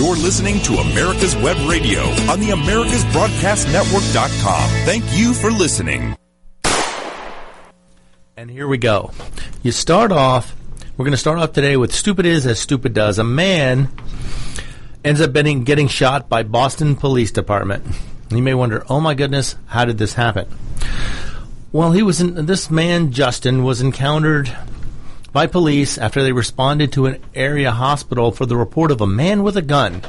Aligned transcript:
You're 0.00 0.16
listening 0.16 0.60
to 0.60 0.76
America's 0.76 1.36
Web 1.36 1.58
Radio 1.68 2.00
on 2.30 2.40
the 2.40 2.52
AmericasBroadcastNetwork.com. 2.52 4.70
Thank 4.86 5.04
you 5.12 5.34
for 5.34 5.50
listening. 5.50 6.16
And 8.34 8.50
here 8.50 8.66
we 8.66 8.78
go. 8.78 9.10
You 9.62 9.72
start 9.72 10.10
off, 10.10 10.56
we're 10.96 11.04
going 11.04 11.12
to 11.12 11.18
start 11.18 11.38
off 11.38 11.52
today 11.52 11.76
with 11.76 11.94
Stupid 11.94 12.24
Is 12.24 12.46
as 12.46 12.58
Stupid 12.58 12.94
Does. 12.94 13.18
A 13.18 13.24
man 13.24 13.90
ends 15.04 15.20
up 15.20 15.34
getting, 15.34 15.64
getting 15.64 15.88
shot 15.88 16.30
by 16.30 16.44
Boston 16.44 16.96
Police 16.96 17.30
Department. 17.30 17.84
You 18.30 18.40
may 18.40 18.54
wonder, 18.54 18.82
oh 18.88 19.00
my 19.00 19.12
goodness, 19.12 19.56
how 19.66 19.84
did 19.84 19.98
this 19.98 20.14
happen? 20.14 20.48
Well, 21.72 21.92
he 21.92 22.02
was 22.02 22.22
in, 22.22 22.46
this 22.46 22.70
man, 22.70 23.12
Justin, 23.12 23.64
was 23.64 23.82
encountered 23.82 24.50
by 25.32 25.46
police 25.46 25.98
after 25.98 26.22
they 26.22 26.32
responded 26.32 26.92
to 26.92 27.06
an 27.06 27.22
area 27.34 27.70
hospital 27.70 28.32
for 28.32 28.46
the 28.46 28.56
report 28.56 28.90
of 28.90 29.00
a 29.00 29.06
man 29.06 29.42
with 29.42 29.56
a 29.56 29.62
gun. 29.62 30.02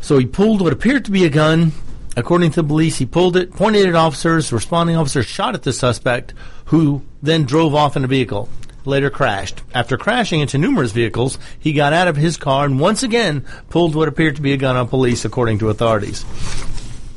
So 0.00 0.18
he 0.18 0.26
pulled 0.26 0.60
what 0.60 0.72
appeared 0.72 1.04
to 1.06 1.10
be 1.10 1.24
a 1.24 1.30
gun. 1.30 1.72
According 2.16 2.50
to 2.52 2.62
the 2.62 2.68
police, 2.68 2.96
he 2.96 3.06
pulled 3.06 3.36
it, 3.36 3.52
pointed 3.52 3.86
at 3.86 3.94
officers. 3.94 4.52
Responding 4.52 4.96
officers 4.96 5.26
shot 5.26 5.54
at 5.54 5.62
the 5.62 5.72
suspect, 5.72 6.34
who 6.66 7.02
then 7.22 7.44
drove 7.44 7.74
off 7.74 7.96
in 7.96 8.04
a 8.04 8.08
vehicle. 8.08 8.48
Later 8.84 9.10
crashed. 9.10 9.62
After 9.74 9.98
crashing 9.98 10.40
into 10.40 10.58
numerous 10.58 10.92
vehicles, 10.92 11.38
he 11.58 11.72
got 11.72 11.92
out 11.92 12.08
of 12.08 12.16
his 12.16 12.36
car 12.36 12.64
and 12.64 12.80
once 12.80 13.02
again 13.02 13.44
pulled 13.68 13.94
what 13.94 14.08
appeared 14.08 14.36
to 14.36 14.42
be 14.42 14.52
a 14.52 14.56
gun 14.56 14.76
on 14.76 14.88
police, 14.88 15.24
according 15.24 15.58
to 15.58 15.68
authorities. 15.68 16.24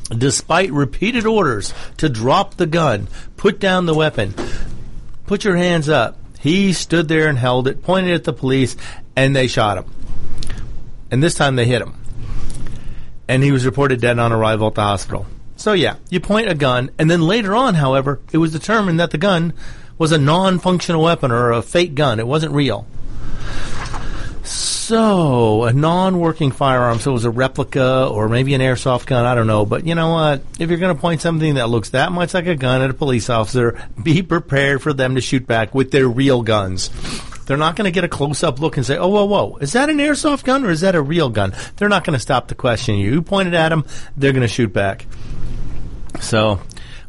Despite 0.09 0.71
repeated 0.71 1.25
orders 1.25 1.73
to 1.97 2.09
drop 2.09 2.55
the 2.55 2.67
gun, 2.67 3.07
put 3.37 3.59
down 3.59 3.85
the 3.85 3.93
weapon, 3.93 4.35
put 5.25 5.45
your 5.45 5.55
hands 5.55 5.87
up, 5.87 6.17
he 6.43 6.73
stood 6.73 7.07
there 7.07 7.29
and 7.29 7.37
held 7.37 7.69
it, 7.69 7.81
pointed 7.83 8.13
at 8.13 8.25
the 8.25 8.33
police, 8.33 8.75
and 9.15 9.33
they 9.33 9.47
shot 9.47 9.77
him. 9.77 9.85
And 11.09 11.23
this 11.23 11.35
time 11.35 11.55
they 11.55 11.65
hit 11.65 11.81
him. 11.81 11.95
And 13.29 13.41
he 13.41 13.53
was 13.53 13.65
reported 13.65 14.01
dead 14.01 14.19
on 14.19 14.33
arrival 14.33 14.67
at 14.67 14.75
the 14.75 14.81
hospital. 14.81 15.25
So 15.55 15.71
yeah, 15.71 15.95
you 16.09 16.19
point 16.19 16.49
a 16.49 16.53
gun, 16.53 16.91
and 16.99 17.09
then 17.09 17.21
later 17.21 17.55
on, 17.55 17.75
however, 17.75 18.19
it 18.33 18.39
was 18.39 18.51
determined 18.51 18.99
that 18.99 19.11
the 19.11 19.17
gun 19.17 19.53
was 19.97 20.11
a 20.11 20.17
non-functional 20.17 21.01
weapon 21.01 21.31
or 21.31 21.51
a 21.51 21.61
fake 21.61 21.95
gun. 21.95 22.19
It 22.19 22.27
wasn't 22.27 22.51
real. 22.51 22.87
So, 24.83 25.63
a 25.63 25.71
non-working 25.71 26.51
firearm, 26.51 26.99
so 26.99 27.11
it 27.11 27.13
was 27.13 27.23
a 27.23 27.29
replica 27.29 28.05
or 28.05 28.27
maybe 28.27 28.53
an 28.53 28.59
airsoft 28.59 29.05
gun, 29.05 29.25
I 29.25 29.33
don't 29.33 29.47
know. 29.47 29.65
But 29.65 29.87
you 29.87 29.95
know 29.95 30.09
what? 30.09 30.43
If 30.59 30.69
you're 30.69 30.77
going 30.77 30.93
to 30.93 30.99
point 30.99 31.21
something 31.21 31.53
that 31.53 31.69
looks 31.69 31.91
that 31.91 32.11
much 32.11 32.33
like 32.33 32.47
a 32.47 32.55
gun 32.55 32.81
at 32.81 32.89
a 32.89 32.93
police 32.93 33.29
officer, 33.29 33.81
be 34.03 34.21
prepared 34.21 34.81
for 34.81 34.91
them 34.91 35.15
to 35.15 35.21
shoot 35.21 35.47
back 35.47 35.73
with 35.73 35.91
their 35.91 36.05
real 36.05 36.41
guns. 36.41 36.89
They're 37.45 37.55
not 37.55 37.77
going 37.77 37.85
to 37.85 37.91
get 37.91 38.03
a 38.03 38.09
close-up 38.09 38.59
look 38.59 38.75
and 38.75 38.85
say, 38.85 38.97
"Oh, 38.97 39.07
whoa, 39.07 39.23
whoa, 39.23 39.55
is 39.61 39.71
that 39.71 39.89
an 39.89 39.99
airsoft 39.99 40.43
gun 40.43 40.65
or 40.65 40.69
is 40.69 40.81
that 40.81 40.95
a 40.95 41.01
real 41.01 41.29
gun?" 41.29 41.53
They're 41.77 41.87
not 41.87 42.03
going 42.03 42.15
to 42.15 42.19
stop 42.19 42.49
to 42.49 42.55
question 42.55 42.95
you. 42.95 43.09
You 43.09 43.21
pointed 43.21 43.53
at 43.53 43.69
them, 43.69 43.85
they're 44.17 44.33
going 44.33 44.41
to 44.41 44.49
shoot 44.49 44.73
back. 44.73 45.05
So, 46.19 46.59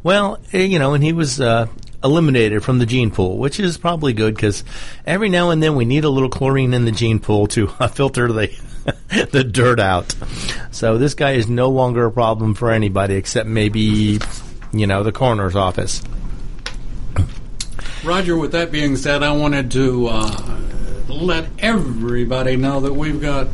well, 0.01 0.39
eh, 0.53 0.63
you 0.63 0.79
know, 0.79 0.93
and 0.93 1.03
he 1.03 1.11
was 1.11 1.41
uh, 1.41 1.67
eliminated 2.03 2.63
from 2.63 2.79
the 2.79 2.85
gene 2.85 3.11
pool, 3.11 3.37
which 3.37 3.59
is 3.59 3.77
probably 3.77 4.13
good 4.13 4.35
because 4.35 4.63
every 5.05 5.29
now 5.29 5.49
and 5.49 5.61
then 5.61 5.75
we 5.75 5.85
need 5.85 6.03
a 6.03 6.09
little 6.09 6.29
chlorine 6.29 6.73
in 6.73 6.85
the 6.85 6.91
gene 6.91 7.19
pool 7.19 7.47
to 7.47 7.69
uh, 7.79 7.87
filter 7.89 8.31
the 8.31 8.51
the 9.31 9.43
dirt 9.43 9.79
out. 9.79 10.15
So 10.71 10.97
this 10.97 11.13
guy 11.13 11.31
is 11.31 11.47
no 11.47 11.69
longer 11.69 12.05
a 12.05 12.11
problem 12.11 12.53
for 12.53 12.71
anybody 12.71 13.15
except 13.15 13.47
maybe 13.47 14.19
you 14.71 14.87
know 14.87 15.03
the 15.03 15.11
coroner's 15.11 15.55
office. 15.55 16.01
Roger, 18.03 18.37
with 18.37 18.51
that 18.51 18.71
being 18.71 18.95
said, 18.95 19.23
I 19.23 19.31
wanted 19.31 19.71
to 19.71 20.07
uh, 20.07 20.59
let 21.07 21.47
everybody 21.57 22.55
know 22.55 22.81
that 22.81 22.93
we've 22.93 23.19
got 23.19 23.47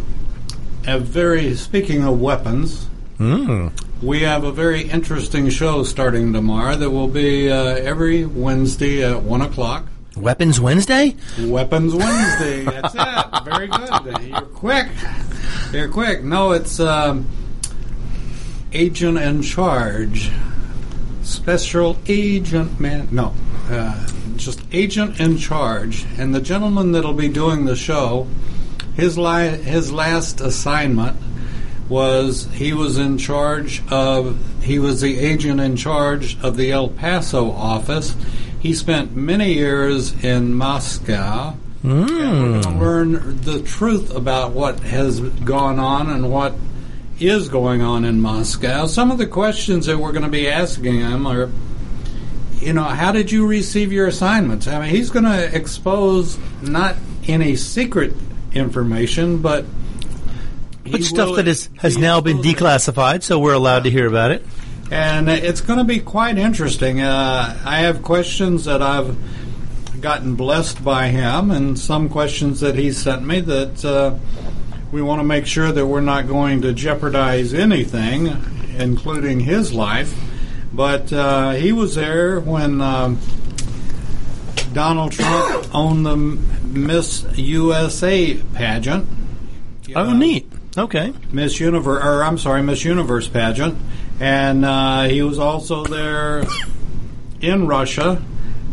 a 0.85 0.99
very, 0.99 1.55
speaking 1.55 2.03
of 2.03 2.19
weapons, 2.19 2.87
Mm. 3.21 3.71
We 4.01 4.21
have 4.21 4.43
a 4.43 4.51
very 4.51 4.81
interesting 4.89 5.49
show 5.49 5.83
starting 5.83 6.33
tomorrow 6.33 6.75
that 6.75 6.89
will 6.89 7.07
be 7.07 7.51
uh, 7.51 7.55
every 7.75 8.25
Wednesday 8.25 9.03
at 9.03 9.21
1 9.21 9.41
o'clock. 9.41 9.85
Weapons 10.17 10.59
Wednesday? 10.59 11.15
Weapons 11.39 11.93
Wednesday. 11.95 12.63
That's 12.65 12.93
it. 12.95 13.45
Very 13.45 13.67
good. 13.67 14.27
You're 14.27 14.41
quick. 14.41 14.87
You're 15.71 15.87
quick. 15.89 16.23
No, 16.23 16.51
it's 16.51 16.79
um, 16.79 17.27
Agent 18.73 19.17
in 19.17 19.41
Charge. 19.41 20.31
Special 21.23 21.97
Agent 22.07 22.79
Man. 22.79 23.07
No, 23.11 23.33
uh, 23.69 24.07
just 24.35 24.59
Agent 24.73 25.19
in 25.19 25.37
Charge. 25.37 26.05
And 26.17 26.33
the 26.35 26.41
gentleman 26.41 26.91
that'll 26.91 27.13
be 27.13 27.29
doing 27.29 27.65
the 27.65 27.75
show, 27.75 28.27
his 28.95 29.17
li- 29.17 29.57
his 29.61 29.91
last 29.93 30.41
assignment 30.41 31.15
was 31.91 32.47
he 32.53 32.71
was 32.71 32.97
in 32.97 33.17
charge 33.17 33.83
of 33.91 34.39
he 34.63 34.79
was 34.79 35.01
the 35.01 35.19
agent 35.19 35.59
in 35.59 35.75
charge 35.75 36.41
of 36.41 36.55
the 36.55 36.71
El 36.71 36.87
Paso 36.87 37.51
office. 37.51 38.15
He 38.61 38.73
spent 38.73 39.13
many 39.13 39.53
years 39.53 40.23
in 40.23 40.53
Moscow. 40.53 41.55
And 41.83 41.99
we're 41.99 42.07
going 42.07 42.61
to 42.61 42.69
hmm. 42.69 42.79
learn 42.79 43.41
the 43.41 43.61
truth 43.63 44.15
about 44.15 44.51
what 44.51 44.79
has 44.81 45.19
gone 45.19 45.79
on 45.79 46.09
and 46.09 46.31
what 46.31 46.53
is 47.19 47.49
going 47.49 47.81
on 47.81 48.05
in 48.05 48.21
Moscow. 48.21 48.85
Some 48.85 49.11
of 49.11 49.17
the 49.17 49.27
questions 49.27 49.87
that 49.87 49.97
we're 49.97 50.11
going 50.11 50.23
to 50.23 50.29
be 50.29 50.47
asking 50.47 50.99
him 50.99 51.25
are, 51.25 51.49
you 52.59 52.73
know, 52.73 52.83
how 52.83 53.11
did 53.11 53.31
you 53.31 53.47
receive 53.47 53.91
your 53.91 54.07
assignments? 54.07 54.67
I 54.67 54.79
mean, 54.79 54.89
he's 54.89 55.09
going 55.09 55.25
to 55.25 55.55
expose 55.55 56.37
not 56.61 56.95
any 57.27 57.55
secret 57.55 58.13
information, 58.53 59.41
but 59.41 59.65
But 60.83 60.95
he 60.99 61.03
stuff 61.03 61.29
will- 61.29 61.35
that 61.35 61.47
is, 61.47 61.69
has 61.77 61.97
now 61.97 62.21
been 62.21 62.39
declassified, 62.39 63.23
so 63.23 63.37
we're 63.39 63.53
allowed 63.53 63.83
to 63.83 63.91
hear 63.91 64.07
about 64.07 64.31
it. 64.31 64.45
and 64.91 65.29
it's 65.29 65.61
going 65.61 65.79
to 65.79 65.85
be 65.85 65.99
quite 65.99 66.37
interesting. 66.37 66.99
Uh, 67.01 67.57
I 67.65 67.77
have 67.79 68.01
questions 68.03 68.65
that 68.65 68.81
I've 68.81 69.15
gotten 70.01 70.35
blessed 70.35 70.83
by 70.83 71.07
him, 71.09 71.51
and 71.51 71.77
some 71.79 72.09
questions 72.09 72.59
that 72.61 72.75
he 72.75 72.91
sent 72.91 73.25
me 73.25 73.39
that 73.41 73.85
uh, 73.85 74.15
we 74.91 75.01
want 75.01 75.19
to 75.19 75.23
make 75.23 75.45
sure 75.45 75.71
that 75.71 75.85
we're 75.85 76.01
not 76.01 76.27
going 76.27 76.61
to 76.63 76.73
jeopardize 76.73 77.53
anything, 77.53 78.35
including 78.77 79.39
his 79.41 79.71
life. 79.71 80.13
But 80.73 81.13
uh, 81.13 81.51
he 81.51 81.71
was 81.71 81.95
there 81.95 82.39
when 82.39 82.81
um, 82.81 83.19
Donald 84.73 85.11
Trump 85.11 85.73
owned 85.75 86.05
the 86.05 86.15
Miss 86.17 87.25
USA 87.37 88.35
pageant. 88.53 89.07
Oh, 89.95 90.01
Uh, 90.09 90.13
neat. 90.13 90.50
Okay. 90.77 91.13
Miss 91.33 91.59
Universe, 91.59 92.01
or 92.03 92.23
I'm 92.23 92.37
sorry, 92.37 92.63
Miss 92.63 92.85
Universe 92.85 93.27
pageant, 93.27 93.77
and 94.21 94.63
uh, 94.63 95.03
he 95.03 95.21
was 95.21 95.37
also 95.37 95.83
there 95.83 96.45
in 97.41 97.67
Russia 97.67 98.23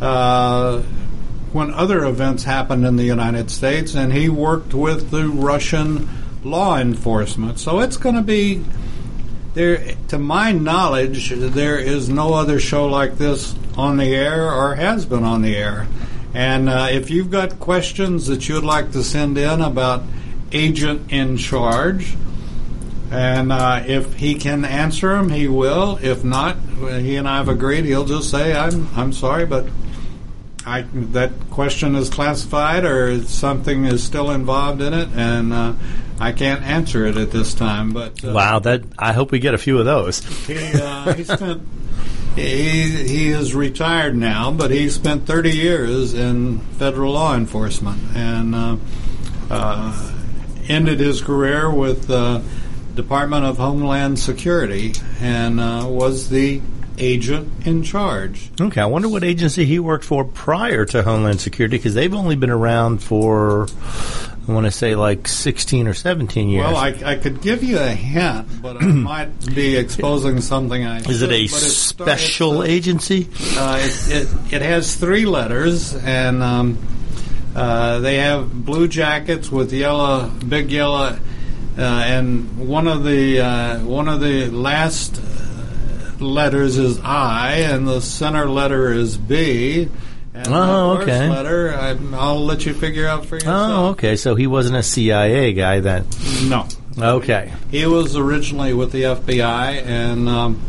uh, 0.01 0.83
when 1.53 1.75
other 1.75 2.05
events 2.05 2.45
happened 2.45 2.87
in 2.87 2.95
the 2.95 3.05
United 3.05 3.51
States, 3.51 3.97
and 3.97 4.13
he 4.13 4.29
worked 4.29 4.75
with 4.75 5.11
the 5.11 5.29
Russian 5.29 6.09
law 6.45 6.79
enforcement. 6.79 7.59
So 7.59 7.81
it's 7.81 7.97
going 7.97 8.15
to 8.15 8.23
be 8.23 8.65
there. 9.55 9.97
To 10.09 10.21
my 10.21 10.53
knowledge, 10.53 11.31
there 11.31 11.79
is 11.79 12.09
no 12.09 12.35
other 12.35 12.61
show 12.61 12.87
like 12.87 13.19
this 13.19 13.57
on 13.77 13.97
the 13.97 14.15
air 14.15 14.53
or 14.53 14.77
has 14.77 15.05
been 15.05 15.25
on 15.25 15.43
the 15.43 15.57
air. 15.57 15.89
And 16.33 16.69
uh, 16.69 16.89
if 16.91 17.11
you've 17.11 17.31
got 17.31 17.59
questions 17.59 18.29
that 18.29 18.49
you'd 18.49 18.63
like 18.63 18.93
to 18.93 19.03
send 19.03 19.37
in 19.37 19.61
about 19.61 20.05
agent 20.53 21.13
in 21.13 21.37
charge. 21.37 22.15
And 23.11 23.51
uh, 23.53 23.85
if 23.87 24.15
he 24.15 24.35
can 24.35 24.65
answer 24.67 25.09
them, 25.17 25.31
he 25.31 25.49
will. 25.49 25.99
If 26.03 26.25
not, 26.25 26.59
he 26.79 27.17
and 27.17 27.27
I 27.27 27.39
have 27.39 27.49
agreed. 27.49 27.87
He'll 27.87 28.05
just 28.05 28.31
say, 28.31 28.55
"I'm 28.55 28.87
I'm 28.95 29.15
sorry, 29.15 29.47
but 29.47 29.67
I 30.67 30.83
that 31.13 31.33
question 31.51 31.95
is 31.97 32.11
classified, 32.11 32.85
or 32.85 33.23
something 33.23 33.87
is 33.87 34.03
still 34.05 34.31
involved 34.31 34.83
in 34.83 34.93
it, 34.93 35.09
and 35.15 35.55
uh, 35.55 35.73
I 36.21 36.33
can't 36.33 36.63
answer 36.63 37.07
it 37.07 37.17
at 37.17 37.31
this 37.31 37.55
time." 37.55 37.93
But 37.95 38.23
uh, 38.23 38.33
Wow, 38.33 38.59
that 38.59 38.83
I 38.99 39.15
hope 39.15 39.31
we 39.33 39.39
get 39.39 39.55
a 39.55 39.59
few 39.59 39.79
of 39.79 39.87
those. 39.87 40.19
he, 40.47 40.59
uh, 40.59 41.15
he 41.15 41.25
spent. 41.25 41.63
He, 42.37 42.83
he 43.09 43.29
is 43.31 43.53
retired 43.55 44.15
now, 44.17 44.53
but 44.53 44.71
he 44.71 44.91
spent 44.91 45.27
30 45.27 45.51
years 45.51 46.15
in 46.15 46.59
federal 46.79 47.15
law 47.15 47.35
enforcement 47.35 47.99
and 48.15 48.55
uh, 48.55 48.77
uh, 49.51 50.13
ended 50.69 51.01
his 51.01 51.21
career 51.21 51.71
with 51.71 52.07
the 52.07 52.43
Department 52.95 53.45
of 53.45 53.59
Homeland 53.59 54.19
Security 54.19 54.93
and 55.21 55.61
uh, 55.61 55.87
was 55.89 56.29
the 56.29 56.61
agent 56.99 57.67
in 57.67 57.83
charge. 57.83 58.51
Okay, 58.61 58.81
I 58.81 58.87
wonder 58.87 59.09
what 59.09 59.25
agency 59.25 59.65
he 59.65 59.79
worked 59.79 60.05
for 60.05 60.25
prior 60.25 60.85
to 60.87 61.03
Homeland 61.03 61.41
Security 61.41 61.77
because 61.77 61.95
they've 61.95 62.13
only 62.13 62.37
been 62.37 62.51
around 62.51 63.03
for, 63.03 63.69
I 64.49 64.53
want 64.53 64.67
to 64.67 64.71
say 64.71 64.95
like 64.95 65.29
16 65.29 65.87
or 65.87 65.95
17 65.95 66.49
years. 66.49 66.65
Well, 66.65 66.77
I, 66.77 66.89
I 67.05 67.15
could 67.17 67.41
give 67.41 67.63
you 67.63 67.79
a 67.79 67.89
hint, 67.89 68.61
but 68.61 68.77
I 68.77 68.85
might 68.87 69.55
be 69.55 69.77
exposing 69.77 70.41
something 70.41 70.85
I 70.85 70.99
Is 70.99 71.23
it 71.23 71.31
a 71.31 71.47
should, 71.47 71.57
it 71.59 71.71
special 71.71 72.63
uh, 72.63 72.65
agency? 72.65 73.29
Uh, 73.57 73.79
it, 73.81 74.11
it, 74.11 74.55
it 74.55 74.63
has 74.63 74.97
three 74.97 75.25
letters, 75.25 75.95
and 75.95 76.43
um, 76.43 76.79
uh, 77.55 77.99
they 78.01 78.17
have 78.17 78.53
blue 78.65 78.89
jackets 78.89 79.51
with 79.51 79.73
yellow, 79.73 80.29
big 80.29 80.71
yellow 80.71 81.19
uh, 81.79 81.83
and 81.83 82.69
one 82.69 82.89
of 82.89 83.05
the 83.05 83.39
uh, 83.41 83.79
one 83.85 84.09
of 84.09 84.21
the 84.21 84.51
last 84.51 85.23
letters 86.21 86.77
is 86.77 86.99
I, 87.01 87.59
and 87.59 87.87
the 87.87 88.01
center 88.01 88.51
letter 88.51 88.91
is 88.93 89.17
B. 89.17 89.89
And 90.35 90.49
Oh, 90.49 90.95
the 90.99 91.07
first 91.07 91.09
okay. 91.11 91.29
letter, 91.29 91.75
I, 91.75 91.97
I'll 92.15 92.45
let 92.45 92.67
you 92.67 92.75
figure 92.75 93.07
out 93.07 93.27
for 93.27 93.37
yourself. 93.37 93.71
Oh, 93.71 93.87
okay. 93.91 94.17
So 94.17 94.35
he 94.35 94.49
wasn't 94.49 94.77
a 94.77 94.83
CIA 94.83 95.53
guy 95.53 95.79
then. 95.79 96.07
No. 96.45 96.67
Okay. 96.99 97.53
He 97.71 97.87
was 97.87 98.17
originally 98.17 98.75
with 98.75 98.91
the 98.91 99.03
FBI 99.03 99.85
and 99.87 100.29
um, 100.29 100.61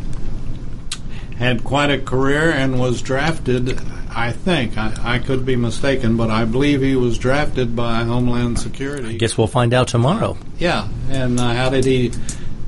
had 1.39 1.63
quite 1.63 1.89
a 1.89 1.97
career 1.99 2.51
and 2.51 2.79
was 2.79 3.01
drafted. 3.01 3.79
I 4.11 4.31
think 4.31 4.77
I, 4.77 4.93
I 5.15 5.19
could 5.19 5.45
be 5.45 5.55
mistaken, 5.55 6.17
but 6.17 6.29
I 6.29 6.45
believe 6.45 6.81
he 6.81 6.95
was 6.95 7.17
drafted 7.17 7.75
by 7.75 8.03
Homeland 8.03 8.59
Security. 8.59 9.09
I 9.09 9.17
Guess 9.17 9.37
we'll 9.37 9.47
find 9.47 9.73
out 9.73 9.87
tomorrow. 9.87 10.37
Yeah, 10.57 10.87
and 11.09 11.39
uh, 11.39 11.53
how 11.53 11.69
did 11.69 11.85
he 11.85 12.11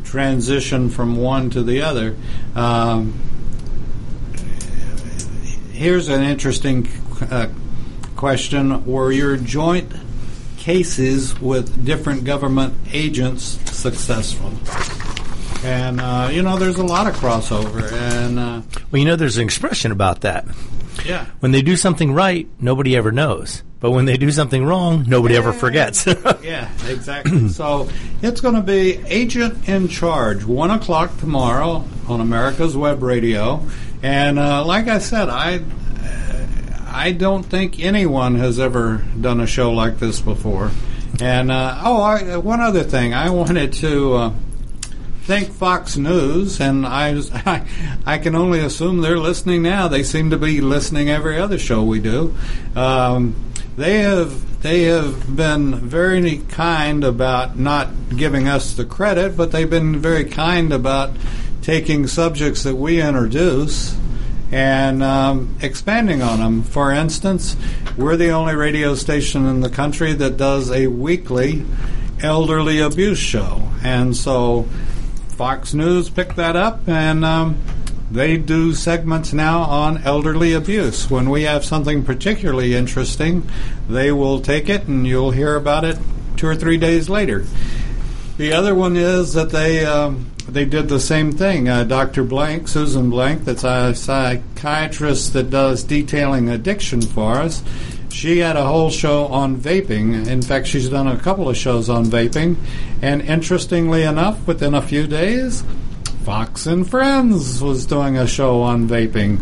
transition 0.03 0.89
from 0.89 1.15
one 1.15 1.49
to 1.51 1.63
the 1.63 1.81
other? 1.81 2.15
Um, 2.55 3.13
here's 5.71 6.09
an 6.09 6.23
interesting 6.23 6.87
uh, 7.29 7.47
question: 8.15 8.85
Were 8.85 9.11
your 9.11 9.37
joint 9.37 9.91
cases 10.57 11.39
with 11.41 11.83
different 11.83 12.23
government 12.23 12.75
agents 12.93 13.57
successful? 13.71 14.51
And 15.67 15.99
uh, 16.01 16.29
you 16.31 16.43
know, 16.43 16.57
there's 16.57 16.77
a 16.77 16.83
lot 16.85 17.07
of 17.07 17.15
crossover, 17.15 17.91
and 17.91 18.39
uh, 18.39 18.61
Well, 18.91 18.99
you 18.99 19.05
know, 19.05 19.15
there's 19.15 19.37
an 19.37 19.43
expression 19.43 19.91
about 19.91 20.21
that. 20.21 20.45
Yeah. 21.05 21.25
When 21.39 21.51
they 21.51 21.61
do 21.61 21.75
something 21.75 22.13
right, 22.13 22.47
nobody 22.59 22.95
ever 22.95 23.11
knows. 23.11 23.63
But 23.79 23.91
when 23.91 24.05
they 24.05 24.15
do 24.15 24.29
something 24.31 24.63
wrong, 24.63 25.05
nobody 25.07 25.35
ever 25.35 25.53
forgets. 25.53 26.05
Yeah, 26.43 26.69
exactly. 26.87 27.49
so 27.49 27.89
it's 28.21 28.41
going 28.41 28.55
to 28.55 28.61
be 28.61 28.99
Agent 29.05 29.67
in 29.67 29.87
Charge, 29.87 30.43
1 30.43 30.71
o'clock 30.71 31.17
tomorrow 31.17 31.83
on 32.07 32.19
America's 32.21 32.75
Web 32.75 33.03
Radio. 33.03 33.65
And 34.03 34.37
uh, 34.39 34.65
like 34.65 34.87
I 34.87 34.99
said, 34.99 35.29
I, 35.29 35.61
I 36.87 37.11
don't 37.11 37.43
think 37.43 37.79
anyone 37.79 38.35
has 38.35 38.59
ever 38.59 39.03
done 39.19 39.39
a 39.39 39.47
show 39.47 39.71
like 39.71 39.99
this 39.99 40.19
before. 40.19 40.71
And, 41.19 41.51
uh, 41.51 41.81
oh, 41.83 42.01
I, 42.01 42.37
one 42.37 42.61
other 42.61 42.83
thing. 42.83 43.13
I 43.13 43.29
wanted 43.29 43.73
to. 43.73 44.13
Uh, 44.13 44.33
thank 45.31 45.53
Fox 45.53 45.95
News, 45.95 46.59
and 46.59 46.85
I, 46.85 47.17
I, 47.31 47.65
I 48.05 48.17
can 48.17 48.35
only 48.35 48.59
assume 48.59 48.99
they're 48.99 49.17
listening 49.17 49.61
now. 49.61 49.87
They 49.87 50.03
seem 50.03 50.29
to 50.31 50.37
be 50.37 50.59
listening 50.59 51.09
every 51.09 51.39
other 51.39 51.57
show 51.57 51.83
we 51.83 52.01
do. 52.01 52.35
Um, 52.75 53.33
they 53.77 53.99
have 53.99 54.61
they 54.61 54.83
have 54.83 55.33
been 55.33 55.75
very 55.75 56.39
kind 56.49 57.05
about 57.05 57.57
not 57.57 57.87
giving 58.09 58.49
us 58.49 58.73
the 58.73 58.83
credit, 58.83 59.37
but 59.37 59.53
they've 59.53 59.69
been 59.69 59.99
very 59.99 60.25
kind 60.25 60.73
about 60.73 61.11
taking 61.61 62.07
subjects 62.07 62.63
that 62.63 62.75
we 62.75 63.01
introduce 63.01 63.95
and 64.51 65.01
um, 65.01 65.55
expanding 65.61 66.21
on 66.21 66.39
them. 66.39 66.61
For 66.61 66.91
instance, 66.91 67.55
we're 67.97 68.17
the 68.17 68.31
only 68.31 68.55
radio 68.55 68.95
station 68.95 69.45
in 69.45 69.61
the 69.61 69.69
country 69.69 70.11
that 70.11 70.35
does 70.35 70.69
a 70.71 70.87
weekly 70.87 71.63
elderly 72.21 72.79
abuse 72.79 73.17
show, 73.17 73.61
and 73.81 74.13
so 74.13 74.67
Fox 75.41 75.73
News 75.73 76.07
picked 76.07 76.35
that 76.35 76.55
up, 76.55 76.87
and 76.87 77.25
um, 77.25 77.57
they 78.11 78.37
do 78.37 78.75
segments 78.75 79.33
now 79.33 79.61
on 79.61 79.97
elderly 80.03 80.53
abuse. 80.53 81.09
When 81.09 81.31
we 81.31 81.41
have 81.45 81.65
something 81.65 82.03
particularly 82.03 82.75
interesting, 82.75 83.49
they 83.89 84.11
will 84.11 84.39
take 84.39 84.69
it, 84.69 84.83
and 84.83 85.07
you'll 85.07 85.31
hear 85.31 85.55
about 85.55 85.83
it 85.83 85.97
two 86.37 86.45
or 86.45 86.55
three 86.55 86.77
days 86.77 87.09
later. 87.09 87.43
The 88.37 88.53
other 88.53 88.75
one 88.75 88.95
is 88.95 89.33
that 89.33 89.49
they 89.49 89.83
um, 89.83 90.30
they 90.47 90.65
did 90.65 90.89
the 90.89 90.99
same 90.99 91.31
thing. 91.31 91.69
Uh, 91.69 91.83
Dr. 91.83 92.23
Blank, 92.23 92.67
Susan 92.67 93.09
Blank, 93.09 93.45
that's 93.45 93.63
a 93.63 93.93
psychiatrist 93.95 95.33
that 95.33 95.49
does 95.49 95.83
detailing 95.83 96.49
addiction 96.49 97.01
for 97.01 97.35
us. 97.35 97.63
She 98.09 98.39
had 98.39 98.57
a 98.57 98.65
whole 98.65 98.89
show 98.89 99.27
on 99.27 99.57
vaping. 99.57 100.27
In 100.27 100.41
fact, 100.41 100.67
she's 100.67 100.89
done 100.89 101.07
a 101.07 101.17
couple 101.17 101.49
of 101.49 101.55
shows 101.55 101.89
on 101.89 102.05
vaping. 102.05 102.57
And 103.01 103.21
interestingly 103.21 104.03
enough, 104.03 104.45
within 104.47 104.73
a 104.73 104.81
few 104.81 105.07
days, 105.07 105.63
Fox 106.23 106.67
and 106.67 106.87
Friends 106.87 107.61
was 107.61 107.85
doing 107.85 108.17
a 108.17 108.27
show 108.27 108.61
on 108.61 108.87
vaping. 108.87 109.41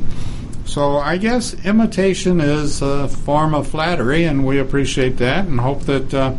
So 0.66 0.98
I 0.98 1.18
guess 1.18 1.56
imitation 1.66 2.40
is 2.40 2.81
a 2.84 3.07
form 3.07 3.56
of 3.56 3.68
flattery, 3.68 4.25
and 4.25 4.46
we 4.46 4.60
appreciate 4.60 5.18
that, 5.18 5.46
and 5.46 5.60
hope 5.60 5.81
that 5.84 6.13
uh, 6.13 6.36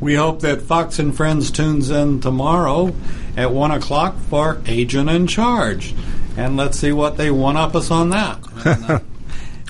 we 0.00 0.14
hope 0.14 0.40
that 0.40 0.62
Fox 0.62 0.98
and 0.98 1.16
Friends 1.16 1.50
tunes 1.50 1.90
in 1.90 2.20
tomorrow 2.20 2.94
at 3.36 3.50
one 3.50 3.70
o'clock 3.70 4.16
for 4.28 4.60
Agent 4.66 5.08
in 5.10 5.26
Charge, 5.26 5.94
and 6.36 6.56
let's 6.56 6.78
see 6.78 6.92
what 6.92 7.16
they 7.16 7.30
one 7.30 7.56
up 7.56 7.74
us 7.74 7.90
on 7.90 8.10
that. 8.10 8.38
And, 8.64 8.84
uh, 8.90 8.98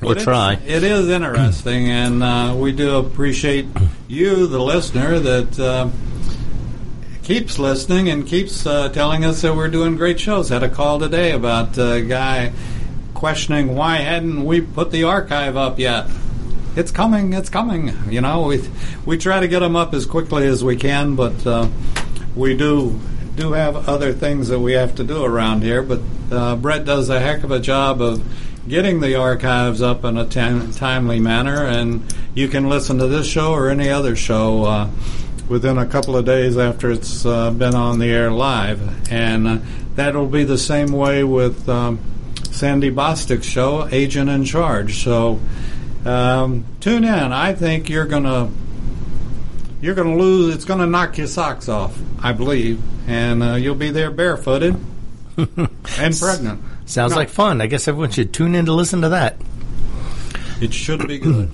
We'll 0.03 0.11
it 0.13 0.19
is- 0.19 0.25
try. 0.25 0.55
it 0.67 0.83
is 0.85 1.09
interesting, 1.09 1.89
and 1.91 2.23
uh, 2.23 2.55
we 2.59 2.73
do 2.73 2.97
appreciate 2.97 3.67
you, 4.09 4.47
the 4.47 4.61
listener, 4.61 5.19
that. 5.19 5.59
Uh, 5.59 5.89
keeps 7.23 7.59
listening 7.59 8.09
and 8.09 8.25
keeps 8.25 8.65
uh, 8.67 8.89
telling 8.91 9.25
us 9.25 9.43
that 9.43 9.57
we're 9.57 9.67
doing 9.67 9.97
great 9.97 10.21
shows. 10.21 10.49
Had 10.49 10.63
a 10.63 10.69
call 10.69 11.01
today 11.01 11.33
about 11.33 11.77
a 11.77 12.01
guy 12.01 12.53
questioning 13.15 13.75
why 13.75 13.97
hadn't 13.97 14.45
we 14.45 14.61
put 14.61 14.93
the 14.93 15.03
archive 15.03 15.57
up 15.57 15.81
yet. 15.81 16.07
It's 16.77 16.91
coming. 16.91 17.33
It's 17.33 17.49
coming. 17.49 17.93
You 18.11 18.21
know, 18.21 18.43
we 18.43 18.63
we 19.07 19.17
try 19.17 19.41
to 19.41 19.49
get 19.49 19.61
them 19.61 19.77
up 19.77 19.95
as 19.95 20.05
quickly 20.05 20.47
as 20.47 20.63
we 20.63 20.77
can, 20.77 21.17
but 21.17 21.47
uh, 21.47 21.69
we 22.37 22.57
do 22.57 23.01
do 23.35 23.53
have 23.53 23.89
other 23.89 24.13
things 24.13 24.49
that 24.49 24.61
we 24.61 24.73
have 24.73 24.95
to 24.97 25.05
do 25.05 25.25
around 25.25 25.63
here. 25.63 25.83
But 25.83 26.01
uh, 26.31 26.57
Brett 26.57 26.85
does 26.85 27.09
a 27.09 27.19
heck 27.19 27.45
of 27.45 27.51
a 27.51 27.61
job 27.61 28.03
of 28.03 28.23
getting 28.69 29.01
the 29.01 29.15
archives 29.15 29.81
up 29.81 30.05
in 30.05 30.19
a 30.19 30.27
tim- 30.27 30.71
timely 30.73 31.19
manner, 31.19 31.65
and 31.65 32.05
you 32.35 32.49
can 32.49 32.69
listen 32.69 32.99
to 32.99 33.07
this 33.07 33.27
show 33.27 33.53
or 33.53 33.71
any 33.71 33.89
other 33.89 34.15
show. 34.15 34.65
Uh, 34.65 34.91
within 35.49 35.79
a 35.79 35.87
couple 35.87 36.17
of 36.17 36.25
days 36.25 36.59
after 36.59 36.91
it's 36.91 37.25
uh, 37.25 37.51
been 37.53 37.75
on 37.75 37.99
the 37.99 38.07
air 38.07 38.31
live. 38.31 39.13
And 39.13 39.47
uh, 39.47 39.59
that'll 39.95 40.27
be 40.27 40.45
the 40.45 40.59
same 40.59 40.89
way 40.89 41.23
with 41.23 41.69
um, 41.69 42.01
Sandy 42.51 42.91
Bostic's 42.91 43.47
show, 43.47 43.89
Agent 43.91 44.29
in 44.29 44.45
Charge. 44.45 45.05
So 45.05 45.41
um, 46.07 46.65
tune 46.81 47.05
in. 47.05 47.33
I 47.33 47.55
think 47.55 47.89
you're 47.89 48.07
to. 48.25 48.49
You're 49.81 49.95
to 50.17 50.23
lose. 50.23 50.55
It's 50.55 50.65
to 50.81 50.87
knock 50.87 51.19
your 51.19 51.27
socks 51.27 51.69
off, 51.69 51.97
I 52.23 52.33
believe, 52.33 52.81
and 53.09 53.43
uh, 53.43 53.55
you'll 53.55 53.75
be 53.75 53.91
there 53.91 54.11
barefooted 54.11 54.75
and 55.37 56.19
pregnant. 56.19 56.63
Sounds 56.87 57.13
No. 57.13 57.17
like 57.19 57.29
fun. 57.29 57.61
I 57.61 57.67
guess 57.67 57.87
everyone 57.87 58.11
should 58.11 58.33
tune 58.33 58.55
in 58.55 58.67
to 58.67 58.73
listen 58.73 59.03
to 59.03 59.11
that. 59.11 59.37
It 60.61 60.73
should 60.73 61.07
be 61.07 61.19
good. 61.19 61.51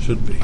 should 0.00 0.26
be. 0.26 0.38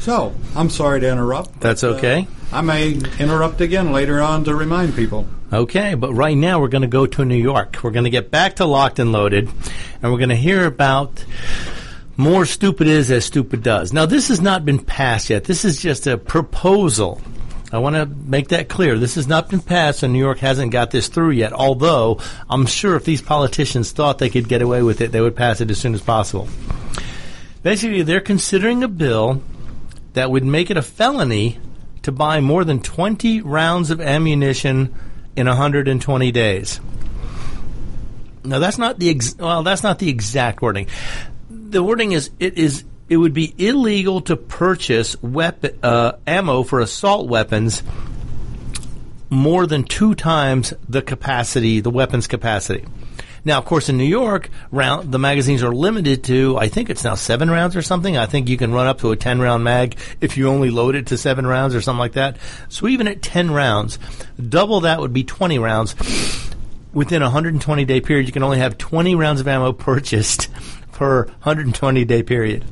So, 0.00 0.34
I'm 0.56 0.70
sorry 0.70 1.00
to 1.00 1.10
interrupt. 1.10 1.60
That's 1.60 1.82
but, 1.82 1.92
uh, 1.92 1.96
okay. 1.96 2.26
I 2.52 2.62
may 2.62 2.92
interrupt 3.18 3.60
again 3.60 3.92
later 3.92 4.20
on 4.20 4.44
to 4.44 4.54
remind 4.54 4.94
people. 4.96 5.26
Okay, 5.52 5.94
but 5.94 6.12
right 6.14 6.36
now 6.36 6.60
we're 6.60 6.68
going 6.68 6.82
to 6.82 6.88
go 6.88 7.06
to 7.06 7.24
New 7.24 7.36
York. 7.36 7.78
We're 7.82 7.90
going 7.90 8.04
to 8.04 8.10
get 8.10 8.30
back 8.30 8.56
to 8.56 8.64
Locked 8.64 8.98
and 8.98 9.12
Loaded, 9.12 9.48
and 10.02 10.10
we're 10.12 10.18
going 10.18 10.30
to 10.30 10.36
hear 10.36 10.64
about 10.66 11.24
more 12.16 12.44
stupid 12.44 12.86
is 12.86 13.10
as 13.10 13.24
stupid 13.24 13.62
does. 13.62 13.92
Now, 13.92 14.06
this 14.06 14.28
has 14.28 14.40
not 14.40 14.64
been 14.64 14.78
passed 14.78 15.30
yet. 15.30 15.44
This 15.44 15.64
is 15.64 15.80
just 15.80 16.06
a 16.06 16.16
proposal. 16.16 17.20
I 17.72 17.78
want 17.78 17.96
to 17.96 18.06
make 18.06 18.48
that 18.48 18.68
clear. 18.68 18.98
This 18.98 19.16
has 19.16 19.26
not 19.26 19.50
been 19.50 19.60
passed, 19.60 20.02
and 20.02 20.12
New 20.12 20.20
York 20.20 20.38
hasn't 20.38 20.70
got 20.70 20.92
this 20.92 21.08
through 21.08 21.30
yet. 21.30 21.52
Although 21.52 22.20
I'm 22.48 22.66
sure 22.66 22.94
if 22.94 23.04
these 23.04 23.20
politicians 23.20 23.90
thought 23.90 24.18
they 24.18 24.30
could 24.30 24.48
get 24.48 24.62
away 24.62 24.82
with 24.82 25.00
it, 25.00 25.10
they 25.10 25.20
would 25.20 25.34
pass 25.34 25.60
it 25.60 25.70
as 25.70 25.78
soon 25.78 25.94
as 25.94 26.00
possible. 26.00 26.48
Basically, 27.64 28.02
they're 28.02 28.20
considering 28.20 28.84
a 28.84 28.88
bill 28.88 29.42
that 30.12 30.30
would 30.30 30.44
make 30.44 30.70
it 30.70 30.76
a 30.76 30.82
felony 30.82 31.58
to 32.02 32.12
buy 32.12 32.40
more 32.40 32.64
than 32.64 32.80
20 32.80 33.40
rounds 33.40 33.90
of 33.90 34.00
ammunition 34.00 34.94
in 35.34 35.46
120 35.46 36.30
days. 36.32 36.80
Now 38.44 38.58
that's 38.58 38.76
not 38.78 38.98
the 38.98 39.08
ex- 39.08 39.36
well 39.38 39.62
that's 39.62 39.82
not 39.82 39.98
the 39.98 40.10
exact 40.10 40.60
wording. 40.60 40.86
The 41.74 41.82
wording 41.82 42.12
is 42.12 42.30
it 42.38 42.56
is 42.56 42.84
it 43.08 43.16
would 43.16 43.34
be 43.34 43.52
illegal 43.58 44.20
to 44.20 44.36
purchase 44.36 45.20
weapon 45.20 45.76
uh, 45.82 46.12
ammo 46.24 46.62
for 46.62 46.78
assault 46.78 47.28
weapons 47.28 47.82
more 49.28 49.66
than 49.66 49.82
two 49.82 50.14
times 50.14 50.72
the 50.88 51.02
capacity, 51.02 51.80
the 51.80 51.90
weapons 51.90 52.28
capacity. 52.28 52.84
Now, 53.44 53.58
of 53.58 53.64
course, 53.64 53.88
in 53.88 53.96
New 53.96 54.04
York, 54.04 54.50
round 54.70 55.10
the 55.10 55.18
magazines 55.18 55.64
are 55.64 55.74
limited 55.74 56.22
to 56.24 56.56
I 56.56 56.68
think 56.68 56.90
it's 56.90 57.02
now 57.02 57.16
seven 57.16 57.50
rounds 57.50 57.74
or 57.74 57.82
something. 57.82 58.16
I 58.16 58.26
think 58.26 58.48
you 58.48 58.56
can 58.56 58.72
run 58.72 58.86
up 58.86 59.00
to 59.00 59.10
a 59.10 59.16
ten 59.16 59.40
round 59.40 59.64
mag 59.64 59.98
if 60.20 60.36
you 60.36 60.50
only 60.50 60.70
load 60.70 60.94
it 60.94 61.08
to 61.08 61.18
seven 61.18 61.44
rounds 61.44 61.74
or 61.74 61.80
something 61.80 61.98
like 61.98 62.12
that. 62.12 62.36
So 62.68 62.86
even 62.86 63.08
at 63.08 63.20
ten 63.20 63.50
rounds, 63.50 63.98
double 64.38 64.82
that 64.82 65.00
would 65.00 65.12
be 65.12 65.24
twenty 65.24 65.58
rounds. 65.58 65.96
Within 66.92 67.22
a 67.22 67.24
120 67.24 67.84
day 67.86 68.00
period, 68.00 68.26
you 68.26 68.32
can 68.32 68.44
only 68.44 68.58
have 68.58 68.78
20 68.78 69.16
rounds 69.16 69.40
of 69.40 69.48
ammo 69.48 69.72
purchased 69.72 70.48
per 70.94 71.24
120 71.26 72.04
day 72.04 72.22
period. 72.22 72.64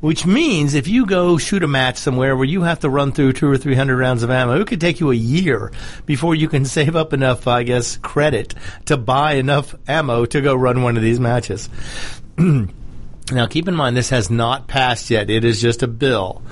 Which 0.00 0.24
means 0.24 0.74
if 0.74 0.86
you 0.86 1.06
go 1.06 1.38
shoot 1.38 1.64
a 1.64 1.68
match 1.68 1.96
somewhere 1.96 2.36
where 2.36 2.44
you 2.44 2.62
have 2.62 2.78
to 2.80 2.88
run 2.88 3.10
through 3.10 3.32
two 3.32 3.50
or 3.50 3.58
three 3.58 3.74
hundred 3.74 3.96
rounds 3.98 4.22
of 4.22 4.30
ammo, 4.30 4.60
it 4.60 4.68
could 4.68 4.80
take 4.80 5.00
you 5.00 5.10
a 5.10 5.16
year 5.16 5.72
before 6.06 6.36
you 6.36 6.48
can 6.48 6.64
save 6.76 6.94
up 6.94 7.12
enough, 7.12 7.48
I 7.48 7.64
guess, 7.64 7.96
credit 7.96 8.54
to 8.86 8.96
buy 8.96 9.34
enough 9.34 9.74
ammo 9.88 10.24
to 10.26 10.40
go 10.40 10.54
run 10.54 10.82
one 10.82 10.96
of 10.96 11.02
these 11.02 11.18
matches. 11.18 11.68
now, 12.38 13.46
keep 13.48 13.66
in 13.66 13.74
mind, 13.74 13.96
this 13.96 14.10
has 14.10 14.30
not 14.30 14.68
passed 14.68 15.10
yet. 15.10 15.30
It 15.30 15.44
is 15.44 15.60
just 15.60 15.82
a 15.82 15.88
bill. 15.88 16.42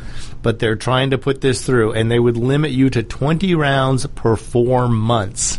But 0.43 0.59
they're 0.59 0.77
trying 0.77 1.11
to 1.11 1.19
put 1.19 1.41
this 1.41 1.65
through, 1.65 1.93
and 1.93 2.11
they 2.11 2.19
would 2.19 2.37
limit 2.37 2.71
you 2.73 2.91
to 2.91 3.03
20 3.03 3.55
rounds 3.55 4.07
per 4.07 4.37
four 4.37 4.89
months 4.89 5.59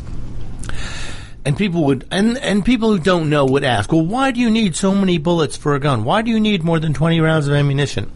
and 1.47 1.55
people 1.55 1.85
would 1.85 2.05
and 2.11 2.37
and 2.39 2.65
people 2.65 2.91
who 2.91 2.99
don't 2.99 3.29
know 3.29 3.45
would 3.45 3.63
ask, 3.63 3.93
well, 3.93 4.05
why 4.05 4.31
do 4.31 4.41
you 4.41 4.49
need 4.49 4.75
so 4.75 4.93
many 4.93 5.17
bullets 5.17 5.55
for 5.55 5.75
a 5.75 5.79
gun? 5.79 6.03
Why 6.03 6.21
do 6.21 6.29
you 6.29 6.41
need 6.41 6.61
more 6.61 6.77
than 6.77 6.93
20 6.93 7.21
rounds 7.21 7.47
of 7.47 7.53
ammunition? 7.53 8.11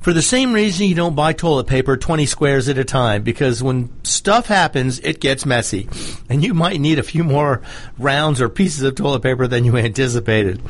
For 0.00 0.14
the 0.14 0.22
same 0.22 0.54
reason 0.54 0.86
you 0.86 0.94
don't 0.94 1.14
buy 1.14 1.34
toilet 1.34 1.66
paper 1.66 1.98
20 1.98 2.24
squares 2.24 2.70
at 2.70 2.78
a 2.78 2.84
time 2.84 3.22
because 3.22 3.62
when 3.62 3.90
stuff 4.02 4.46
happens, 4.46 4.98
it 5.00 5.20
gets 5.20 5.44
messy. 5.44 5.90
And 6.30 6.42
you 6.42 6.54
might 6.54 6.80
need 6.80 6.98
a 6.98 7.02
few 7.02 7.22
more 7.22 7.60
rounds 7.98 8.40
or 8.40 8.48
pieces 8.48 8.82
of 8.82 8.94
toilet 8.94 9.22
paper 9.22 9.46
than 9.46 9.66
you 9.66 9.76
anticipated. 9.76 10.62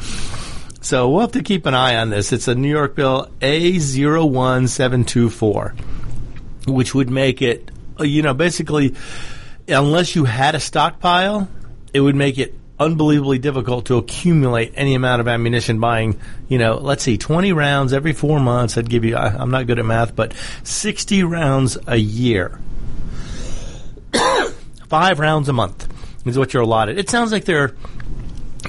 So 0.80 1.10
we'll 1.10 1.20
have 1.20 1.30
to 1.32 1.44
keep 1.44 1.64
an 1.64 1.74
eye 1.74 1.94
on 1.94 2.10
this. 2.10 2.32
It's 2.32 2.48
a 2.48 2.56
New 2.56 2.70
York 2.70 2.96
bill 2.96 3.30
A01724, 3.40 5.78
which 6.66 6.92
would 6.92 7.10
make 7.10 7.40
it, 7.40 7.70
uh, 8.00 8.04
you 8.04 8.22
know, 8.22 8.34
basically, 8.34 8.96
unless 9.68 10.16
you 10.16 10.24
had 10.24 10.56
a 10.56 10.60
stockpile, 10.60 11.48
it 11.94 12.00
would 12.00 12.16
make 12.16 12.38
it 12.38 12.52
unbelievably 12.78 13.38
difficult 13.38 13.86
to 13.86 13.96
accumulate 13.96 14.72
any 14.74 14.94
amount 14.94 15.20
of 15.20 15.28
ammunition 15.28 15.78
buying, 15.78 16.18
you 16.48 16.58
know, 16.58 16.76
let's 16.76 17.04
see, 17.04 17.16
20 17.16 17.52
rounds 17.52 17.92
every 17.92 18.12
four 18.12 18.40
months. 18.40 18.76
I'd 18.76 18.90
give 18.90 19.04
you, 19.04 19.16
I, 19.16 19.40
am 19.40 19.50
not 19.50 19.66
good 19.66 19.78
at 19.78 19.84
math, 19.84 20.16
but 20.16 20.34
60 20.64 21.22
rounds 21.22 21.78
a 21.86 21.96
year. 21.96 22.58
Five 24.88 25.20
rounds 25.20 25.48
a 25.48 25.52
month 25.52 25.88
is 26.26 26.36
what 26.36 26.52
you're 26.52 26.64
allotted. 26.64 26.98
It 26.98 27.08
sounds 27.08 27.32
like 27.32 27.44
they're 27.44 27.74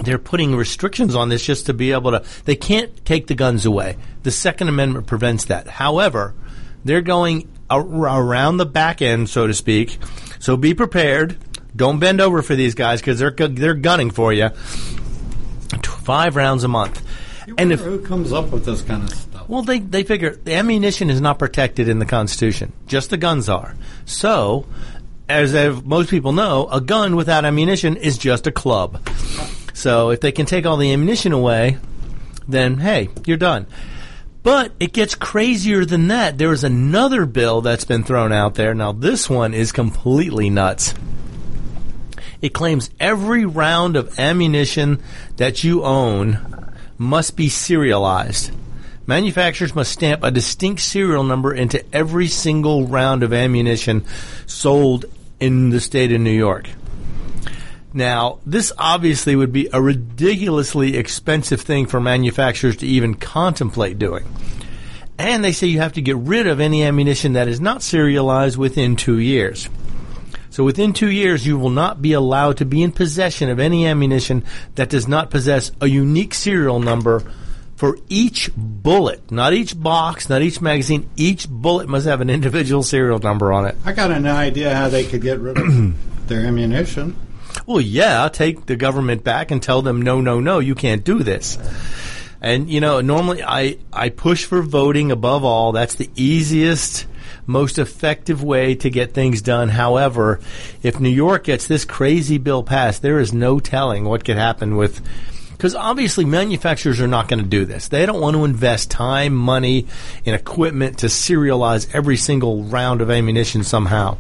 they're 0.04 0.20
putting 0.20 0.54
restrictions 0.56 1.16
on 1.16 1.30
this 1.30 1.46
just 1.46 1.68
to 1.68 1.74
be 1.74 1.94
able 1.94 2.12
to 2.12 2.24
they 2.44 2.56
can't 2.56 3.06
take 3.06 3.28
the 3.28 3.36
guns 3.36 3.66
away. 3.66 3.98
The 4.24 4.32
Second 4.32 4.68
Amendment 4.68 5.08
prevents 5.08 5.46
that. 5.46 5.68
However, 5.68 6.34
they're 6.84 7.02
going 7.02 7.50
around 7.72 8.58
the 8.58 8.66
back 8.66 9.02
end, 9.02 9.30
so 9.30 9.48
to 9.48 9.54
speak. 9.54 9.98
So 10.40 10.58
be 10.58 10.74
prepared 10.74 11.38
don't 11.76 12.00
bend 12.00 12.22
over 12.22 12.42
for 12.42 12.56
these 12.56 12.76
guys 12.76 13.02
because 13.02 13.20
they're 13.20 13.32
they're 13.32 13.74
gunning 13.74 14.12
for 14.12 14.32
you. 14.32 14.50
Five 16.04 16.36
rounds 16.36 16.64
a 16.64 16.68
month. 16.68 17.02
You 17.48 17.56
and 17.58 17.72
if 17.72 17.80
who 17.80 18.00
comes 18.00 18.32
up 18.32 18.52
with 18.52 18.66
this 18.66 18.82
kind 18.82 19.04
of 19.04 19.10
stuff? 19.10 19.50
Well, 19.50 19.64
they 19.64 19.80
they 19.80 20.04
figure 20.04 20.36
the 20.36 20.54
ammunition 20.54 21.10
is 21.10 21.22
not 21.22 21.40
protected 21.40 21.90
in 21.90 22.00
the 22.00 22.06
Constitution. 22.06 22.74
Just 22.88 23.10
the 23.10 23.18
guns 23.18 23.50
are. 23.50 23.76
So, 24.06 24.66
as 25.28 25.54
most 25.84 26.10
people 26.10 26.32
know, 26.32 26.68
a 26.72 26.82
gun 26.82 27.16
without 27.16 27.46
ammunition 27.46 27.98
is 27.98 28.18
just 28.18 28.48
a 28.48 28.52
club. 28.52 29.08
So, 29.74 30.12
if 30.12 30.22
they 30.22 30.32
can 30.32 30.46
take 30.46 30.66
all 30.66 30.78
the 30.78 30.92
ammunition 30.94 31.34
away, 31.34 31.78
then 32.48 32.78
hey, 32.78 33.10
you're 33.26 33.38
done. 33.38 33.68
But 34.44 34.74
it 34.80 34.94
gets 34.94 35.16
crazier 35.16 35.86
than 35.86 36.10
that. 36.10 36.38
There 36.38 36.54
is 36.54 36.64
another 36.64 37.26
bill 37.26 37.62
that's 37.62 37.86
been 37.86 38.04
thrown 38.04 38.32
out 38.32 38.54
there. 38.54 38.76
Now, 38.76 38.92
this 38.92 39.28
one 39.28 39.56
is 39.56 39.72
completely 39.72 40.52
nuts. 40.52 40.94
It 42.46 42.54
claims 42.54 42.92
every 43.00 43.44
round 43.44 43.96
of 43.96 44.20
ammunition 44.20 45.02
that 45.38 45.64
you 45.64 45.84
own 45.84 46.38
must 46.96 47.36
be 47.36 47.50
serialized. 47.50 48.52
Manufacturers 49.08 49.74
must 49.74 49.92
stamp 49.92 50.24
a 50.24 50.30
distinct 50.30 50.82
serial 50.84 51.24
number 51.24 51.56
into 51.56 51.84
every 51.92 52.28
single 52.28 52.86
round 52.86 53.24
of 53.24 53.34
ammunition 53.34 54.06
sold 54.46 55.06
in 55.40 55.72
the 55.72 55.80
state 55.80 56.12
of 56.12 56.22
New 56.22 56.30
York. 56.30 56.70
Now, 57.96 58.38
this 58.46 58.72
obviously 58.78 59.36
would 59.36 59.52
be 59.52 59.68
a 59.74 59.82
ridiculously 59.82 60.98
expensive 60.98 61.62
thing 61.62 61.88
for 61.88 62.00
manufacturers 62.00 62.78
to 62.78 62.86
even 62.86 63.16
contemplate 63.16 63.98
doing. 63.98 64.24
And 65.18 65.44
they 65.44 65.52
say 65.52 65.66
you 65.66 65.80
have 65.80 65.94
to 65.94 66.02
get 66.04 66.18
rid 66.18 66.46
of 66.46 66.60
any 66.60 66.84
ammunition 66.84 67.34
that 67.34 67.48
is 67.48 67.60
not 67.60 67.82
serialized 67.82 68.56
within 68.56 68.98
two 68.98 69.18
years. 69.18 69.68
So 70.56 70.64
within 70.64 70.94
two 70.94 71.12
years, 71.12 71.46
you 71.46 71.58
will 71.60 71.70
not 71.70 72.02
be 72.02 72.14
allowed 72.14 72.60
to 72.60 72.66
be 72.66 72.82
in 72.82 72.94
possession 72.94 73.50
of 73.50 73.60
any 73.60 73.86
ammunition 73.86 74.46
that 74.76 74.88
does 74.88 75.06
not 75.06 75.30
possess 75.30 75.70
a 75.82 75.86
unique 75.86 76.34
serial 76.34 76.80
number 76.80 77.30
for 77.76 77.98
each 78.08 78.50
bullet, 78.56 79.30
not 79.30 79.52
each 79.52 79.78
box, 79.78 80.30
not 80.30 80.42
each 80.42 80.62
magazine. 80.62 81.10
Each 81.18 81.46
bullet 81.50 81.90
must 81.90 82.06
have 82.06 82.22
an 82.22 82.30
individual 82.30 82.84
serial 82.84 83.20
number 83.20 83.52
on 83.52 83.66
it. 83.66 83.76
I 83.84 83.92
got 83.92 84.12
an 84.12 84.26
idea 84.26 84.74
how 84.74 84.88
they 84.88 85.04
could 85.04 85.22
get 85.22 85.42
rid 85.42 85.58
of 85.58 86.28
their 86.30 86.46
ammunition. 86.46 87.18
Well, 87.66 87.82
yeah, 87.82 88.30
take 88.30 88.66
the 88.66 88.78
government 88.78 89.26
back 89.26 89.52
and 89.52 89.62
tell 89.62 89.82
them, 89.82 90.02
no, 90.02 90.22
no, 90.22 90.40
no, 90.40 90.60
you 90.60 90.74
can't 90.74 91.04
do 91.04 91.22
this. 91.22 91.58
And 92.40 92.70
you 92.70 92.80
know, 92.80 93.02
normally 93.02 93.44
I 93.44 93.78
I 93.92 94.08
push 94.08 94.46
for 94.46 94.62
voting 94.62 95.12
above 95.12 95.44
all. 95.44 95.74
That's 95.74 95.96
the 95.96 96.10
easiest 96.16 97.08
most 97.46 97.78
effective 97.78 98.44
way 98.44 98.76
to 98.76 98.90
get 98.90 99.14
things 99.14 99.42
done. 99.42 99.70
However, 99.70 100.40
if 100.84 101.00
New 101.00 101.10
York 101.10 101.46
gets 101.46 101.68
this 101.68 101.86
crazy 101.86 102.38
bill 102.38 102.64
passed, 102.64 103.02
there 103.02 103.20
is 103.20 103.34
no 103.34 103.60
telling 103.60 104.06
what 104.06 104.26
could 104.26 104.38
happen 104.38 104.78
with 104.78 105.02
because 105.52 105.74
obviously 105.74 106.26
manufacturers 106.26 107.00
are 107.00 107.08
not 107.08 107.30
going 107.30 107.42
to 107.42 107.50
do 107.50 107.64
this. 107.64 107.88
They 107.88 108.06
don't 108.06 108.20
want 108.20 108.36
to 108.36 108.44
invest 108.44 108.92
time, 108.92 109.34
money, 109.34 109.88
and 110.26 110.36
equipment 110.36 111.00
to 111.00 111.06
serialize 111.06 111.94
every 111.96 112.18
single 112.18 112.64
round 112.64 113.00
of 113.02 113.10
ammunition 113.10 113.64
somehow. 113.64 114.18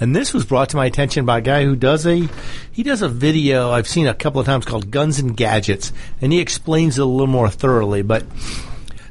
And 0.00 0.14
this 0.14 0.34
was 0.34 0.44
brought 0.44 0.70
to 0.70 0.76
my 0.76 0.86
attention 0.86 1.24
by 1.24 1.38
a 1.38 1.42
guy 1.42 1.64
who 1.64 1.76
does 1.76 2.06
a 2.06 2.28
he 2.70 2.82
does 2.82 3.00
a 3.00 3.08
video 3.08 3.70
I've 3.70 3.88
seen 3.88 4.06
a 4.06 4.14
couple 4.14 4.40
of 4.40 4.46
times 4.46 4.66
called 4.66 4.90
Guns 4.90 5.18
and 5.18 5.36
Gadgets, 5.36 5.92
and 6.20 6.32
he 6.32 6.40
explains 6.40 6.98
it 6.98 7.02
a 7.02 7.06
little 7.06 7.26
more 7.26 7.48
thoroughly. 7.48 8.02
But 8.02 8.24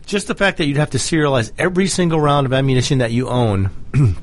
just 0.05 0.27
the 0.27 0.35
fact 0.35 0.57
that 0.57 0.65
you'd 0.65 0.77
have 0.77 0.91
to 0.91 0.97
serialize 0.97 1.51
every 1.57 1.87
single 1.87 2.19
round 2.19 2.45
of 2.45 2.53
ammunition 2.53 2.99
that 2.99 3.11
you 3.11 3.27
own 3.27 3.71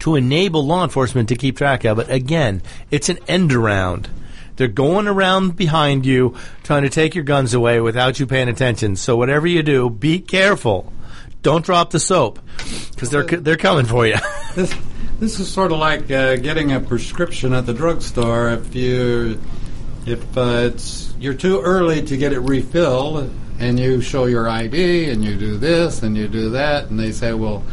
to 0.00 0.16
enable 0.16 0.64
law 0.66 0.84
enforcement 0.84 1.28
to 1.28 1.36
keep 1.36 1.56
track 1.56 1.84
of 1.84 1.98
it. 1.98 2.10
Again, 2.10 2.62
it's 2.90 3.08
an 3.08 3.18
end 3.28 3.52
around. 3.52 4.08
They're 4.56 4.66
going 4.66 5.06
around 5.06 5.56
behind 5.56 6.04
you 6.04 6.36
trying 6.64 6.82
to 6.82 6.88
take 6.88 7.14
your 7.14 7.24
guns 7.24 7.54
away 7.54 7.80
without 7.80 8.18
you 8.18 8.26
paying 8.26 8.48
attention. 8.48 8.96
So 8.96 9.16
whatever 9.16 9.46
you 9.46 9.62
do, 9.62 9.88
be 9.88 10.18
careful. 10.18 10.92
Don't 11.42 11.64
drop 11.64 11.90
the 11.90 12.00
soap 12.00 12.40
because 12.90 13.10
they're 13.10 13.22
they're 13.24 13.56
coming 13.56 13.86
for 13.86 14.04
you. 14.04 14.16
this 14.56 14.74
this 15.20 15.38
is 15.38 15.48
sort 15.48 15.70
of 15.70 15.78
like 15.78 16.10
uh, 16.10 16.36
getting 16.36 16.72
a 16.72 16.80
prescription 16.80 17.52
at 17.52 17.66
the 17.66 17.72
drugstore. 17.72 18.50
If 18.50 18.74
you 18.74 19.40
if 20.04 20.36
uh, 20.36 20.70
it's 20.72 21.14
you're 21.20 21.34
too 21.34 21.60
early 21.60 22.02
to 22.02 22.16
get 22.16 22.32
it 22.32 22.40
refilled 22.40 23.30
and 23.58 23.78
you 23.78 24.00
show 24.00 24.26
your 24.26 24.48
ID 24.48 25.10
and 25.10 25.24
you 25.24 25.36
do 25.36 25.56
this 25.56 26.02
and 26.02 26.16
you 26.16 26.28
do 26.28 26.50
that, 26.50 26.90
and 26.90 26.98
they 26.98 27.12
say, 27.12 27.32
well, 27.32 27.64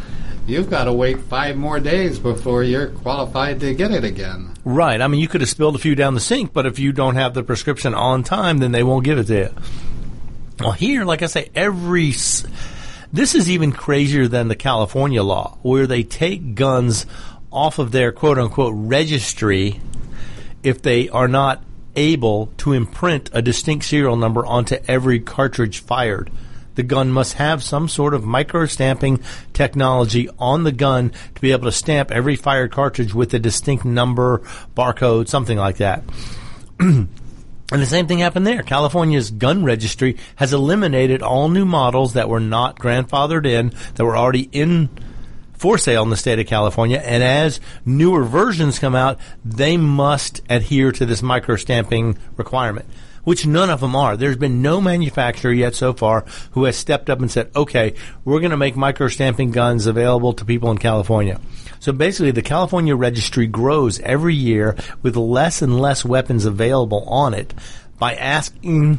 you've 0.46 0.70
got 0.70 0.84
to 0.84 0.92
wait 0.92 1.20
five 1.20 1.56
more 1.56 1.80
days 1.80 2.18
before 2.18 2.62
you're 2.62 2.88
qualified 2.88 3.60
to 3.60 3.74
get 3.74 3.90
it 3.90 4.04
again. 4.04 4.52
Right. 4.64 5.00
I 5.00 5.08
mean, 5.08 5.20
you 5.20 5.28
could 5.28 5.40
have 5.40 5.50
spilled 5.50 5.76
a 5.76 5.78
few 5.78 5.94
down 5.94 6.14
the 6.14 6.20
sink, 6.20 6.52
but 6.52 6.66
if 6.66 6.78
you 6.78 6.92
don't 6.92 7.16
have 7.16 7.34
the 7.34 7.42
prescription 7.42 7.94
on 7.94 8.22
time, 8.24 8.58
then 8.58 8.72
they 8.72 8.82
won't 8.82 9.04
give 9.04 9.18
it 9.18 9.26
to 9.28 9.34
you. 9.34 9.54
Well, 10.60 10.72
here, 10.72 11.04
like 11.04 11.22
I 11.22 11.26
say, 11.26 11.50
every. 11.54 12.14
This 13.12 13.34
is 13.34 13.50
even 13.50 13.72
crazier 13.72 14.26
than 14.26 14.48
the 14.48 14.56
California 14.56 15.22
law, 15.22 15.58
where 15.62 15.86
they 15.86 16.02
take 16.02 16.54
guns 16.54 17.06
off 17.52 17.78
of 17.78 17.92
their 17.92 18.10
quote 18.10 18.38
unquote 18.38 18.74
registry 18.76 19.80
if 20.62 20.82
they 20.82 21.08
are 21.08 21.28
not 21.28 21.62
able 21.96 22.48
to 22.58 22.72
imprint 22.72 23.30
a 23.32 23.42
distinct 23.42 23.86
serial 23.86 24.16
number 24.16 24.44
onto 24.44 24.76
every 24.86 25.20
cartridge 25.20 25.80
fired. 25.80 26.30
The 26.76 26.82
gun 26.82 27.10
must 27.10 27.34
have 27.34 27.62
some 27.62 27.88
sort 27.88 28.12
of 28.12 28.24
micro 28.24 28.66
stamping 28.66 29.20
technology 29.54 30.28
on 30.38 30.64
the 30.64 30.72
gun 30.72 31.10
to 31.34 31.40
be 31.40 31.52
able 31.52 31.64
to 31.64 31.72
stamp 31.72 32.10
every 32.10 32.36
fired 32.36 32.70
cartridge 32.70 33.14
with 33.14 33.32
a 33.32 33.38
distinct 33.38 33.84
number, 33.84 34.42
barcode, 34.76 35.28
something 35.28 35.56
like 35.56 35.78
that. 35.78 36.04
and 36.78 37.08
the 37.70 37.86
same 37.86 38.06
thing 38.06 38.18
happened 38.18 38.46
there. 38.46 38.62
California's 38.62 39.30
gun 39.30 39.64
registry 39.64 40.18
has 40.36 40.52
eliminated 40.52 41.22
all 41.22 41.48
new 41.48 41.64
models 41.64 42.12
that 42.12 42.28
were 42.28 42.40
not 42.40 42.78
grandfathered 42.78 43.46
in, 43.46 43.72
that 43.94 44.04
were 44.04 44.16
already 44.16 44.48
in 44.52 44.90
for 45.56 45.78
sale 45.78 46.02
in 46.02 46.10
the 46.10 46.16
state 46.16 46.38
of 46.38 46.46
California. 46.46 46.98
And 46.98 47.22
as 47.22 47.60
newer 47.84 48.24
versions 48.24 48.78
come 48.78 48.94
out, 48.94 49.18
they 49.44 49.76
must 49.76 50.42
adhere 50.48 50.92
to 50.92 51.06
this 51.06 51.22
micro 51.22 51.56
stamping 51.56 52.18
requirement, 52.36 52.86
which 53.24 53.46
none 53.46 53.70
of 53.70 53.80
them 53.80 53.96
are. 53.96 54.16
There's 54.16 54.36
been 54.36 54.62
no 54.62 54.80
manufacturer 54.80 55.52
yet 55.52 55.74
so 55.74 55.92
far 55.92 56.24
who 56.52 56.64
has 56.64 56.76
stepped 56.76 57.10
up 57.10 57.20
and 57.20 57.30
said, 57.30 57.50
okay, 57.56 57.94
we're 58.24 58.40
going 58.40 58.50
to 58.50 58.56
make 58.56 58.76
micro 58.76 59.08
stamping 59.08 59.50
guns 59.50 59.86
available 59.86 60.32
to 60.34 60.44
people 60.44 60.70
in 60.70 60.78
California. 60.78 61.40
So 61.80 61.92
basically, 61.92 62.32
the 62.32 62.42
California 62.42 62.96
registry 62.96 63.46
grows 63.46 64.00
every 64.00 64.34
year 64.34 64.76
with 65.02 65.16
less 65.16 65.62
and 65.62 65.78
less 65.78 66.04
weapons 66.04 66.44
available 66.44 67.04
on 67.08 67.34
it 67.34 67.54
by 67.98 68.14
asking 68.14 68.98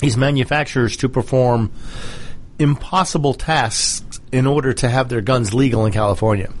these 0.00 0.16
manufacturers 0.16 0.96
to 0.98 1.08
perform 1.08 1.72
impossible 2.58 3.34
tasks 3.34 4.03
in 4.34 4.46
order 4.48 4.72
to 4.72 4.88
have 4.88 5.08
their 5.08 5.20
guns 5.20 5.54
legal 5.54 5.86
in 5.86 5.92
California. 5.92 6.52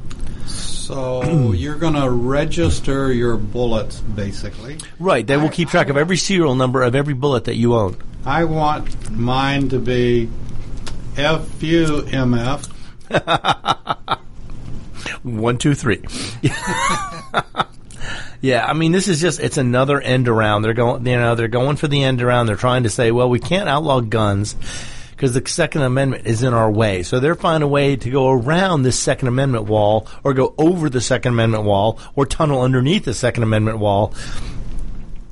So 0.46 1.22
you're 1.52 1.74
going 1.74 1.94
to 1.94 2.08
register 2.08 3.12
your 3.12 3.36
bullets, 3.36 4.00
basically. 4.00 4.78
Right. 5.00 5.26
They 5.26 5.36
will 5.36 5.48
keep 5.48 5.70
track 5.70 5.88
of 5.88 5.96
every 5.96 6.16
serial 6.16 6.54
number 6.54 6.82
of 6.82 6.94
every 6.94 7.14
bullet 7.14 7.46
that 7.46 7.56
you 7.56 7.74
own. 7.74 7.96
I 8.24 8.44
want 8.44 9.10
mine 9.10 9.70
to 9.70 9.80
be 9.80 10.30
FUMF. 11.14 12.70
One, 15.24 15.58
two, 15.58 15.74
three. 15.74 16.02
yeah, 18.40 18.64
I 18.66 18.72
mean, 18.72 18.92
this 18.92 19.08
is 19.08 19.20
just, 19.20 19.40
it's 19.40 19.56
another 19.56 20.00
end 20.00 20.28
around. 20.28 20.62
They're 20.62 20.74
going, 20.74 21.04
you 21.06 21.16
know, 21.16 21.34
they're 21.34 21.48
going 21.48 21.76
for 21.76 21.88
the 21.88 22.04
end 22.04 22.22
around. 22.22 22.46
They're 22.46 22.56
trying 22.56 22.84
to 22.84 22.90
say, 22.90 23.10
well, 23.10 23.28
we 23.28 23.40
can't 23.40 23.68
outlaw 23.68 24.00
guns 24.00 24.54
because 25.24 25.42
the 25.42 25.48
Second 25.48 25.80
Amendment 25.80 26.26
is 26.26 26.42
in 26.42 26.52
our 26.52 26.70
way. 26.70 27.02
So 27.02 27.18
they're 27.18 27.34
finding 27.34 27.64
a 27.64 27.70
way 27.70 27.96
to 27.96 28.10
go 28.10 28.28
around 28.28 28.82
this 28.82 28.98
Second 28.98 29.28
Amendment 29.28 29.64
wall 29.64 30.06
or 30.22 30.34
go 30.34 30.54
over 30.58 30.90
the 30.90 31.00
Second 31.00 31.32
Amendment 31.32 31.64
wall 31.64 31.98
or 32.14 32.26
tunnel 32.26 32.60
underneath 32.60 33.06
the 33.06 33.14
Second 33.14 33.42
Amendment 33.42 33.78
wall, 33.78 34.12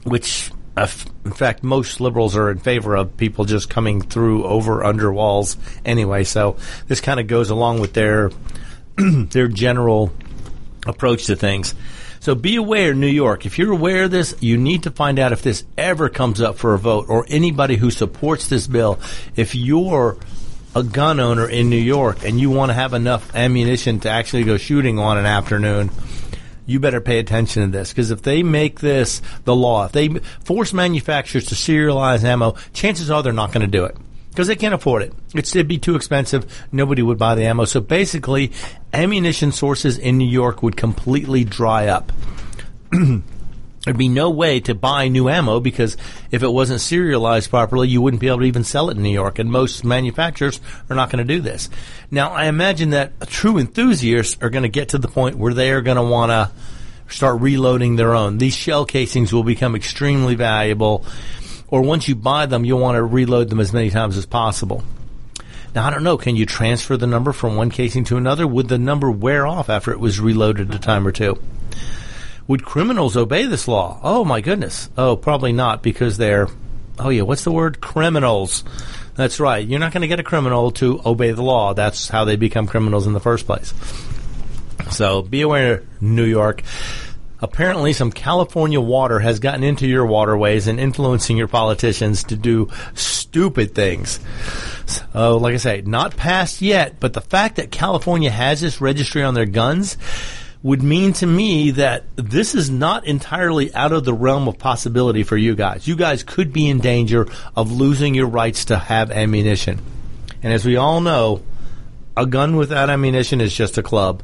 which 0.05 0.51
uh, 0.79 0.89
in 1.27 1.33
fact, 1.33 1.63
most 1.63 2.01
liberals 2.01 2.35
are 2.35 2.51
in 2.51 2.57
favor 2.57 2.97
of 2.97 3.19
people 3.19 3.45
just 3.45 3.69
coming 3.69 4.01
through 4.01 4.45
over 4.45 4.83
under 4.83 5.13
walls 5.13 5.59
anyway. 5.85 6.25
So 6.25 6.57
this 6.89 7.03
kind 7.03 7.21
of 7.21 7.27
goes 7.27 7.51
along 7.51 7.81
with 7.81 7.93
their 7.93 8.31
their 8.97 9.49
general 9.49 10.11
approach 10.87 11.27
to 11.27 11.37
things. 11.37 11.75
So 12.23 12.37
be 12.37 12.55
aware, 12.55 12.95
New 12.95 13.09
York. 13.09 13.47
If 13.47 13.59
you're 13.59 13.73
aware 13.73 14.05
of 14.05 14.13
this, 14.13 14.33
you 14.39 14.57
need 14.57 14.85
to 14.85 14.93
find 14.93 15.19
out 15.19 15.33
if 15.33 15.43
this 15.43 15.65
ever 15.77 16.09
comes 16.09 16.41
up 16.41 16.57
for 16.57 16.73
a 16.73 16.79
vote 16.79 17.07
or 17.09 17.27
anybody 17.29 17.75
who 17.75 17.91
supports 17.91 18.47
this 18.47 18.69
bill. 18.69 19.01
If 19.35 19.57
you're 19.57 20.17
a 20.77 20.85
gun 20.85 21.19
owner 21.19 21.49
in 21.49 21.69
New 21.69 21.75
York 21.75 22.25
and 22.25 22.39
you 22.39 22.49
want 22.49 22.71
to 22.71 22.75
have 22.75 22.95
enough 22.95 23.35
ammunition 23.35 23.99
to 24.01 24.09
actually 24.09 24.45
go 24.45 24.57
shooting 24.57 25.01
on 25.01 25.19
an 25.19 25.27
afternoon, 25.27 25.91
you 26.65 26.79
better 26.79 27.01
pay 27.01 27.19
attention 27.19 27.65
to 27.65 27.77
this 27.77 27.91
because 27.91 28.13
if 28.13 28.23
they 28.23 28.45
make 28.45 28.79
this 28.79 29.21
the 29.43 29.57
law, 29.57 29.87
if 29.87 29.91
they 29.91 30.09
force 30.45 30.73
manufacturers 30.73 31.47
to 31.47 31.57
serialize 31.57 32.23
ammo, 32.23 32.55
chances 32.73 33.11
are 33.11 33.25
they're 33.25 33.33
not 33.33 33.51
going 33.51 33.63
to 33.63 33.67
do 33.67 33.85
it 33.85 33.97
because 34.33 34.49
they 34.49 34.57
can't 34.57 34.73
afford 34.73 35.03
it. 35.03 35.13
It's, 35.35 35.55
it'd 35.55 35.69
be 35.69 35.77
too 35.77 35.95
expensive. 35.95 36.67
Nobody 36.73 37.03
would 37.03 37.19
buy 37.19 37.35
the 37.35 37.45
ammo. 37.45 37.67
So 37.67 37.81
basically, 37.81 38.53
ammunition 38.91 39.53
sources 39.53 39.99
in 39.99 40.17
New 40.17 40.29
York 40.29 40.63
would 40.63 40.75
completely 40.75 41.45
dry 41.45 41.89
up. 41.89 42.13
There'd 43.85 43.99
be 43.99 44.09
no 44.09 44.31
way 44.31 44.61
to 44.61 44.75
buy 44.75 45.09
new 45.09 45.29
ammo 45.29 45.61
because 45.61 45.99
if 46.31 46.43
it 46.43 46.49
wasn't 46.49 46.81
serialized 46.81 47.51
properly, 47.51 47.89
you 47.89 48.01
wouldn't 48.01 48.23
be 48.23 48.29
able 48.29 48.39
to 48.39 48.45
even 48.45 48.65
sell 48.65 48.89
it 48.89 48.97
in 48.97 49.03
New 49.03 49.11
York. 49.11 49.39
And 49.39 49.51
most 49.51 49.85
manufacturers 49.85 50.61
are 50.89 50.97
not 50.97 51.11
going 51.11 51.27
to 51.27 51.35
do 51.35 51.43
this. 51.43 51.69
Now, 52.11 52.31
I 52.31 52.47
imagine 52.47 52.91
that 52.91 53.21
true 53.29 53.59
enthusiasts 53.59 54.39
are 54.41 54.49
going 54.49 54.63
to 54.63 54.71
get 54.71 54.91
to 54.91 54.99
the 54.99 55.09
point 55.09 55.37
where 55.37 55.53
they 55.53 55.73
are 55.73 55.83
going 55.83 55.99
to 55.99 56.03
want 56.03 56.31
to 56.31 56.51
start 57.13 57.43
reloading 57.43 57.97
their 57.97 58.15
own. 58.15 58.39
These 58.39 58.57
shell 58.57 58.87
casings 58.87 59.31
will 59.31 59.45
become 59.45 59.77
extremely 59.77 60.37
valuable. 60.37 61.05
Or 61.73 61.81
once 61.81 62.07
you 62.07 62.15
buy 62.15 62.45
them, 62.45 62.67
you'll 62.67 62.81
want 62.81 62.97
to 62.97 63.03
reload 63.03 63.49
them 63.49 63.59
as 63.59 63.73
many 63.73 63.89
times 63.89 64.19
as 64.19 64.27
possible. 64.27 64.85
Now, 65.75 65.87
I 65.87 65.91
don't 65.91 66.05
know. 66.05 66.19
Can 66.19 66.37
you 66.37 66.45
transfer 66.45 66.99
the 66.99 67.07
number 67.07 67.33
from 67.33 67.57
one 67.57 67.71
casing 67.71 68.05
to 68.05 68.19
another? 68.19 68.47
Would 68.47 68.69
the 68.69 68.77
number 68.77 69.11
wear 69.11 69.47
off 69.47 69.71
after 69.71 69.91
it 69.91 69.99
was 69.99 70.21
reloaded 70.21 70.75
a 70.75 70.79
time 70.79 71.07
or 71.07 71.13
two? 71.13 71.41
Would 72.47 72.63
criminals 72.67 73.17
obey 73.17 73.47
this 73.47 73.67
law? 73.67 73.99
Oh 74.03 74.23
my 74.23 74.43
goodness. 74.43 74.91
Oh, 74.99 75.17
probably 75.17 75.55
not 75.55 75.83
because 75.83 76.19
they're, 76.19 76.49
oh 76.99 77.09
yeah, 77.09 77.23
what's 77.23 77.45
the 77.45 77.53
word? 77.53 77.81
Criminals. 77.81 78.65
That's 79.15 79.41
right. 79.41 79.67
You're 79.67 79.81
not 79.81 79.95
going 79.95 80.03
to 80.03 80.09
get 80.09 80.21
a 80.21 80.25
criminal 80.25 80.73
to 80.73 81.01
obey 81.07 81.31
the 81.31 81.43
law. 81.43 81.73
That's 81.73 82.07
how 82.07 82.27
they 82.27 82.37
become 82.37 82.67
criminals 82.67 83.07
in 83.07 83.15
the 83.15 83.21
first 83.21 83.47
place. 83.47 83.73
So 84.91 85.23
be 85.23 85.41
aware, 85.41 85.85
New 86.03 86.25
York. 86.27 86.65
Apparently, 87.43 87.93
some 87.93 88.13
California 88.13 88.81
water 88.81 89.19
has 89.19 89.41
gotten 89.41 89.65
into 89.65 89.89
your 89.89 90.07
waterways 90.07 90.69
and 90.69 90.79
influencing 90.79 91.37
your 91.37 91.49
politicians 91.49 92.23
to 92.25 92.37
do 92.37 92.71
stupid 92.95 93.75
things. 93.75 94.21
So, 94.87 95.39
like 95.39 95.55
I 95.55 95.57
say, 95.57 95.83
not 95.85 96.17
passed 96.17 96.63
yet, 96.63 97.01
but 97.01 97.15
the 97.15 97.21
fact 97.21 97.57
that 97.57 97.73
California 97.73 98.31
has 98.31 98.61
this 98.61 98.81
registry 98.81 99.25
on 99.25 99.35
their 99.35 99.47
guns 99.47 99.97
would 100.63 100.85
mean 100.85 101.13
to 101.15 101.27
me 101.27 101.73
that 101.73 102.05
this 102.15 102.55
is 102.55 102.71
not 102.71 103.07
entirely 103.07 103.75
out 103.75 103.91
of 103.91 104.05
the 104.05 104.15
realm 104.15 104.47
of 104.47 104.59
possibility 104.59 105.25
for 105.25 105.37
you 105.37 105.57
guys. 105.57 105.89
You 105.89 105.97
guys 105.97 106.23
could 106.23 106.53
be 106.53 106.69
in 106.69 106.79
danger 106.79 107.27
of 107.57 107.73
losing 107.73 108.15
your 108.15 108.29
rights 108.29 108.67
to 108.67 108.79
have 108.79 109.11
ammunition. 109.11 109.81
And 110.45 110.53
as 110.53 110.65
we 110.65 110.77
all 110.77 111.01
know, 111.01 111.43
a 112.17 112.27
gun 112.27 112.55
without 112.55 112.91
ammunition 112.91 113.41
is 113.41 113.53
just 113.53 113.79
a 113.79 113.83
club. 113.83 114.23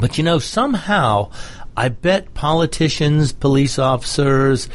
But 0.00 0.16
you 0.16 0.22
know, 0.22 0.38
somehow, 0.38 1.32
I 1.78 1.90
bet 1.90 2.34
politicians, 2.34 3.32
police 3.32 3.78
officers, 3.78 4.68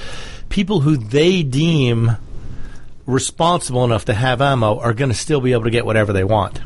people 0.47 0.79
who 0.79 0.95
they 0.95 1.43
deem 1.43 2.13
responsible 3.05 3.83
enough 3.83 4.05
to 4.05 4.13
have 4.13 4.41
ammo 4.41 4.79
are 4.79 4.93
going 4.93 5.11
to 5.11 5.17
still 5.17 5.41
be 5.41 5.51
able 5.51 5.65
to 5.65 5.69
get 5.69 5.85
whatever 5.85 6.13
they 6.13 6.23
want. 6.23 6.61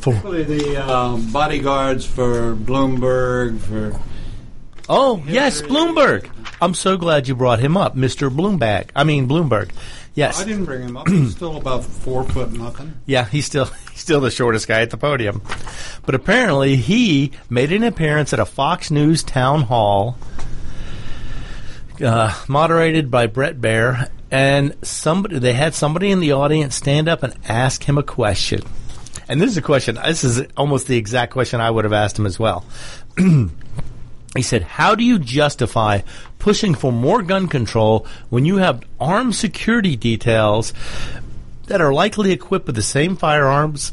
Typically, 0.00 0.44
the 0.44 0.76
um, 0.78 1.30
bodyguards 1.30 2.06
for 2.06 2.56
Bloomberg, 2.56 3.60
for 3.60 4.00
Oh, 4.88 5.22
yes, 5.26 5.60
Bloomberg. 5.60 6.30
I'm 6.62 6.72
so 6.72 6.96
glad 6.96 7.28
you 7.28 7.34
brought 7.34 7.60
him 7.60 7.76
up, 7.76 7.94
Mr. 7.94 8.34
Bloomberg. 8.34 8.88
I 8.96 9.04
mean 9.04 9.28
Bloomberg. 9.28 9.70
Yes. 10.14 10.40
I 10.40 10.44
didn't 10.44 10.66
bring 10.66 10.82
him 10.82 10.96
up. 10.96 11.08
He's 11.08 11.34
still 11.34 11.56
about 11.56 11.84
four 11.84 12.24
foot 12.24 12.52
nothing. 12.52 12.94
Yeah, 13.06 13.24
he's 13.24 13.46
still 13.46 13.64
he's 13.90 14.00
still 14.00 14.20
the 14.20 14.30
shortest 14.30 14.68
guy 14.68 14.82
at 14.82 14.90
the 14.90 14.96
podium. 14.98 15.42
But 16.04 16.14
apparently 16.14 16.76
he 16.76 17.32
made 17.48 17.72
an 17.72 17.82
appearance 17.82 18.32
at 18.32 18.38
a 18.38 18.44
Fox 18.44 18.90
News 18.90 19.22
town 19.22 19.62
hall 19.62 20.18
uh, 22.02 22.38
moderated 22.48 23.10
by 23.10 23.26
Bret 23.26 23.60
Baier 23.60 24.10
and 24.30 24.74
somebody 24.82 25.38
they 25.38 25.52
had 25.52 25.74
somebody 25.74 26.10
in 26.10 26.20
the 26.20 26.32
audience 26.32 26.74
stand 26.74 27.08
up 27.08 27.22
and 27.22 27.34
ask 27.48 27.84
him 27.84 27.96
a 27.96 28.02
question. 28.02 28.60
And 29.28 29.40
this 29.40 29.50
is 29.50 29.56
a 29.56 29.62
question. 29.62 29.94
This 29.94 30.24
is 30.24 30.42
almost 30.56 30.88
the 30.88 30.96
exact 30.96 31.32
question 31.32 31.60
I 31.60 31.70
would 31.70 31.84
have 31.84 31.92
asked 31.92 32.18
him 32.18 32.26
as 32.26 32.38
well. 32.38 32.66
he 34.36 34.42
said, 34.42 34.62
"How 34.62 34.94
do 34.94 35.04
you 35.04 35.18
justify 35.18 36.00
pushing 36.38 36.74
for 36.74 36.90
more 36.92 37.22
gun 37.22 37.48
control 37.48 38.06
when 38.30 38.44
you 38.44 38.56
have 38.56 38.82
armed 39.00 39.34
security 39.34 39.96
details 39.96 40.72
that 41.66 41.80
are 41.80 41.92
likely 41.92 42.32
equipped 42.32 42.66
with 42.66 42.76
the 42.76 42.82
same 42.82 43.16
firearms 43.16 43.92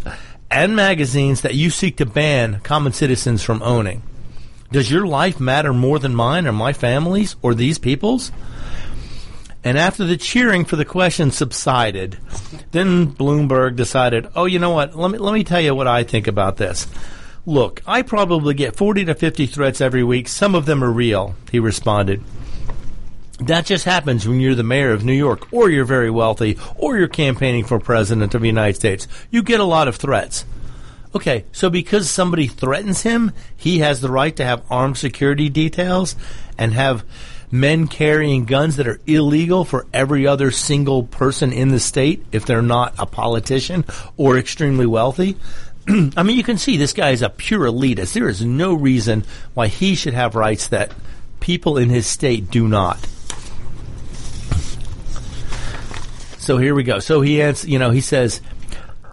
and 0.49 0.75
magazines 0.75 1.41
that 1.41 1.55
you 1.55 1.69
seek 1.69 1.97
to 1.97 2.05
ban 2.05 2.61
common 2.63 2.93
citizens 2.93 3.43
from 3.43 3.61
owning? 3.61 4.01
Does 4.71 4.89
your 4.89 5.05
life 5.05 5.39
matter 5.39 5.73
more 5.73 5.99
than 5.99 6.15
mine 6.15 6.47
or 6.47 6.53
my 6.53 6.73
family's 6.73 7.35
or 7.41 7.53
these 7.53 7.77
people's?" 7.77 8.31
And 9.61 9.77
after 9.77 10.05
the 10.05 10.15
cheering 10.15 10.63
for 10.63 10.77
the 10.77 10.85
question 10.85 11.31
subsided, 11.31 12.17
then 12.71 13.07
Bloomberg 13.07 13.75
decided, 13.75 14.27
"Oh, 14.33 14.45
you 14.45 14.57
know 14.57 14.69
what? 14.69 14.97
Let 14.97 15.11
me 15.11 15.17
let 15.17 15.33
me 15.33 15.43
tell 15.43 15.59
you 15.59 15.75
what 15.75 15.85
I 15.85 16.03
think 16.03 16.27
about 16.27 16.55
this." 16.55 16.87
Look, 17.49 17.81
I 17.87 18.03
probably 18.03 18.53
get 18.53 18.75
40 18.75 19.05
to 19.05 19.15
50 19.15 19.47
threats 19.47 19.81
every 19.81 20.03
week. 20.03 20.27
Some 20.27 20.53
of 20.53 20.67
them 20.67 20.83
are 20.83 20.91
real, 20.91 21.33
he 21.51 21.57
responded. 21.57 22.21
That 23.39 23.65
just 23.65 23.85
happens 23.85 24.27
when 24.27 24.39
you're 24.39 24.53
the 24.53 24.61
mayor 24.61 24.91
of 24.91 25.03
New 25.03 25.13
York, 25.13 25.51
or 25.51 25.67
you're 25.67 25.83
very 25.83 26.11
wealthy, 26.11 26.59
or 26.75 26.99
you're 26.99 27.07
campaigning 27.07 27.65
for 27.65 27.79
president 27.79 28.35
of 28.35 28.41
the 28.41 28.47
United 28.47 28.75
States. 28.75 29.07
You 29.31 29.41
get 29.41 29.59
a 29.59 29.63
lot 29.63 29.87
of 29.87 29.95
threats. 29.95 30.45
Okay, 31.15 31.45
so 31.51 31.71
because 31.71 32.07
somebody 32.07 32.45
threatens 32.45 33.01
him, 33.01 33.31
he 33.57 33.79
has 33.79 33.99
the 33.99 34.11
right 34.11 34.35
to 34.35 34.45
have 34.45 34.61
armed 34.69 34.97
security 34.97 35.49
details 35.49 36.15
and 36.55 36.75
have 36.75 37.03
men 37.51 37.87
carrying 37.87 38.45
guns 38.45 38.75
that 38.75 38.87
are 38.87 38.99
illegal 39.07 39.65
for 39.65 39.87
every 39.91 40.27
other 40.27 40.51
single 40.51 41.01
person 41.01 41.51
in 41.51 41.69
the 41.69 41.79
state 41.79 42.23
if 42.31 42.45
they're 42.45 42.61
not 42.61 42.93
a 42.99 43.07
politician 43.07 43.83
or 44.17 44.37
extremely 44.37 44.85
wealthy. 44.85 45.35
I 46.15 46.23
mean, 46.23 46.37
you 46.37 46.43
can 46.43 46.57
see 46.57 46.77
this 46.77 46.93
guy 46.93 47.11
is 47.11 47.21
a 47.21 47.29
pure 47.29 47.65
elitist. 47.65 48.13
There 48.13 48.29
is 48.29 48.43
no 48.43 48.73
reason 48.73 49.23
why 49.53 49.67
he 49.67 49.95
should 49.95 50.13
have 50.13 50.35
rights 50.35 50.67
that 50.67 50.93
people 51.39 51.77
in 51.77 51.89
his 51.89 52.05
state 52.05 52.51
do 52.51 52.67
not. 52.67 52.99
So 56.37 56.57
here 56.57 56.75
we 56.75 56.83
go. 56.83 56.99
So 56.99 57.21
he 57.21 57.41
answers, 57.41 57.69
you 57.69 57.79
know, 57.79 57.89
he 57.89 58.01
says, 58.01 58.41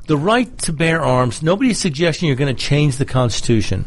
the 0.07 0.17
right 0.17 0.57
to 0.59 0.73
bear 0.73 1.03
arms, 1.03 1.43
nobody's 1.43 1.79
suggesting 1.79 2.27
you're 2.27 2.37
going 2.37 2.55
to 2.55 2.62
change 2.62 2.97
the 2.97 3.05
Constitution. 3.05 3.87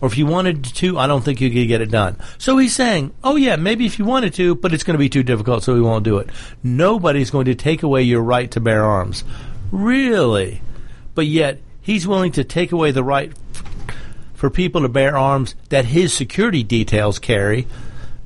Or 0.00 0.06
if 0.06 0.16
you 0.16 0.26
wanted 0.26 0.64
to, 0.64 0.98
I 0.98 1.06
don't 1.06 1.24
think 1.24 1.40
you 1.40 1.50
could 1.50 1.66
get 1.66 1.80
it 1.80 1.90
done. 1.90 2.16
So 2.36 2.58
he's 2.58 2.74
saying, 2.74 3.14
oh 3.24 3.36
yeah, 3.36 3.56
maybe 3.56 3.86
if 3.86 3.98
you 3.98 4.04
wanted 4.04 4.34
to, 4.34 4.54
but 4.54 4.72
it's 4.72 4.84
going 4.84 4.94
to 4.94 4.98
be 4.98 5.08
too 5.08 5.22
difficult, 5.22 5.64
so 5.64 5.74
we 5.74 5.80
won't 5.80 6.04
do 6.04 6.18
it. 6.18 6.28
Nobody's 6.62 7.30
going 7.30 7.46
to 7.46 7.54
take 7.54 7.82
away 7.82 8.02
your 8.02 8.22
right 8.22 8.50
to 8.52 8.60
bear 8.60 8.84
arms. 8.84 9.24
Really? 9.72 10.60
But 11.14 11.26
yet, 11.26 11.60
he's 11.88 12.06
willing 12.06 12.30
to 12.30 12.44
take 12.44 12.70
away 12.70 12.90
the 12.90 13.02
right 13.02 13.32
for 14.34 14.50
people 14.50 14.82
to 14.82 14.88
bear 14.90 15.16
arms 15.16 15.54
that 15.70 15.86
his 15.86 16.12
security 16.12 16.62
details 16.62 17.18
carry, 17.18 17.66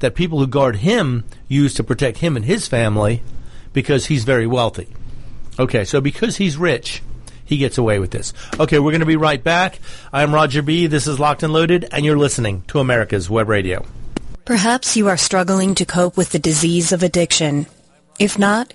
that 0.00 0.16
people 0.16 0.40
who 0.40 0.48
guard 0.48 0.74
him 0.74 1.22
use 1.46 1.72
to 1.72 1.84
protect 1.84 2.18
him 2.18 2.34
and 2.34 2.44
his 2.44 2.66
family, 2.66 3.22
because 3.72 4.06
he's 4.06 4.24
very 4.24 4.48
wealthy. 4.48 4.88
Okay, 5.60 5.84
so 5.84 6.00
because 6.00 6.38
he's 6.38 6.56
rich, 6.56 7.04
he 7.44 7.56
gets 7.56 7.78
away 7.78 8.00
with 8.00 8.10
this. 8.10 8.32
Okay, 8.58 8.80
we're 8.80 8.90
going 8.90 8.98
to 8.98 9.06
be 9.06 9.14
right 9.14 9.42
back. 9.44 9.78
I'm 10.12 10.34
Roger 10.34 10.60
B. 10.60 10.88
This 10.88 11.06
is 11.06 11.20
Locked 11.20 11.44
and 11.44 11.52
Loaded, 11.52 11.86
and 11.92 12.04
you're 12.04 12.18
listening 12.18 12.64
to 12.66 12.80
America's 12.80 13.30
Web 13.30 13.48
Radio. 13.48 13.86
Perhaps 14.44 14.96
you 14.96 15.06
are 15.06 15.16
struggling 15.16 15.76
to 15.76 15.86
cope 15.86 16.16
with 16.16 16.30
the 16.30 16.40
disease 16.40 16.90
of 16.90 17.04
addiction. 17.04 17.66
If 18.18 18.40
not, 18.40 18.74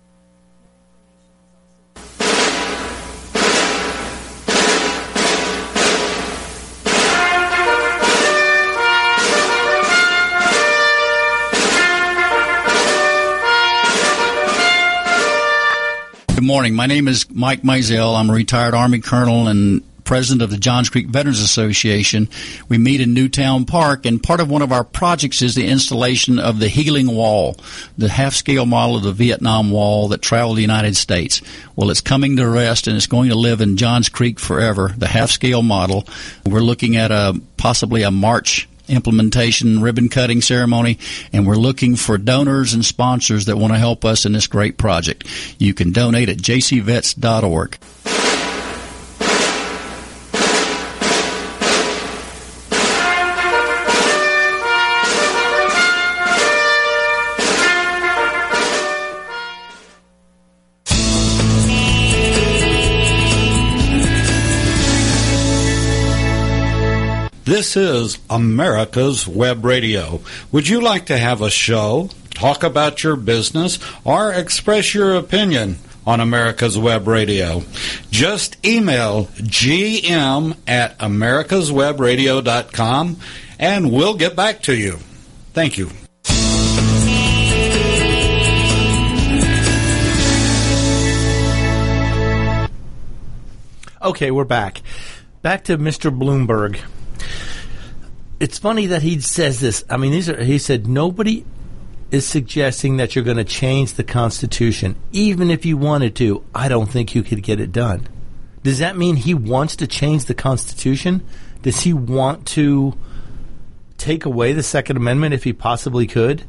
Good 16.41 16.47
morning. 16.47 16.73
My 16.73 16.87
name 16.87 17.07
is 17.07 17.29
Mike 17.29 17.61
Mizell. 17.61 18.19
I'm 18.19 18.31
a 18.31 18.33
retired 18.33 18.73
Army 18.73 18.97
colonel 18.99 19.47
and 19.47 19.83
president 20.03 20.41
of 20.41 20.49
the 20.49 20.57
Johns 20.57 20.89
Creek 20.89 21.05
Veterans 21.05 21.39
Association. 21.39 22.29
We 22.67 22.79
meet 22.79 22.99
in 22.99 23.13
Newtown 23.13 23.65
Park, 23.65 24.07
and 24.07 24.23
part 24.23 24.39
of 24.39 24.49
one 24.49 24.63
of 24.63 24.71
our 24.71 24.83
projects 24.83 25.43
is 25.43 25.53
the 25.53 25.67
installation 25.67 26.39
of 26.39 26.57
the 26.57 26.67
Healing 26.67 27.13
Wall, 27.15 27.57
the 27.95 28.09
half 28.09 28.33
scale 28.33 28.65
model 28.65 28.95
of 28.95 29.03
the 29.03 29.11
Vietnam 29.11 29.69
Wall 29.69 30.07
that 30.07 30.23
traveled 30.23 30.57
the 30.57 30.63
United 30.63 30.95
States. 30.95 31.43
Well, 31.75 31.91
it's 31.91 32.01
coming 32.01 32.37
to 32.37 32.49
rest 32.49 32.87
and 32.87 32.97
it's 32.97 33.05
going 33.05 33.29
to 33.29 33.35
live 33.35 33.61
in 33.61 33.77
Johns 33.77 34.09
Creek 34.09 34.39
forever, 34.39 34.95
the 34.97 35.07
half 35.07 35.29
scale 35.29 35.61
model. 35.61 36.07
We're 36.43 36.61
looking 36.61 36.95
at 36.95 37.11
a 37.11 37.39
possibly 37.57 38.01
a 38.01 38.09
March 38.09 38.67
implementation 38.91 39.81
ribbon 39.81 40.09
cutting 40.09 40.41
ceremony, 40.41 40.99
and 41.33 41.47
we're 41.47 41.55
looking 41.55 41.95
for 41.95 42.17
donors 42.17 42.73
and 42.73 42.85
sponsors 42.85 43.45
that 43.45 43.57
want 43.57 43.73
to 43.73 43.79
help 43.79 44.05
us 44.05 44.25
in 44.25 44.33
this 44.33 44.47
great 44.47 44.77
project. 44.77 45.25
You 45.57 45.73
can 45.73 45.91
donate 45.91 46.29
at 46.29 46.37
jcvets.org. 46.37 47.77
This 67.61 67.77
is 67.77 68.17
America's 68.27 69.27
Web 69.27 69.63
Radio. 69.63 70.21
Would 70.51 70.67
you 70.67 70.81
like 70.81 71.05
to 71.05 71.17
have 71.19 71.43
a 71.43 71.51
show, 71.51 72.09
talk 72.31 72.63
about 72.63 73.03
your 73.03 73.15
business, 73.15 73.77
or 74.03 74.33
express 74.33 74.95
your 74.95 75.13
opinion 75.13 75.77
on 76.03 76.19
America's 76.19 76.75
Web 76.75 77.07
Radio? 77.07 77.61
Just 78.09 78.57
email 78.65 79.25
gm 79.25 80.57
at 80.65 80.97
americaswebradio.com 80.97 83.17
and 83.59 83.91
we'll 83.91 84.15
get 84.15 84.35
back 84.35 84.63
to 84.63 84.75
you. 84.75 84.97
Thank 85.53 85.77
you. 85.77 85.91
Okay, 94.01 94.31
we're 94.31 94.45
back. 94.45 94.81
Back 95.43 95.63
to 95.65 95.77
Mr. 95.77 96.09
Bloomberg. 96.09 96.79
It's 98.41 98.57
funny 98.57 98.87
that 98.87 99.03
he 99.03 99.19
says 99.21 99.59
this. 99.59 99.85
I 99.87 99.97
mean, 99.97 100.11
these 100.11 100.27
are, 100.27 100.43
he 100.43 100.57
said 100.57 100.87
nobody 100.87 101.45
is 102.09 102.25
suggesting 102.25 102.97
that 102.97 103.15
you're 103.15 103.23
going 103.23 103.37
to 103.37 103.43
change 103.43 103.93
the 103.93 104.03
Constitution. 104.03 104.95
Even 105.11 105.51
if 105.51 105.63
you 105.63 105.77
wanted 105.77 106.15
to, 106.15 106.43
I 106.55 106.67
don't 106.67 106.89
think 106.89 107.13
you 107.13 107.21
could 107.21 107.43
get 107.43 107.59
it 107.59 107.71
done. 107.71 108.07
Does 108.63 108.79
that 108.79 108.97
mean 108.97 109.15
he 109.15 109.35
wants 109.35 109.75
to 109.75 109.85
change 109.85 110.25
the 110.25 110.33
Constitution? 110.33 111.23
Does 111.61 111.81
he 111.81 111.93
want 111.93 112.47
to 112.47 112.97
take 113.99 114.25
away 114.25 114.53
the 114.53 114.63
Second 114.63 114.97
Amendment 114.97 115.35
if 115.35 115.43
he 115.43 115.53
possibly 115.53 116.07
could? 116.07 116.43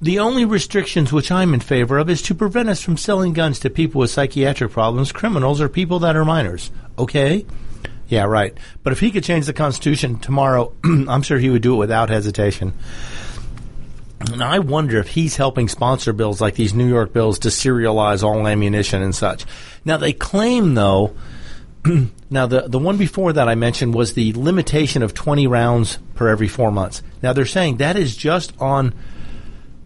The 0.00 0.20
only 0.20 0.44
restrictions 0.44 1.12
which 1.12 1.32
I'm 1.32 1.54
in 1.54 1.60
favor 1.60 1.98
of 1.98 2.08
is 2.08 2.22
to 2.22 2.36
prevent 2.36 2.68
us 2.68 2.82
from 2.82 2.98
selling 2.98 3.32
guns 3.32 3.58
to 3.60 3.68
people 3.68 3.98
with 3.98 4.10
psychiatric 4.10 4.70
problems, 4.70 5.10
criminals, 5.10 5.60
or 5.60 5.68
people 5.68 5.98
that 5.98 6.14
are 6.14 6.24
minors. 6.24 6.70
Okay? 6.96 7.46
Yeah, 8.08 8.24
right. 8.24 8.56
But 8.82 8.92
if 8.92 9.00
he 9.00 9.10
could 9.10 9.24
change 9.24 9.46
the 9.46 9.52
Constitution 9.52 10.18
tomorrow, 10.18 10.72
I'm 10.84 11.22
sure 11.22 11.38
he 11.38 11.50
would 11.50 11.62
do 11.62 11.74
it 11.74 11.78
without 11.78 12.10
hesitation. 12.10 12.74
And 14.32 14.42
I 14.42 14.58
wonder 14.58 14.98
if 14.98 15.08
he's 15.08 15.36
helping 15.36 15.68
sponsor 15.68 16.12
bills 16.12 16.40
like 16.40 16.54
these 16.54 16.74
New 16.74 16.88
York 16.88 17.12
bills 17.12 17.40
to 17.40 17.48
serialize 17.48 18.22
all 18.22 18.46
ammunition 18.46 19.02
and 19.02 19.14
such. 19.14 19.44
Now, 19.84 19.96
they 19.96 20.12
claim, 20.12 20.74
though, 20.74 21.14
now 22.30 22.46
the, 22.46 22.62
the 22.68 22.78
one 22.78 22.96
before 22.96 23.32
that 23.34 23.48
I 23.48 23.54
mentioned 23.54 23.94
was 23.94 24.14
the 24.14 24.32
limitation 24.34 25.02
of 25.02 25.12
20 25.12 25.46
rounds 25.46 25.98
per 26.14 26.28
every 26.28 26.48
four 26.48 26.70
months. 26.70 27.02
Now, 27.22 27.32
they're 27.32 27.46
saying 27.46 27.78
that 27.78 27.96
is 27.96 28.16
just 28.16 28.58
on 28.60 28.94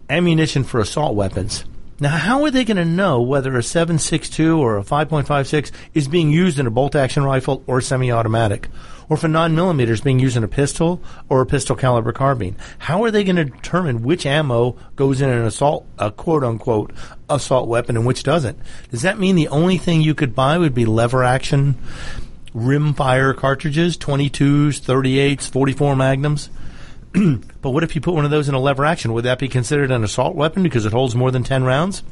ammunition 0.09 0.63
for 0.63 0.79
assault 0.79 1.15
weapons. 1.15 1.65
Now, 2.01 2.15
how 2.15 2.43
are 2.45 2.51
they 2.51 2.63
going 2.63 2.77
to 2.77 2.85
know 2.85 3.21
whether 3.21 3.55
a 3.55 3.59
7.62 3.59 4.57
or 4.57 4.77
a 4.77 4.83
5.56 4.83 5.69
is 5.93 6.07
being 6.07 6.31
used 6.31 6.57
in 6.57 6.65
a 6.65 6.71
bolt-action 6.71 7.25
rifle 7.25 7.61
or 7.67 7.81
semi-automatic, 7.81 8.69
or 9.09 9.17
if 9.17 9.25
a 9.25 9.27
9 9.27 9.53
millimeter 9.53 9.91
is 9.91 9.99
being 9.99 10.17
used 10.17 10.37
in 10.37 10.43
a 10.45 10.47
pistol 10.47 11.01
or 11.27 11.41
a 11.41 11.45
pistol 11.45 11.75
caliber 11.75 12.13
carbine? 12.13 12.55
How 12.77 13.03
are 13.03 13.11
they 13.11 13.25
going 13.25 13.35
to 13.35 13.43
determine 13.43 14.03
which 14.03 14.25
ammo 14.25 14.77
goes 14.95 15.19
in 15.19 15.29
an 15.29 15.43
assault, 15.43 15.85
a 15.97 16.09
quote-unquote 16.09 16.93
assault 17.29 17.67
weapon, 17.67 17.97
and 17.97 18.05
which 18.05 18.23
doesn't? 18.23 18.57
Does 18.91 19.01
that 19.01 19.19
mean 19.19 19.35
the 19.35 19.49
only 19.49 19.77
thing 19.77 20.01
you 20.01 20.15
could 20.15 20.33
buy 20.33 20.57
would 20.57 20.73
be 20.73 20.85
lever 20.85 21.25
action 21.25 21.75
rim 22.53 22.93
fire 22.93 23.33
cartridges, 23.33 23.97
22s, 23.97 24.79
38s, 24.79 25.49
44 25.49 25.97
magnums? 25.97 26.49
but 27.61 27.71
what 27.71 27.83
if 27.83 27.95
you 27.95 28.01
put 28.01 28.13
one 28.13 28.25
of 28.25 28.31
those 28.31 28.49
in 28.49 28.55
a 28.55 28.59
lever 28.59 28.85
action? 28.85 29.13
Would 29.13 29.25
that 29.25 29.39
be 29.39 29.47
considered 29.47 29.91
an 29.91 30.03
assault 30.03 30.35
weapon 30.35 30.63
because 30.63 30.85
it 30.85 30.91
holds 30.91 31.15
more 31.15 31.31
than 31.31 31.43
10 31.43 31.63
rounds? 31.63 32.03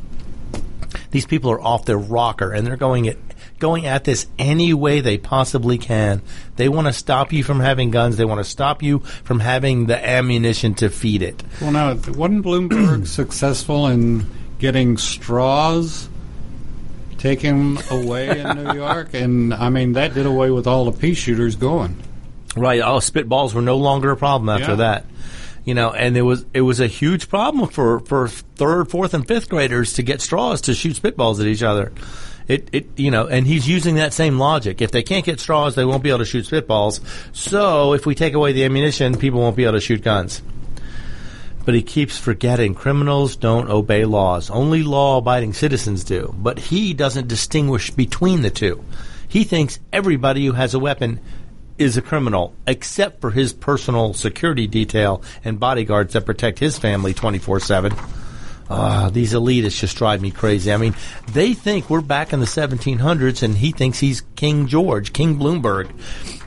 These 1.11 1.25
people 1.25 1.51
are 1.51 1.61
off 1.61 1.85
their 1.85 1.97
rocker 1.97 2.51
and 2.51 2.65
they're 2.65 2.77
going 2.77 3.07
at 3.07 3.17
going 3.59 3.85
at 3.85 4.03
this 4.03 4.27
any 4.37 4.73
way 4.73 5.01
they 5.01 5.17
possibly 5.17 5.77
can. 5.77 6.21
They 6.55 6.69
want 6.69 6.87
to 6.87 6.93
stop 6.93 7.33
you 7.33 7.43
from 7.43 7.59
having 7.59 7.91
guns. 7.91 8.17
They 8.17 8.25
want 8.25 8.39
to 8.39 8.49
stop 8.49 8.83
you 8.83 8.99
from 8.99 9.39
having 9.39 9.87
the 9.87 10.05
ammunition 10.05 10.75
to 10.75 10.89
feed 10.89 11.21
it. 11.21 11.43
Well, 11.61 11.71
now, 11.71 11.93
wasn't 11.93 12.45
Bloomberg 12.45 13.07
successful 13.07 13.87
in 13.87 14.25
getting 14.59 14.97
straws 14.97 16.09
taken 17.17 17.79
away 17.89 18.39
in 18.39 18.63
New 18.63 18.73
York? 18.73 19.13
And, 19.13 19.53
I 19.53 19.69
mean, 19.69 19.93
that 19.93 20.13
did 20.13 20.25
away 20.25 20.51
with 20.51 20.67
all 20.67 20.85
the 20.85 20.97
pea 20.97 21.13
shooters 21.13 21.55
going. 21.55 22.01
Right. 22.55 22.81
Oh, 22.81 22.97
spitballs 22.97 23.53
were 23.53 23.61
no 23.61 23.77
longer 23.77 24.11
a 24.11 24.17
problem 24.17 24.49
after 24.49 24.71
Yeah. 24.71 24.75
that. 24.75 25.05
You 25.65 25.73
know, 25.73 25.91
and 25.91 26.15
it 26.15 26.21
was 26.21 26.45
it 26.53 26.61
was 26.61 26.79
a 26.79 26.87
huge 26.87 27.27
problem 27.27 27.67
for, 27.69 27.99
for 27.99 28.29
third, 28.29 28.89
fourth, 28.89 29.13
and 29.13 29.27
fifth 29.27 29.49
graders 29.49 29.93
to 29.93 30.01
get 30.01 30.21
straws 30.21 30.61
to 30.61 30.73
shoot 30.73 30.95
spitballs 30.95 31.41
at 31.41 31.45
each 31.47 31.61
other. 31.61 31.91
It, 32.47 32.69
it 32.71 32.87
you 32.95 33.11
know, 33.11 33.27
and 33.27 33.45
he's 33.45 33.67
using 33.67 33.95
that 33.95 34.13
same 34.13 34.39
logic. 34.39 34.81
If 34.81 34.91
they 34.91 35.03
can't 35.03 35.25
get 35.25 35.41
straws, 35.41 35.75
they 35.75 35.83
won't 35.83 36.03
be 36.03 36.09
able 36.09 36.19
to 36.19 36.25
shoot 36.25 36.45
spitballs. 36.45 37.01
So 37.35 37.91
if 37.93 38.05
we 38.05 38.15
take 38.15 38.33
away 38.33 38.53
the 38.53 38.63
ammunition, 38.63 39.17
people 39.17 39.41
won't 39.41 39.57
be 39.57 39.65
able 39.65 39.73
to 39.73 39.81
shoot 39.81 40.01
guns. 40.01 40.41
But 41.65 41.75
he 41.75 41.81
keeps 41.81 42.17
forgetting 42.17 42.73
criminals 42.73 43.35
don't 43.35 43.69
obey 43.69 44.05
laws. 44.05 44.49
Only 44.49 44.83
law 44.83 45.17
abiding 45.17 45.51
citizens 45.51 46.05
do. 46.05 46.33
But 46.37 46.59
he 46.59 46.93
doesn't 46.93 47.27
distinguish 47.27 47.91
between 47.91 48.41
the 48.41 48.49
two. 48.49 48.85
He 49.27 49.43
thinks 49.43 49.79
everybody 49.91 50.45
who 50.45 50.53
has 50.53 50.73
a 50.73 50.79
weapon 50.79 51.19
is 51.77 51.97
a 51.97 52.01
criminal, 52.01 52.55
except 52.65 53.21
for 53.21 53.31
his 53.31 53.53
personal 53.53 54.13
security 54.13 54.67
detail 54.67 55.21
and 55.43 55.59
bodyguards 55.59 56.13
that 56.13 56.25
protect 56.25 56.59
his 56.59 56.77
family 56.77 57.13
24 57.13 57.59
7. 57.59 57.93
Uh, 58.69 59.09
these 59.09 59.33
elitists 59.33 59.79
just 59.79 59.97
drive 59.97 60.21
me 60.21 60.31
crazy. 60.31 60.73
I 60.73 60.77
mean, 60.77 60.95
they 61.31 61.53
think 61.53 61.89
we're 61.89 62.01
back 62.01 62.33
in 62.33 62.39
the 62.39 62.45
1700s, 62.45 63.43
and 63.43 63.55
he 63.55 63.71
thinks 63.71 63.99
he's 63.99 64.21
King 64.35 64.67
George, 64.67 65.13
King 65.13 65.37
Bloomberg. 65.37 65.89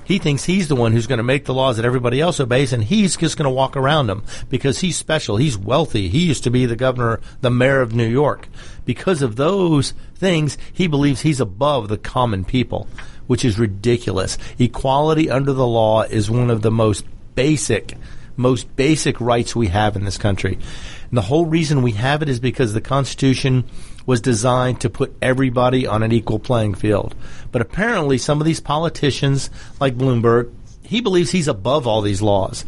He 0.05 0.19
thinks 0.19 0.45
he's 0.45 0.67
the 0.67 0.75
one 0.75 0.93
who's 0.93 1.07
going 1.07 1.19
to 1.19 1.23
make 1.23 1.45
the 1.45 1.55
laws 1.55 1.77
that 1.77 1.87
everybody 1.87 2.21
else 2.21 2.41
obeys, 2.41 2.73
and 2.73 2.83
he's 2.83 3.17
just 3.17 3.37
going 3.37 3.45
to 3.45 3.51
walk 3.51 3.77
around 3.77 4.09
them 4.09 4.25
because 4.49 4.81
he's 4.81 4.97
special. 4.97 5.37
He's 5.37 5.57
wealthy. 5.57 6.09
He 6.09 6.27
used 6.27 6.43
to 6.45 6.51
be 6.51 6.67
the 6.67 6.75
governor, 6.75 7.21
the 7.43 7.51
mayor 7.51 7.81
of 7.81 7.95
New 7.95 8.09
York. 8.09 8.49
Because 8.85 9.23
of 9.23 9.37
those 9.37 9.95
things, 10.17 10.59
he 10.73 10.89
believes 10.89 11.21
he's 11.21 11.41
above 11.41 11.89
the 11.89 11.97
common 11.97 12.45
people, 12.45 12.89
which 13.31 13.45
is 13.45 13.61
ridiculous. 13.61 14.37
Equality 14.59 15.31
under 15.31 15.53
the 15.53 15.65
law 15.65 16.03
is 16.03 16.29
one 16.29 16.51
of 16.51 16.63
the 16.63 16.71
most 16.73 17.05
basic, 17.37 17.95
most 18.37 18.75
basic 18.75 19.21
rights 19.21 19.55
we 19.55 19.69
have 19.69 19.95
in 19.95 20.05
this 20.05 20.19
country. 20.19 20.55
And 20.55 21.17
the 21.17 21.23
whole 21.23 21.47
reason 21.47 21.83
we 21.83 21.93
have 21.93 22.23
it 22.23 22.29
is 22.29 22.41
because 22.41 22.73
the 22.73 22.81
Constitution 22.81 23.71
was 24.05 24.21
designed 24.21 24.81
to 24.81 24.91
put 24.91 25.17
everybody 25.23 25.87
on 25.87 26.03
an 26.03 26.11
equal 26.11 26.41
playing 26.41 26.75
field. 26.75 27.15
But 27.53 27.63
apparently, 27.63 28.19
some 28.19 28.41
of 28.41 28.47
these 28.47 28.59
politicians, 28.59 29.49
like 29.79 29.97
Bloomberg, 29.97 30.53
he 30.83 31.01
believes 31.01 31.31
he's 31.31 31.47
above 31.47 31.87
all 31.87 32.03
these 32.03 32.21
laws 32.21 32.65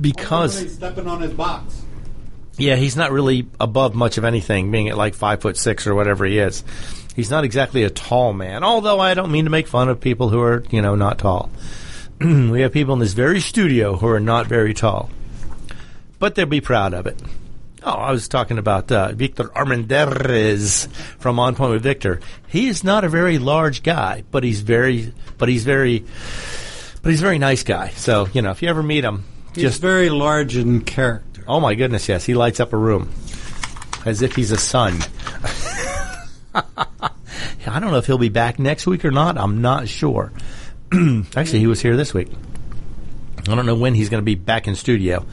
because 0.00 0.60
he's 0.60 0.74
stepping 0.74 1.08
on 1.08 1.22
his 1.22 1.32
box. 1.32 1.82
yeah, 2.56 2.76
he's 2.76 2.94
not 2.94 3.10
really 3.10 3.48
above 3.58 3.96
much 3.96 4.16
of 4.16 4.24
anything, 4.24 4.70
being 4.70 4.90
at 4.90 4.96
like 4.96 5.14
five 5.16 5.42
foot 5.42 5.56
six 5.56 5.88
or 5.88 5.96
whatever 5.96 6.24
he 6.24 6.38
is. 6.38 6.62
He's 7.16 7.30
not 7.30 7.44
exactly 7.44 7.82
a 7.82 7.90
tall 7.90 8.34
man, 8.34 8.62
although 8.62 9.00
I 9.00 9.14
don't 9.14 9.32
mean 9.32 9.46
to 9.46 9.50
make 9.50 9.66
fun 9.66 9.88
of 9.88 10.00
people 10.00 10.28
who 10.28 10.40
are, 10.40 10.62
you 10.70 10.82
know, 10.82 10.94
not 10.94 11.18
tall. 11.18 11.50
we 12.20 12.60
have 12.60 12.72
people 12.72 12.92
in 12.92 13.00
this 13.00 13.14
very 13.14 13.40
studio 13.40 13.96
who 13.96 14.06
are 14.06 14.20
not 14.20 14.46
very 14.46 14.74
tall, 14.74 15.08
but 16.18 16.34
they'll 16.34 16.44
be 16.44 16.60
proud 16.60 16.92
of 16.92 17.06
it. 17.06 17.18
Oh, 17.82 17.90
I 17.92 18.10
was 18.10 18.28
talking 18.28 18.58
about 18.58 18.92
uh, 18.92 19.12
Victor 19.12 19.44
Armendariz 19.44 20.88
from 21.18 21.38
On 21.38 21.54
Point 21.54 21.72
with 21.72 21.82
Victor. 21.82 22.20
He 22.48 22.68
is 22.68 22.84
not 22.84 23.04
a 23.04 23.08
very 23.08 23.38
large 23.38 23.82
guy, 23.82 24.24
but 24.30 24.44
he's 24.44 24.60
very, 24.60 25.14
but 25.38 25.48
he's 25.48 25.64
very, 25.64 26.04
but 27.02 27.10
he's 27.10 27.20
a 27.20 27.24
very 27.24 27.38
nice 27.38 27.62
guy. 27.62 27.90
So 27.90 28.28
you 28.34 28.42
know, 28.42 28.50
if 28.50 28.60
you 28.60 28.68
ever 28.68 28.82
meet 28.82 29.04
him, 29.04 29.24
He's 29.54 29.62
just 29.62 29.80
very 29.80 30.10
large 30.10 30.54
in 30.56 30.82
character. 30.82 31.44
oh 31.48 31.60
my 31.60 31.74
goodness, 31.74 32.10
yes, 32.10 32.26
he 32.26 32.34
lights 32.34 32.60
up 32.60 32.74
a 32.74 32.76
room 32.76 33.08
as 34.04 34.20
if 34.20 34.36
he's 34.36 34.50
a 34.50 34.58
sun. 34.58 34.98
I 37.66 37.80
don't 37.80 37.90
know 37.90 37.98
if 37.98 38.06
he'll 38.06 38.18
be 38.18 38.28
back 38.28 38.58
next 38.58 38.86
week 38.86 39.04
or 39.04 39.10
not. 39.10 39.36
I'm 39.38 39.60
not 39.60 39.88
sure. 39.88 40.32
Actually, 41.36 41.58
he 41.58 41.66
was 41.66 41.80
here 41.80 41.96
this 41.96 42.14
week. 42.14 42.28
I 43.48 43.54
don't 43.54 43.66
know 43.66 43.74
when 43.76 43.94
he's 43.94 44.08
going 44.08 44.20
to 44.20 44.24
be 44.24 44.34
back 44.34 44.66
in 44.66 44.74
studio, 44.74 45.24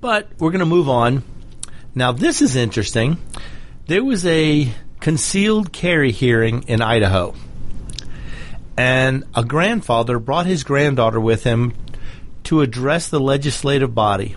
but 0.00 0.28
we're 0.38 0.50
going 0.50 0.60
to 0.60 0.66
move 0.66 0.88
on. 0.88 1.22
Now, 1.94 2.12
this 2.12 2.42
is 2.42 2.56
interesting. 2.56 3.18
There 3.86 4.02
was 4.02 4.24
a 4.26 4.72
concealed 5.00 5.72
carry 5.72 6.12
hearing 6.12 6.64
in 6.64 6.80
Idaho, 6.80 7.34
and 8.76 9.24
a 9.34 9.44
grandfather 9.44 10.18
brought 10.18 10.46
his 10.46 10.64
granddaughter 10.64 11.20
with 11.20 11.44
him 11.44 11.74
to 12.44 12.62
address 12.62 13.08
the 13.08 13.20
legislative 13.20 13.94
body. 13.94 14.36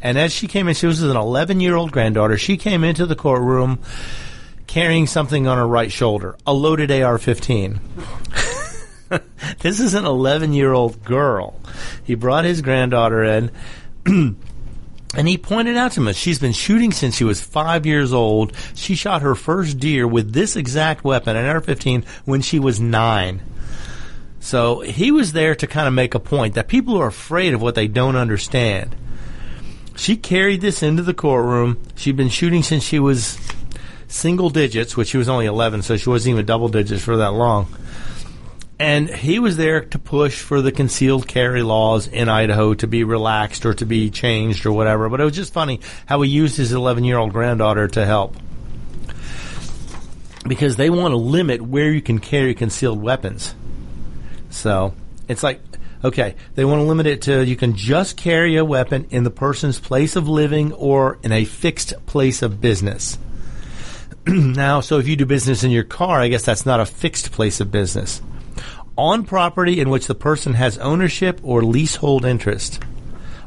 And 0.00 0.18
as 0.18 0.32
she 0.32 0.48
came 0.48 0.68
in, 0.68 0.74
she 0.74 0.86
was 0.86 1.02
an 1.02 1.16
11 1.16 1.60
year 1.60 1.76
old 1.76 1.92
granddaughter. 1.92 2.36
She 2.36 2.56
came 2.56 2.84
into 2.84 3.06
the 3.06 3.16
courtroom 3.16 3.78
carrying 4.72 5.06
something 5.06 5.46
on 5.46 5.58
her 5.58 5.68
right 5.68 5.92
shoulder, 5.92 6.34
a 6.46 6.54
loaded 6.54 6.90
AR 6.90 7.18
15. 7.18 7.78
this 9.58 9.78
is 9.78 9.92
an 9.92 10.06
11 10.06 10.54
year 10.54 10.72
old 10.72 11.04
girl. 11.04 11.60
He 12.02 12.14
brought 12.14 12.46
his 12.46 12.62
granddaughter 12.62 13.22
in. 13.22 13.50
And 15.14 15.28
he 15.28 15.36
pointed 15.36 15.76
out 15.76 15.92
to 15.92 16.00
me, 16.00 16.14
she's 16.14 16.38
been 16.38 16.54
shooting 16.54 16.90
since 16.90 17.18
she 17.18 17.24
was 17.24 17.42
five 17.42 17.84
years 17.84 18.14
old. 18.14 18.56
She 18.74 18.94
shot 18.94 19.20
her 19.20 19.34
first 19.34 19.78
deer 19.78 20.08
with 20.08 20.32
this 20.32 20.56
exact 20.56 21.04
weapon, 21.04 21.36
an 21.36 21.44
AR-15, 21.44 22.06
when 22.24 22.40
she 22.40 22.58
was 22.58 22.80
nine. 22.80 23.42
So 24.40 24.80
he 24.80 25.10
was 25.10 25.32
there 25.32 25.54
to 25.54 25.66
kind 25.66 25.86
of 25.86 25.92
make 25.92 26.14
a 26.14 26.18
point 26.18 26.54
that 26.54 26.66
people 26.66 26.96
are 26.96 27.08
afraid 27.08 27.52
of 27.52 27.60
what 27.60 27.74
they 27.74 27.88
don't 27.88 28.16
understand. 28.16 28.96
She 29.96 30.16
carried 30.16 30.62
this 30.62 30.82
into 30.82 31.02
the 31.02 31.12
courtroom. 31.12 31.78
She'd 31.94 32.16
been 32.16 32.30
shooting 32.30 32.62
since 32.62 32.82
she 32.82 32.98
was 32.98 33.38
single 34.12 34.50
digits, 34.50 34.96
which 34.96 35.08
she 35.08 35.16
was 35.16 35.28
only 35.28 35.46
11, 35.46 35.82
so 35.82 35.96
she 35.96 36.08
wasn't 36.08 36.34
even 36.34 36.46
double 36.46 36.68
digits 36.68 37.02
for 37.02 37.16
that 37.16 37.32
long. 37.32 37.66
And 38.78 39.08
he 39.08 39.38
was 39.38 39.56
there 39.56 39.84
to 39.84 39.98
push 39.98 40.40
for 40.40 40.60
the 40.60 40.72
concealed 40.72 41.28
carry 41.28 41.62
laws 41.62 42.08
in 42.08 42.28
Idaho 42.28 42.74
to 42.74 42.86
be 42.86 43.04
relaxed 43.04 43.64
or 43.64 43.74
to 43.74 43.86
be 43.86 44.10
changed 44.10 44.66
or 44.66 44.72
whatever. 44.72 45.08
But 45.08 45.20
it 45.20 45.24
was 45.24 45.36
just 45.36 45.52
funny 45.52 45.80
how 46.06 46.20
he 46.22 46.30
used 46.30 46.56
his 46.56 46.72
11 46.72 47.04
year 47.04 47.16
old 47.16 47.32
granddaughter 47.32 47.86
to 47.88 48.04
help. 48.04 48.36
Because 50.46 50.74
they 50.74 50.90
want 50.90 51.12
to 51.12 51.16
limit 51.16 51.62
where 51.62 51.92
you 51.92 52.02
can 52.02 52.18
carry 52.18 52.54
concealed 52.54 53.00
weapons. 53.00 53.54
So 54.50 54.94
it's 55.28 55.44
like, 55.44 55.60
okay, 56.02 56.34
they 56.56 56.64
want 56.64 56.80
to 56.80 56.84
limit 56.84 57.06
it 57.06 57.22
to 57.22 57.44
you 57.44 57.54
can 57.54 57.76
just 57.76 58.16
carry 58.16 58.56
a 58.56 58.64
weapon 58.64 59.06
in 59.10 59.22
the 59.22 59.30
person's 59.30 59.78
place 59.78 60.16
of 60.16 60.28
living 60.28 60.72
or 60.72 61.18
in 61.22 61.30
a 61.30 61.44
fixed 61.44 61.94
place 62.06 62.42
of 62.42 62.60
business. 62.60 63.16
now, 64.26 64.80
so 64.80 64.98
if 64.98 65.08
you 65.08 65.16
do 65.16 65.26
business 65.26 65.64
in 65.64 65.72
your 65.72 65.84
car, 65.84 66.20
I 66.20 66.28
guess 66.28 66.44
that's 66.44 66.64
not 66.64 66.78
a 66.78 66.86
fixed 66.86 67.32
place 67.32 67.60
of 67.60 67.72
business. 67.72 68.22
On 68.96 69.24
property 69.24 69.80
in 69.80 69.90
which 69.90 70.06
the 70.06 70.14
person 70.14 70.54
has 70.54 70.78
ownership 70.78 71.40
or 71.42 71.62
leasehold 71.62 72.24
interest. 72.24 72.80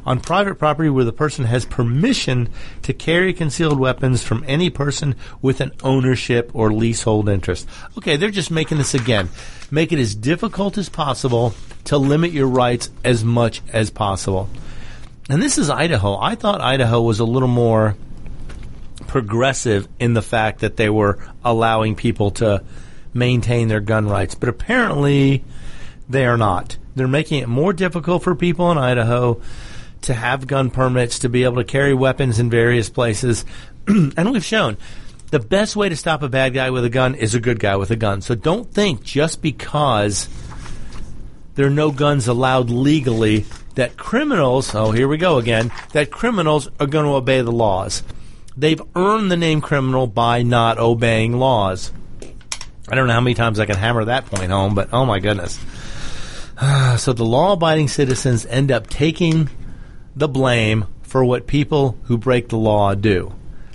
On 0.04 0.20
private 0.20 0.56
property 0.56 0.90
where 0.90 1.04
the 1.04 1.12
person 1.12 1.46
has 1.46 1.64
permission 1.64 2.50
to 2.82 2.92
carry 2.92 3.32
concealed 3.32 3.78
weapons 3.78 4.22
from 4.22 4.44
any 4.46 4.68
person 4.68 5.14
with 5.40 5.60
an 5.60 5.72
ownership 5.82 6.50
or 6.52 6.72
leasehold 6.72 7.28
interest. 7.28 7.66
Okay, 7.96 8.16
they're 8.16 8.30
just 8.30 8.50
making 8.50 8.78
this 8.78 8.94
again. 8.94 9.30
Make 9.70 9.92
it 9.92 9.98
as 9.98 10.14
difficult 10.14 10.76
as 10.76 10.88
possible 10.88 11.54
to 11.84 11.96
limit 11.96 12.32
your 12.32 12.48
rights 12.48 12.90
as 13.02 13.24
much 13.24 13.62
as 13.72 13.90
possible. 13.90 14.48
And 15.28 15.42
this 15.42 15.58
is 15.58 15.70
Idaho. 15.70 16.18
I 16.20 16.34
thought 16.34 16.60
Idaho 16.60 17.00
was 17.00 17.18
a 17.18 17.24
little 17.24 17.48
more 17.48 17.96
progressive 19.06 19.88
in 19.98 20.14
the 20.14 20.22
fact 20.22 20.60
that 20.60 20.76
they 20.76 20.88
were 20.88 21.18
allowing 21.44 21.94
people 21.94 22.30
to 22.32 22.62
maintain 23.14 23.68
their 23.68 23.80
gun 23.80 24.08
rights. 24.08 24.34
But 24.34 24.48
apparently, 24.48 25.44
they 26.08 26.26
are 26.26 26.36
not. 26.36 26.76
They're 26.94 27.08
making 27.08 27.42
it 27.42 27.48
more 27.48 27.72
difficult 27.72 28.22
for 28.22 28.34
people 28.34 28.70
in 28.70 28.78
Idaho 28.78 29.40
to 30.02 30.14
have 30.14 30.46
gun 30.46 30.70
permits, 30.70 31.20
to 31.20 31.28
be 31.28 31.44
able 31.44 31.56
to 31.56 31.64
carry 31.64 31.94
weapons 31.94 32.38
in 32.38 32.50
various 32.50 32.88
places. 32.88 33.44
and 33.86 34.32
we've 34.32 34.44
shown 34.44 34.76
the 35.30 35.40
best 35.40 35.74
way 35.74 35.88
to 35.88 35.96
stop 35.96 36.22
a 36.22 36.28
bad 36.28 36.54
guy 36.54 36.70
with 36.70 36.84
a 36.84 36.90
gun 36.90 37.14
is 37.14 37.34
a 37.34 37.40
good 37.40 37.58
guy 37.58 37.76
with 37.76 37.90
a 37.90 37.96
gun. 37.96 38.22
So 38.22 38.34
don't 38.34 38.72
think 38.72 39.02
just 39.02 39.42
because 39.42 40.28
there 41.54 41.66
are 41.66 41.70
no 41.70 41.90
guns 41.90 42.28
allowed 42.28 42.70
legally 42.70 43.44
that 43.74 43.96
criminals, 43.96 44.74
oh, 44.74 44.92
here 44.92 45.08
we 45.08 45.16
go 45.16 45.38
again, 45.38 45.72
that 45.92 46.10
criminals 46.10 46.68
are 46.78 46.86
going 46.86 47.04
to 47.04 47.12
obey 47.12 47.42
the 47.42 47.52
laws. 47.52 48.02
They've 48.56 48.80
earned 48.94 49.30
the 49.30 49.36
name 49.36 49.60
criminal 49.60 50.06
by 50.06 50.42
not 50.42 50.78
obeying 50.78 51.38
laws. 51.38 51.92
I 52.88 52.94
don't 52.94 53.06
know 53.06 53.12
how 53.12 53.20
many 53.20 53.34
times 53.34 53.60
I 53.60 53.66
can 53.66 53.76
hammer 53.76 54.04
that 54.06 54.26
point 54.26 54.50
home, 54.50 54.74
but 54.74 54.88
oh 54.92 55.04
my 55.04 55.18
goodness. 55.18 55.58
so 56.96 57.12
the 57.12 57.24
law 57.24 57.52
abiding 57.52 57.88
citizens 57.88 58.46
end 58.46 58.72
up 58.72 58.88
taking 58.88 59.50
the 60.14 60.28
blame 60.28 60.86
for 61.02 61.24
what 61.24 61.46
people 61.46 61.98
who 62.04 62.16
break 62.16 62.48
the 62.48 62.56
law 62.56 62.94
do. 62.94 63.32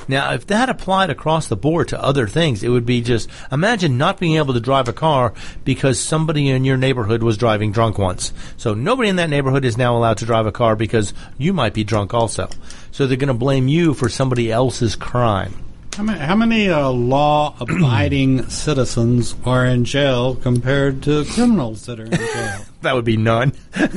Now, 0.08 0.34
if 0.34 0.48
that 0.48 0.68
applied 0.68 1.10
across 1.10 1.48
the 1.48 1.56
board 1.56 1.90
to 1.90 2.04
other 2.04 2.28
things, 2.28 2.64
it 2.64 2.70
would 2.70 2.86
be 2.86 3.02
just 3.02 3.30
imagine 3.52 3.98
not 3.98 4.20
being 4.20 4.38
able 4.38 4.54
to 4.56 4.60
drive 4.60 4.88
a 4.88 4.94
car 4.94 5.34
because 5.64 6.00
somebody 6.00 6.50
in 6.50 6.66
your 6.66 6.76
neighborhood 6.76 7.24
was 7.24 7.38
driving 7.38 7.72
drunk 7.72 7.98
once. 7.98 8.34
So 8.58 8.74
nobody 8.74 9.10
in 9.10 9.18
that 9.18 9.30
neighborhood 9.30 9.64
is 9.64 9.78
now 9.78 9.96
allowed 9.96 10.18
to 10.18 10.26
drive 10.26 10.48
a 10.48 10.52
car 10.52 10.76
because 10.76 11.14
you 11.38 11.54
might 11.54 11.74
be 11.74 11.84
drunk 11.84 12.14
also. 12.14 12.50
So 12.92 13.08
they're 13.08 13.18
going 13.18 13.28
to 13.28 13.34
blame 13.34 13.68
you 13.68 13.94
for 13.94 14.10
somebody 14.10 14.52
else's 14.52 14.96
crime. 14.96 15.54
How 15.96 16.04
many, 16.04 16.20
how 16.20 16.36
many 16.36 16.70
uh, 16.70 16.90
law-abiding 16.90 18.44
citizens 18.50 19.36
are 19.46 19.66
in 19.66 19.84
jail 19.84 20.36
compared 20.36 21.04
to 21.04 21.26
criminals 21.26 21.86
that 21.86 22.00
are 22.00 22.06
in 22.06 22.12
jail? 22.12 22.66
That 22.82 22.96
would 22.96 23.06
be 23.06 23.18
none. 23.18 23.54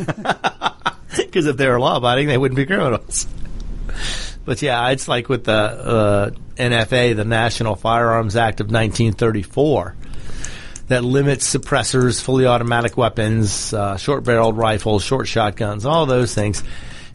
Because 1.16 1.46
if 1.46 1.56
they 1.56 1.68
were 1.68 1.80
law 1.80 1.96
abiding, 1.96 2.28
they 2.28 2.38
wouldn't 2.38 2.56
be 2.56 2.66
criminals. 2.66 3.26
But 4.44 4.60
yeah, 4.62 4.90
it's 4.90 5.08
like 5.08 5.28
with 5.28 5.44
the 5.44 5.52
uh, 5.52 6.30
NFA, 6.56 7.16
the 7.16 7.24
National 7.24 7.76
Firearms 7.76 8.36
Act 8.36 8.60
of 8.60 8.66
1934, 8.66 9.96
that 10.88 11.02
limits 11.02 11.52
suppressors, 11.52 12.20
fully 12.20 12.46
automatic 12.46 12.96
weapons, 12.96 13.72
uh, 13.72 13.96
short 13.96 14.24
barreled 14.24 14.56
rifles, 14.56 15.02
short 15.02 15.26
shotguns, 15.26 15.86
all 15.86 16.06
those 16.06 16.34
things. 16.34 16.62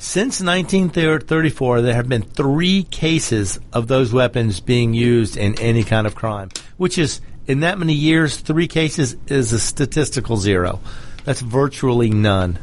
Since 0.01 0.39
1934, 0.39 1.81
there 1.81 1.93
have 1.93 2.07
been 2.07 2.21
three 2.21 2.83
cases 2.83 3.59
of 3.73 3.89
those 3.89 4.13
weapons 4.13 4.61
being 4.61 4.93
used 4.93 5.35
in 5.35 5.59
any 5.59 5.83
kind 5.83 6.07
of 6.07 6.15
crime, 6.15 6.51
which 6.77 6.97
is, 6.97 7.19
in 7.47 7.59
that 7.59 7.77
many 7.77 7.93
years, 7.93 8.37
three 8.37 8.69
cases 8.69 9.17
is 9.27 9.51
a 9.51 9.59
statistical 9.59 10.37
zero. 10.37 10.79
That's 11.25 11.41
virtually 11.41 12.09
none. 12.09 12.59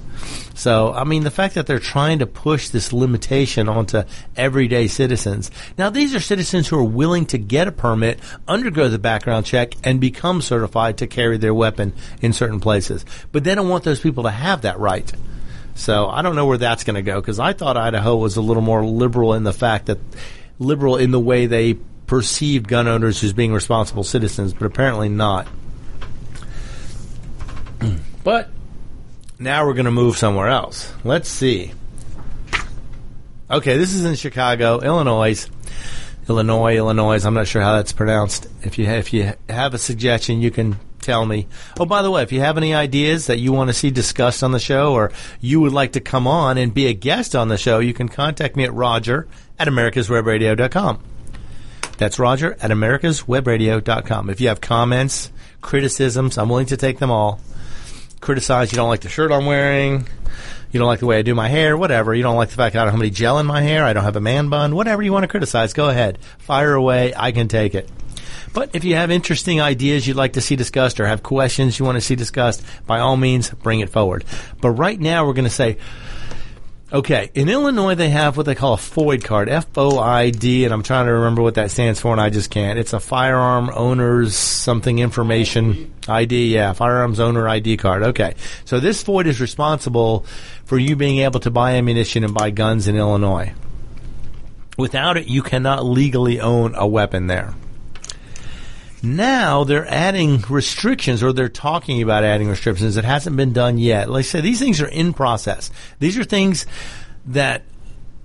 So, 0.55 0.95
I 0.95 1.05
mean, 1.05 1.25
the 1.25 1.31
fact 1.31 1.57
that 1.57 1.67
they're 1.67 1.79
trying 1.79 2.21
to 2.21 2.27
push 2.27 2.71
this 2.71 2.91
limitation 2.95 3.69
onto 3.69 4.05
everyday 4.35 4.89
citizens. 4.89 5.51
Now, 5.77 5.91
these 5.91 6.15
are 6.15 6.21
citizens 6.21 6.69
who 6.69 6.79
are 6.79 6.85
willing 6.85 7.27
to 7.27 7.39
get 7.39 7.69
a 7.69 7.73
permit, 7.73 8.19
undergo 8.49 8.89
the 8.89 8.99
background 8.99 9.45
check, 9.45 9.75
and 9.85 10.01
become 10.01 10.41
certified 10.41 10.97
to 10.99 11.07
carry 11.07 11.37
their 11.37 11.53
weapon 11.53 11.93
in 12.23 12.33
certain 12.33 12.61
places. 12.61 13.05
But 13.31 13.45
they 13.45 13.55
don't 13.55 13.69
want 13.69 13.85
those 13.85 14.01
people 14.01 14.23
to 14.23 14.31
have 14.31 14.63
that 14.63 14.79
right. 14.79 15.13
So, 15.77 16.09
I 16.09 16.23
don't 16.23 16.35
know 16.37 16.47
where 16.47 16.59
that's 16.59 16.85
going 16.85 16.97
to 16.97 17.03
go 17.03 17.21
because 17.21 17.39
I 17.39 17.53
thought 17.53 17.77
Idaho 17.77 18.17
was 18.17 18.37
a 18.37 18.41
little 18.41 18.63
more 18.63 18.85
liberal 18.85 19.35
in 19.35 19.45
the 19.45 19.53
fact 19.53 19.87
that 19.87 19.99
liberal 20.59 20.97
in 20.97 21.11
the 21.11 21.21
way 21.21 21.47
they 21.47 21.75
perceived 22.07 22.67
gun 22.67 22.89
owners 22.89 23.23
as 23.23 23.33
being 23.33 23.53
responsible 23.53 24.03
citizens, 24.03 24.55
but 24.55 24.65
apparently 24.65 25.09
not. 25.09 25.47
but 28.25 28.51
now 29.39 29.67
we're 29.67 29.75
going 29.75 29.85
to 29.85 29.91
move 29.91 30.17
somewhere 30.17 30.49
else. 30.49 30.93
Let's 31.05 31.29
see. 31.29 31.73
Okay, 33.51 33.77
this 33.77 33.93
is 33.93 34.05
in 34.05 34.15
Chicago, 34.17 34.81
Illinois. 34.81 35.49
Illinois, 36.29 36.77
Illinois. 36.77 37.25
I'm 37.25 37.35
not 37.35 37.47
sure 37.47 37.63
how 37.63 37.77
that's 37.77 37.93
pronounced. 37.93 38.49
If 38.63 38.79
you 38.79 38.87
if 38.87 39.13
you 39.13 39.33
have 39.49 39.75
a 39.75 39.79
suggestion, 39.79 40.41
you 40.41 40.51
can 40.51 40.77
tell 41.07 41.25
me. 41.25 41.47
Oh, 41.79 41.87
by 41.87 42.03
the 42.03 42.11
way, 42.11 42.23
if 42.23 42.33
you 42.33 42.41
have 42.41 42.59
any 42.59 42.75
ideas 42.75 43.27
that 43.27 43.39
you 43.39 43.53
want 43.53 43.69
to 43.69 43.75
see 43.75 43.91
discussed 43.91 44.43
on 44.43 44.53
the 44.53 44.59
show, 44.61 44.93
or 44.93 45.13
you 45.41 45.61
would 45.61 45.73
like 45.73 45.93
to 45.93 46.01
come 46.01 46.27
on 46.27 46.59
and 46.59 46.75
be 46.75 46.87
a 46.87 46.93
guest 46.93 47.35
on 47.35 47.49
the 47.49 47.57
show, 47.57 47.79
you 47.79 47.95
can 47.95 48.09
contact 48.09 48.57
me 48.57 48.65
at 48.65 48.75
Roger 48.75 49.27
at 49.59 49.69
AmericasWebRadio.com. 49.69 51.03
That's 51.97 52.19
Roger 52.19 52.53
at 52.61 52.71
AmericasWebRadio.com. 52.71 54.29
If 54.29 54.41
you 54.41 54.49
have 54.49 54.61
comments, 54.61 55.33
criticisms, 55.63 56.37
I'm 56.37 56.49
willing 56.49 56.67
to 56.67 56.77
take 56.77 56.99
them 56.99 57.11
all 57.11 57.41
criticize 58.21 58.73
you 58.73 58.77
don't 58.77 58.89
like 58.89 59.03
the 59.03 59.09
shirt 59.09 59.31
I'm 59.31 59.47
wearing, 59.47 60.07
you 60.73 60.81
don't 60.81 60.89
like 60.89 61.01
the 61.01 61.07
way 61.07 61.19
I 61.19 61.23
do 61.23 61.35
my 61.35 61.49
hair, 61.49 61.77
whatever. 61.77 62.15
You 62.15 62.25
don't 62.25 62.37
like 62.37 62.49
the 62.49 62.57
fact 62.57 62.75
that 62.75 62.81
I 62.81 62.85
don't 62.85 62.93
have 62.93 63.01
any 63.01 63.11
gel 63.11 63.39
in 63.39 63.47
my 63.47 63.63
hair, 63.63 63.85
I 63.85 63.93
don't 63.93 64.05
have 64.05 64.17
a 64.17 64.21
man 64.21 64.49
bun, 64.49 64.75
whatever 64.75 65.03
you 65.03 65.13
want 65.13 65.23
to 65.23 65.29
criticize, 65.29 65.73
go 65.73 65.89
ahead. 65.89 66.19
Fire 66.39 66.75
away, 66.75 67.15
I 67.17 67.33
can 67.33 67.49
take 67.49 67.75
it. 67.75 67.89
But 68.53 68.75
if 68.75 68.85
you 68.85 68.97
have 68.97 69.11
interesting 69.11 69.61
ideas 69.61 70.07
you'd 70.07 70.17
like 70.17 70.35
to 70.35 70.41
see 70.41 70.57
discussed 70.57 71.01
or 71.01 71.07
have 71.07 71.23
questions 71.23 71.79
you 71.79 71.85
want 71.85 71.97
to 71.97 72.01
see 72.01 72.17
discussed, 72.17 72.63
by 72.87 73.01
all 73.01 73.17
means, 73.17 73.51
bring 73.51 73.81
it 73.81 73.91
forward. 73.91 74.25
But 74.61 74.71
right 74.71 74.99
now 74.99 75.27
we're 75.27 75.35
going 75.35 75.45
to 75.45 75.51
say, 75.51 75.79
Okay, 76.93 77.31
in 77.35 77.49
Illinois 77.49 77.97
they 77.97 78.11
have 78.11 78.37
what 78.37 78.47
they 78.47 78.55
call 78.55 78.75
a 78.75 78.79
FOID 78.79 79.25
card, 79.25 79.49
F-O-I-D, 79.49 80.65
and 80.65 80.73
I'm 80.73 80.85
trying 80.85 81.07
to 81.07 81.13
remember 81.13 81.43
what 81.43 81.57
that 81.57 81.73
stands 81.73 82.01
for, 82.01 82.13
and 82.13 82.21
I 82.21 82.31
just 82.31 82.49
can't. 82.49 82.79
It's 82.79 82.93
a 82.93 83.01
firearm 83.01 83.71
owner's 83.75 84.37
something 84.37 85.01
information 85.01 85.93
ID, 86.07 86.55
yeah, 86.55 86.73
firearms 86.75 87.19
owner 87.19 87.49
ID 87.49 87.77
card. 87.79 88.05
Okay, 88.05 88.37
so 88.65 88.79
this 88.79 89.03
FOID 89.03 89.27
is 89.27 89.41
responsible 89.41 90.27
for 90.65 90.79
you 90.79 90.95
being 90.95 91.19
able 91.19 91.41
to 91.41 91.51
buy 91.51 91.73
ammunition 91.73 92.23
and 92.23 92.33
buy 92.33 92.51
guns 92.51 92.87
in 92.87 92.95
Illinois. 92.95 93.53
Without 94.79 95.17
it, 95.17 95.27
you 95.27 95.43
cannot 95.43 95.85
legally 95.85 96.41
own 96.41 96.77
a 96.77 96.87
weapon 96.87 97.27
there. 97.27 97.53
Now 99.07 99.63
they're 99.63 99.87
adding 99.87 100.43
restrictions, 100.49 101.23
or 101.23 101.33
they're 101.33 101.49
talking 101.49 102.03
about 102.03 102.25
adding 102.25 102.49
restrictions. 102.49 102.97
It 102.97 103.05
hasn't 103.05 103.37
been 103.37 103.53
done 103.53 103.79
yet. 103.79 104.11
Like 104.11 104.21
I 104.21 104.23
said, 104.23 104.43
these 104.43 104.59
things 104.59 104.81
are 104.81 104.89
in 104.89 105.13
process. 105.13 105.71
These 106.01 106.19
are 106.19 106.25
things 106.25 106.67
that 107.27 107.63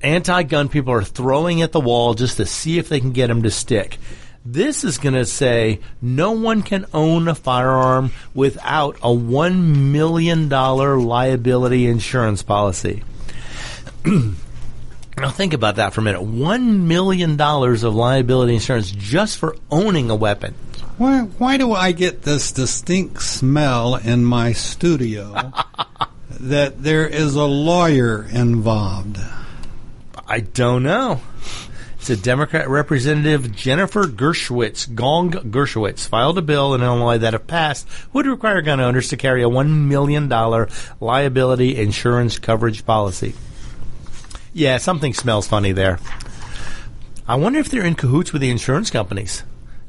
anti-gun 0.01 0.69
people 0.69 0.91
are 0.91 1.03
throwing 1.03 1.61
at 1.61 1.71
the 1.71 1.79
wall 1.79 2.15
just 2.15 2.37
to 2.37 2.47
see 2.47 2.79
if 2.79 2.89
they 2.89 2.99
can 2.99 3.11
get 3.11 3.27
them 3.27 3.43
to 3.43 3.51
stick. 3.51 3.99
This 4.43 4.83
is 4.83 4.97
going 4.97 5.13
to 5.13 5.25
say 5.25 5.81
no 6.01 6.31
one 6.31 6.63
can 6.63 6.87
own 6.95 7.27
a 7.27 7.35
firearm 7.35 8.11
without 8.33 8.95
a 8.97 9.09
$1 9.09 9.91
million 9.91 10.49
liability 10.49 11.85
insurance 11.85 12.41
policy. 12.41 13.03
now 14.05 15.29
think 15.29 15.53
about 15.53 15.75
that 15.75 15.93
for 15.93 16.01
a 16.01 16.03
minute. 16.03 16.21
$1 16.21 16.79
million 16.81 17.39
of 17.39 17.95
liability 17.95 18.55
insurance 18.55 18.89
just 18.89 19.37
for 19.37 19.55
owning 19.69 20.09
a 20.09 20.15
weapon. 20.15 20.55
Why, 21.01 21.21
why 21.21 21.57
do 21.57 21.73
I 21.73 21.93
get 21.93 22.21
this 22.21 22.51
distinct 22.51 23.23
smell 23.23 23.95
in 23.95 24.23
my 24.23 24.53
studio 24.53 25.51
that 26.39 26.83
there 26.83 27.07
is 27.07 27.33
a 27.33 27.45
lawyer 27.45 28.27
involved? 28.31 29.17
I 30.27 30.41
don't 30.41 30.83
know. 30.83 31.19
It's 31.95 32.11
a 32.11 32.15
Democrat 32.15 32.69
Representative 32.69 33.51
Jennifer 33.55 34.03
Gershowitz, 34.03 34.93
Gong 34.93 35.31
Gershowitz, 35.31 36.07
filed 36.07 36.37
a 36.37 36.43
bill 36.43 36.75
in 36.75 36.83
Illinois 36.83 37.17
that, 37.17 37.33
if 37.33 37.47
passed, 37.47 37.87
would 38.13 38.27
require 38.27 38.61
gun 38.61 38.79
owners 38.79 39.07
to 39.07 39.17
carry 39.17 39.41
a 39.41 39.49
$1 39.49 39.87
million 39.87 40.29
liability 40.99 41.77
insurance 41.77 42.37
coverage 42.37 42.85
policy. 42.85 43.33
Yeah, 44.53 44.77
something 44.77 45.15
smells 45.15 45.47
funny 45.47 45.71
there. 45.71 45.97
I 47.27 47.37
wonder 47.37 47.57
if 47.57 47.69
they're 47.69 47.85
in 47.85 47.95
cahoots 47.95 48.31
with 48.31 48.43
the 48.43 48.51
insurance 48.51 48.91
companies 48.91 49.41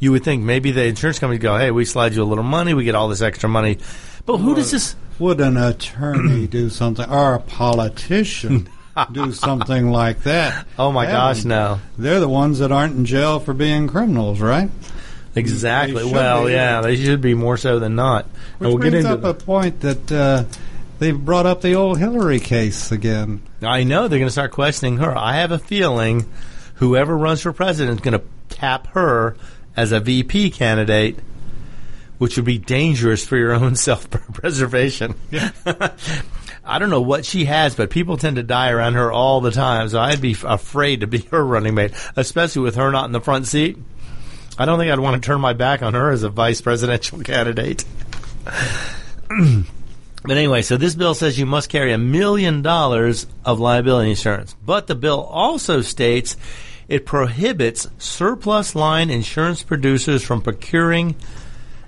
you 0.03 0.11
would 0.11 0.25
think 0.25 0.43
maybe 0.43 0.73
the 0.73 0.85
insurance 0.85 1.21
company 1.21 1.39
go, 1.39 1.57
hey, 1.57 1.71
we 1.71 1.85
slide 1.85 2.13
you 2.13 2.25
a 2.25 2.25
little 2.25 2.43
money, 2.43 2.75
we 2.75 2.83
get 2.83 2.97
all 2.97 3.07
this 3.07 3.23
extra 3.23 3.49
money. 3.49 3.79
But 4.27 4.39
who 4.39 4.57
does 4.57 4.73
this? 4.73 4.97
Would 5.21 5.41
an 5.41 5.57
attorney 5.57 6.49
do 6.49 6.71
something, 6.71 7.09
or 7.09 7.35
a 7.35 7.39
politician 7.39 8.69
do 9.13 9.31
something 9.31 9.91
like 9.91 10.25
that? 10.25 10.67
Oh 10.77 10.91
my 10.91 11.07
gosh, 11.07 11.45
no! 11.45 11.79
They're 11.97 12.19
the 12.19 12.29
ones 12.29 12.59
that 12.59 12.73
aren't 12.73 12.97
in 12.97 13.05
jail 13.05 13.39
for 13.39 13.55
being 13.55 13.87
criminals, 13.87 14.41
right? 14.41 14.69
Exactly. 15.37 16.05
Well, 16.11 16.47
be. 16.47 16.53
yeah, 16.53 16.81
they 16.81 16.97
should 16.97 17.21
be 17.21 17.35
more 17.35 17.57
so 17.57 17.79
than 17.79 17.95
not. 17.95 18.27
Which 18.59 18.69
we'll 18.69 18.79
brings 18.79 19.05
up 19.05 19.23
a 19.23 19.35
point 19.35 19.83
that 19.83 20.11
uh, 20.11 20.45
they've 20.99 21.17
brought 21.17 21.47
up 21.47 21.61
the 21.61 21.75
old 21.75 22.01
Hillary 22.01 22.41
case 22.41 22.91
again. 22.91 23.41
I 23.63 23.85
know 23.85 24.09
they're 24.09 24.19
going 24.19 24.27
to 24.27 24.33
start 24.33 24.51
questioning 24.51 24.97
her. 24.97 25.17
I 25.17 25.37
have 25.37 25.53
a 25.53 25.61
feeling 25.61 26.27
whoever 26.77 27.17
runs 27.17 27.43
for 27.43 27.53
president 27.53 28.01
is 28.01 28.05
going 28.05 28.19
to 28.19 28.27
tap 28.49 28.89
her 28.89 29.37
as 29.77 29.93
a 29.93 30.01
VP 30.01 30.51
candidate, 30.51 31.19
which 32.19 32.37
would 32.37 32.45
be 32.45 32.59
dangerous 32.59 33.27
for 33.27 33.37
your 33.37 33.53
own 33.53 33.77
self 33.77 34.11
preservation. 34.11 35.15
Yeah. 35.31 35.51
I 36.65 36.79
don't 36.79 36.91
know 36.91 37.01
what 37.01 37.25
she 37.25 37.47
has, 37.47 37.75
but 37.75 37.91
people 37.91 38.17
tend 38.17 38.37
to 38.37 38.43
die 38.43 38.71
around 38.71 38.95
her 38.95 39.11
all 39.11 39.41
the 39.41 39.51
time. 39.51 39.89
So 39.89 39.99
I'd 39.99 40.21
be 40.21 40.37
afraid 40.45 41.01
to 41.01 41.07
be 41.07 41.19
her 41.31 41.45
running 41.45 41.75
mate, 41.75 41.93
especially 42.17 42.63
with 42.63 42.77
her 42.77 42.91
not 42.91 43.07
in 43.07 43.13
the 43.13 43.21
front 43.21 43.47
seat. 43.47 43.79
I 44.59 44.65
don't 44.65 44.79
think 44.79 44.93
I'd 44.93 45.01
want 45.01 45.21
to 45.21 45.27
turn 45.27 45.41
my 45.41 45.55
back 45.55 45.83
on 45.83 45.95
her 45.95 46.11
as 46.11 46.23
a 46.23 46.29
vice 46.29 46.61
presidential 46.61 47.21
candidate. 47.21 47.85
but 48.45 50.31
anyway, 50.31 50.63
so 50.63 50.77
this 50.77 50.95
bill 50.95 51.15
says 51.15 51.39
you 51.39 51.47
must 51.47 51.71
carry 51.71 51.93
a 51.93 51.99
million 51.99 52.63
dollars 52.63 53.27
of 53.45 53.59
liability 53.59 54.11
insurance. 54.11 54.55
But 54.65 54.87
the 54.87 54.95
bill 54.95 55.23
also 55.23 55.81
states 55.81 56.37
it 56.93 57.07
prohibits 57.07 57.89
surplus 57.97 58.75
line 58.75 59.09
insurance 59.09 59.63
producers 59.63 60.23
from 60.23 60.43
procuring 60.43 61.17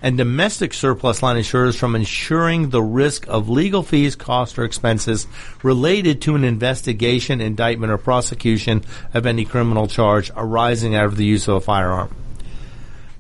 and 0.00 0.16
domestic 0.16 0.72
surplus 0.72 1.22
line 1.22 1.36
insurers 1.36 1.76
from 1.76 1.94
insuring 1.94 2.70
the 2.70 2.82
risk 2.82 3.26
of 3.28 3.50
legal 3.50 3.82
fees, 3.82 4.16
costs, 4.16 4.56
or 4.56 4.64
expenses 4.64 5.26
related 5.62 6.22
to 6.22 6.34
an 6.34 6.42
investigation, 6.42 7.42
indictment, 7.42 7.92
or 7.92 7.98
prosecution 7.98 8.82
of 9.12 9.26
any 9.26 9.44
criminal 9.44 9.86
charge 9.88 10.30
arising 10.36 10.94
out 10.94 11.04
of 11.04 11.18
the 11.18 11.26
use 11.26 11.48
of 11.48 11.56
a 11.56 11.60
firearm. 11.60 12.14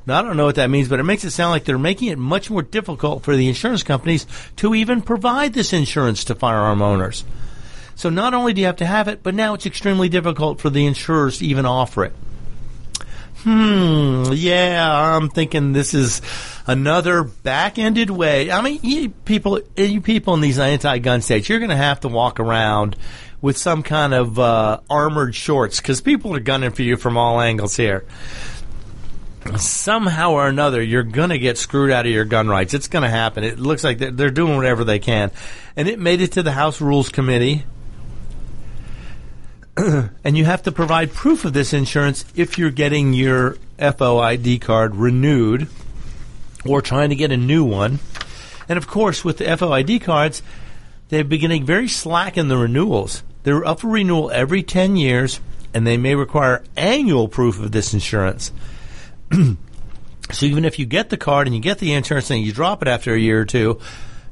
Now, 0.06 0.20
I 0.20 0.22
don't 0.22 0.38
know 0.38 0.46
what 0.46 0.54
that 0.54 0.70
means, 0.70 0.88
but 0.88 1.00
it 1.00 1.04
makes 1.04 1.24
it 1.24 1.32
sound 1.32 1.50
like 1.50 1.64
they're 1.64 1.76
making 1.76 2.08
it 2.08 2.18
much 2.18 2.48
more 2.48 2.62
difficult 2.62 3.24
for 3.24 3.36
the 3.36 3.48
insurance 3.48 3.82
companies 3.82 4.26
to 4.56 4.74
even 4.74 5.02
provide 5.02 5.52
this 5.52 5.74
insurance 5.74 6.24
to 6.24 6.34
firearm 6.34 6.80
owners. 6.80 7.24
So 7.96 8.10
not 8.10 8.34
only 8.34 8.52
do 8.52 8.60
you 8.60 8.66
have 8.66 8.76
to 8.76 8.86
have 8.86 9.08
it, 9.08 9.22
but 9.22 9.34
now 9.34 9.54
it's 9.54 9.66
extremely 9.66 10.08
difficult 10.08 10.60
for 10.60 10.70
the 10.70 10.86
insurers 10.86 11.38
to 11.38 11.46
even 11.46 11.66
offer 11.66 12.04
it. 12.04 12.12
Hmm, 13.44 14.30
yeah, 14.32 15.14
I'm 15.16 15.28
thinking 15.28 15.72
this 15.72 15.92
is 15.92 16.22
another 16.66 17.24
back-ended 17.24 18.08
way. 18.08 18.50
I 18.50 18.62
mean, 18.62 18.80
you 18.82 19.10
people, 19.10 19.60
you 19.76 20.00
people 20.00 20.32
in 20.32 20.40
these 20.40 20.58
anti-gun 20.58 21.20
states, 21.20 21.48
you're 21.48 21.58
going 21.58 21.70
to 21.70 21.76
have 21.76 22.00
to 22.00 22.08
walk 22.08 22.40
around 22.40 22.96
with 23.42 23.58
some 23.58 23.82
kind 23.82 24.14
of 24.14 24.38
uh, 24.38 24.80
armored 24.88 25.34
shorts 25.34 25.78
because 25.78 26.00
people 26.00 26.34
are 26.34 26.40
gunning 26.40 26.70
for 26.70 26.80
you 26.80 26.96
from 26.96 27.18
all 27.18 27.38
angles 27.38 27.76
here. 27.76 28.06
Somehow 29.58 30.32
or 30.32 30.48
another, 30.48 30.82
you're 30.82 31.02
going 31.02 31.28
to 31.28 31.38
get 31.38 31.58
screwed 31.58 31.90
out 31.90 32.06
of 32.06 32.12
your 32.12 32.24
gun 32.24 32.48
rights. 32.48 32.72
It's 32.72 32.88
going 32.88 33.02
to 33.02 33.10
happen. 33.10 33.44
It 33.44 33.58
looks 33.58 33.84
like 33.84 33.98
they're, 33.98 34.10
they're 34.10 34.30
doing 34.30 34.56
whatever 34.56 34.84
they 34.84 34.98
can, 34.98 35.30
and 35.76 35.86
it 35.86 35.98
made 35.98 36.22
it 36.22 36.32
to 36.32 36.42
the 36.42 36.52
House 36.52 36.80
Rules 36.80 37.10
Committee. 37.10 37.64
and 39.76 40.36
you 40.36 40.44
have 40.44 40.62
to 40.62 40.72
provide 40.72 41.12
proof 41.12 41.44
of 41.44 41.52
this 41.52 41.72
insurance 41.72 42.24
if 42.36 42.58
you're 42.58 42.70
getting 42.70 43.12
your 43.12 43.56
FOID 43.78 44.60
card 44.60 44.94
renewed 44.94 45.68
or 46.64 46.80
trying 46.80 47.10
to 47.10 47.16
get 47.16 47.32
a 47.32 47.36
new 47.36 47.64
one. 47.64 47.98
And 48.68 48.76
of 48.76 48.86
course, 48.86 49.24
with 49.24 49.38
the 49.38 49.44
FOID 49.44 50.00
cards, 50.00 50.42
they're 51.08 51.24
beginning 51.24 51.66
very 51.66 51.88
slack 51.88 52.36
in 52.36 52.48
the 52.48 52.56
renewals. 52.56 53.22
They're 53.42 53.64
up 53.64 53.80
for 53.80 53.88
renewal 53.88 54.30
every 54.30 54.62
10 54.62 54.96
years, 54.96 55.40
and 55.74 55.86
they 55.86 55.96
may 55.96 56.14
require 56.14 56.64
annual 56.76 57.28
proof 57.28 57.60
of 57.60 57.72
this 57.72 57.92
insurance. 57.92 58.52
so 59.32 60.46
even 60.46 60.64
if 60.64 60.78
you 60.78 60.86
get 60.86 61.10
the 61.10 61.16
card 61.16 61.46
and 61.46 61.54
you 61.54 61.60
get 61.60 61.78
the 61.78 61.92
insurance 61.92 62.30
and 62.30 62.40
you 62.40 62.52
drop 62.52 62.80
it 62.80 62.88
after 62.88 63.12
a 63.12 63.18
year 63.18 63.40
or 63.40 63.44
two, 63.44 63.80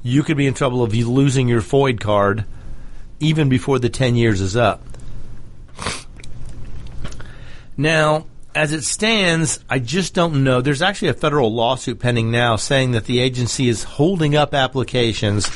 you 0.02 0.22
could 0.22 0.36
be 0.36 0.46
in 0.46 0.54
trouble 0.54 0.82
of 0.82 0.94
losing 0.94 1.48
your 1.48 1.60
FOID 1.60 2.00
card 2.00 2.44
even 3.20 3.48
before 3.48 3.78
the 3.78 3.90
10 3.90 4.16
years 4.16 4.40
is 4.40 4.56
up. 4.56 4.82
Now, 7.76 8.26
as 8.54 8.72
it 8.72 8.82
stands, 8.82 9.60
I 9.68 9.78
just 9.78 10.14
don't 10.14 10.44
know. 10.44 10.60
There's 10.60 10.82
actually 10.82 11.08
a 11.08 11.14
federal 11.14 11.52
lawsuit 11.52 11.98
pending 12.00 12.30
now 12.30 12.56
saying 12.56 12.92
that 12.92 13.06
the 13.06 13.18
agency 13.18 13.68
is 13.68 13.84
holding 13.84 14.36
up 14.36 14.52
applications 14.52 15.46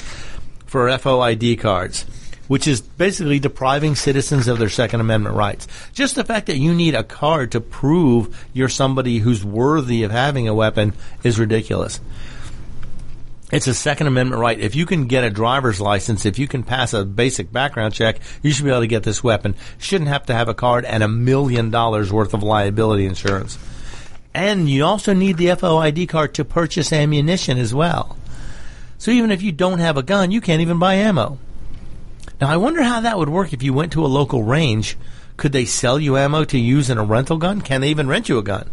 for 0.67 0.89
FOID 0.89 1.59
cards, 1.59 2.07
which 2.49 2.67
is 2.67 2.81
basically 2.81 3.39
depriving 3.39 3.95
citizens 3.95 4.49
of 4.49 4.59
their 4.59 4.71
Second 4.71 5.01
Amendment 5.01 5.37
rights. 5.37 5.69
Just 5.93 6.14
the 6.14 6.25
fact 6.25 6.47
that 6.47 6.57
you 6.57 6.75
need 6.75 6.95
a 6.95 7.05
card 7.05 7.53
to 7.53 7.61
prove 7.61 8.47
you're 8.55 8.69
somebody 8.69 9.19
who's 9.19 9.45
worthy 9.45 10.03
of 10.03 10.11
having 10.11 10.49
a 10.49 10.55
weapon 10.55 10.95
is 11.23 11.39
ridiculous. 11.39 12.01
It's 13.53 13.69
a 13.69 13.75
Second 13.75 14.09
Amendment 14.09 14.41
right. 14.41 14.59
If 14.59 14.75
you 14.75 14.87
can 14.87 15.07
get 15.07 15.23
a 15.23 15.31
driver's 15.31 15.81
license, 15.81 16.27
if 16.27 16.37
you 16.37 16.49
can 16.49 16.65
pass 16.65 16.93
a 16.93 17.05
basic 17.05 17.53
background 17.53 17.95
check, 17.95 18.19
you 18.43 18.51
should 18.51 18.65
be 18.65 18.73
able 18.73 18.81
to 18.81 18.89
get 18.89 19.05
this 19.05 19.23
weapon. 19.23 19.55
Shouldn't 19.79 20.09
have 20.09 20.27
to 20.27 20.35
have 20.35 20.49
a 20.49 20.55
card 20.55 20.85
and 20.85 21.05
a 21.05 21.09
million 21.09 21.71
dollars 21.71 22.13
worth 22.13 22.35
of 22.35 22.43
liability 22.43 23.07
insurance. 23.07 23.57
And 24.35 24.69
you 24.69 24.85
also 24.85 25.15
need 25.15 25.37
the 25.37 25.47
FOID 25.47 26.09
card 26.09 26.35
to 26.35 26.45
purchase 26.45 26.93
ammunition 26.93 27.57
as 27.57 27.73
well. 27.73 28.17
So 28.99 29.13
even 29.13 29.31
if 29.31 29.43
you 29.43 29.53
don't 29.53 29.79
have 29.79 29.97
a 29.97 30.03
gun, 30.03 30.33
you 30.33 30.41
can't 30.41 30.61
even 30.61 30.81
buy 30.81 30.95
ammo. 30.95 31.39
Now 32.41 32.49
I 32.49 32.57
wonder 32.57 32.83
how 32.83 33.01
that 33.03 33.17
would 33.17 33.29
work 33.29 33.53
if 33.53 33.63
you 33.63 33.73
went 33.73 33.93
to 33.93 34.05
a 34.05 34.09
local 34.09 34.43
range. 34.43 34.99
Could 35.37 35.53
they 35.53 35.67
sell 35.67 36.01
you 36.01 36.17
ammo 36.17 36.45
to 36.47 36.59
use 36.59 36.91
in 36.91 36.99
a 36.99 37.05
rental 37.05 37.37
gun? 37.37 37.61
Can 37.61 37.81
they 37.81 37.91
even 37.91 38.09
rent 38.09 38.29
you 38.29 38.39
a 38.39 38.43
gun? 38.43 38.69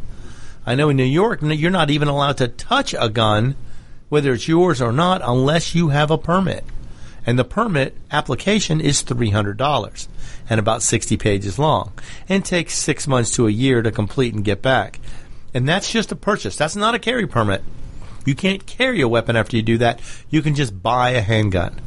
I 0.65 0.73
know 0.73 0.89
in 0.89 0.97
New 0.97 1.03
York, 1.03 1.41
you're 1.43 1.69
not 1.69 1.91
even 1.91 2.07
allowed 2.07 2.37
to 2.37 2.47
touch 2.47 2.95
a 2.97 3.09
gun 3.09 3.55
whether 4.13 4.31
it's 4.31 4.47
yours 4.47 4.79
or 4.79 4.91
not, 4.91 5.23
unless 5.23 5.73
you 5.73 5.89
have 5.89 6.11
a 6.11 6.17
permit. 6.19 6.63
And 7.25 7.39
the 7.39 7.43
permit 7.43 7.97
application 8.11 8.79
is 8.79 9.01
$300 9.01 10.07
and 10.47 10.59
about 10.59 10.83
60 10.83 11.17
pages 11.17 11.57
long 11.57 11.93
and 12.29 12.45
takes 12.45 12.75
six 12.75 13.07
months 13.07 13.31
to 13.31 13.47
a 13.47 13.51
year 13.51 13.81
to 13.81 13.91
complete 13.91 14.35
and 14.35 14.45
get 14.45 14.61
back. 14.61 14.99
And 15.55 15.67
that's 15.67 15.91
just 15.91 16.11
a 16.11 16.15
purchase. 16.15 16.55
That's 16.55 16.75
not 16.75 16.93
a 16.93 16.99
carry 16.99 17.25
permit. 17.25 17.63
You 18.23 18.35
can't 18.35 18.67
carry 18.67 19.01
a 19.01 19.07
weapon 19.07 19.35
after 19.35 19.57
you 19.57 19.63
do 19.63 19.79
that. 19.79 19.99
You 20.29 20.43
can 20.43 20.53
just 20.53 20.83
buy 20.83 21.09
a 21.09 21.21
handgun. 21.21 21.81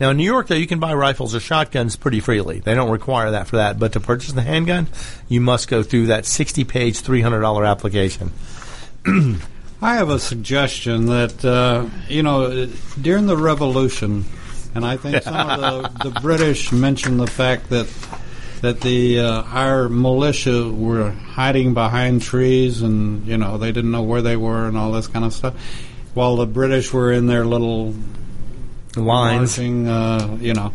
Now, 0.00 0.08
in 0.08 0.16
New 0.16 0.24
York, 0.24 0.46
though, 0.46 0.54
you 0.54 0.66
can 0.66 0.80
buy 0.80 0.94
rifles 0.94 1.34
or 1.34 1.40
shotguns 1.40 1.96
pretty 1.96 2.20
freely. 2.20 2.60
They 2.60 2.74
don't 2.74 2.90
require 2.90 3.32
that 3.32 3.46
for 3.46 3.56
that. 3.56 3.78
But 3.78 3.92
to 3.92 4.00
purchase 4.00 4.32
the 4.32 4.40
handgun, 4.40 4.86
you 5.28 5.42
must 5.42 5.68
go 5.68 5.82
through 5.82 6.06
that 6.06 6.24
60 6.24 6.64
page, 6.64 7.02
$300 7.02 7.68
application. 7.68 8.32
I 9.80 9.94
have 9.94 10.10
a 10.10 10.18
suggestion 10.18 11.06
that 11.06 11.44
uh, 11.44 11.86
you 12.08 12.22
know 12.22 12.66
during 13.00 13.26
the 13.26 13.36
Revolution, 13.36 14.24
and 14.74 14.84
I 14.84 14.96
think 14.96 15.22
some 15.22 15.34
of 15.34 15.60
the, 16.02 16.10
the 16.10 16.20
British 16.20 16.72
mentioned 16.72 17.20
the 17.20 17.28
fact 17.28 17.70
that 17.70 17.86
that 18.60 18.80
the 18.80 19.20
uh, 19.20 19.42
our 19.44 19.88
militia 19.88 20.68
were 20.68 21.10
hiding 21.10 21.74
behind 21.74 22.22
trees, 22.22 22.82
and 22.82 23.24
you 23.26 23.38
know 23.38 23.56
they 23.56 23.70
didn't 23.70 23.92
know 23.92 24.02
where 24.02 24.22
they 24.22 24.36
were, 24.36 24.66
and 24.66 24.76
all 24.76 24.90
this 24.90 25.06
kind 25.06 25.24
of 25.24 25.32
stuff, 25.32 25.54
while 26.12 26.34
the 26.34 26.46
British 26.46 26.92
were 26.92 27.12
in 27.12 27.26
their 27.26 27.44
little 27.44 27.94
lines. 28.96 29.56
Marching, 29.56 29.86
uh, 29.86 30.38
you 30.40 30.54
know, 30.54 30.72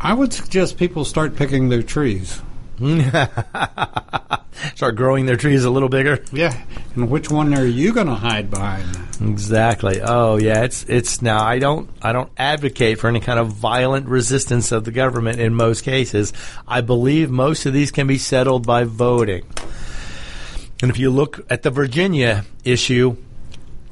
I 0.00 0.14
would 0.14 0.32
suggest 0.32 0.78
people 0.78 1.04
start 1.04 1.36
picking 1.36 1.68
their 1.68 1.82
trees. 1.84 2.42
Start 4.74 4.96
growing 4.96 5.26
their 5.26 5.36
trees 5.36 5.64
a 5.64 5.70
little 5.70 5.88
bigger. 5.88 6.24
Yeah, 6.32 6.56
and 6.94 7.10
which 7.10 7.30
one 7.30 7.54
are 7.54 7.66
you 7.66 7.92
going 7.92 8.06
to 8.06 8.14
hide 8.14 8.50
behind? 8.50 8.98
Exactly. 9.20 10.00
Oh, 10.02 10.36
yeah. 10.36 10.64
It's 10.64 10.84
it's 10.84 11.22
now. 11.22 11.44
I 11.44 11.58
don't 11.58 11.88
I 12.02 12.12
don't 12.12 12.30
advocate 12.36 12.98
for 12.98 13.08
any 13.08 13.20
kind 13.20 13.38
of 13.38 13.48
violent 13.48 14.06
resistance 14.06 14.72
of 14.72 14.84
the 14.84 14.90
government 14.90 15.40
in 15.40 15.54
most 15.54 15.82
cases. 15.82 16.32
I 16.66 16.80
believe 16.80 17.30
most 17.30 17.66
of 17.66 17.72
these 17.72 17.90
can 17.90 18.06
be 18.06 18.18
settled 18.18 18.66
by 18.66 18.84
voting. 18.84 19.44
And 20.82 20.90
if 20.90 20.98
you 20.98 21.10
look 21.10 21.40
at 21.50 21.62
the 21.62 21.70
Virginia 21.70 22.44
issue, 22.64 23.16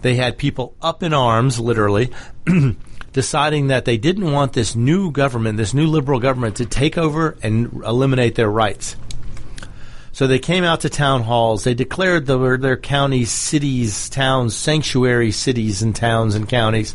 they 0.02 0.16
had 0.16 0.36
people 0.36 0.74
up 0.82 1.02
in 1.02 1.14
arms, 1.14 1.58
literally. 1.58 2.10
deciding 3.12 3.68
that 3.68 3.84
they 3.84 3.96
didn't 3.96 4.32
want 4.32 4.52
this 4.52 4.74
new 4.74 5.10
government, 5.10 5.56
this 5.56 5.74
new 5.74 5.86
liberal 5.86 6.18
government, 6.18 6.56
to 6.56 6.66
take 6.66 6.96
over 6.96 7.36
and 7.42 7.72
eliminate 7.84 8.34
their 8.34 8.50
rights. 8.50 8.96
So 10.12 10.26
they 10.26 10.38
came 10.38 10.62
out 10.62 10.80
to 10.80 10.90
town 10.90 11.22
halls. 11.22 11.64
They 11.64 11.74
declared 11.74 12.26
the, 12.26 12.56
their 12.58 12.76
counties, 12.76 13.30
cities, 13.30 14.10
towns, 14.10 14.54
sanctuary 14.54 15.32
cities 15.32 15.82
and 15.82 15.96
towns 15.96 16.34
and 16.34 16.48
counties. 16.48 16.94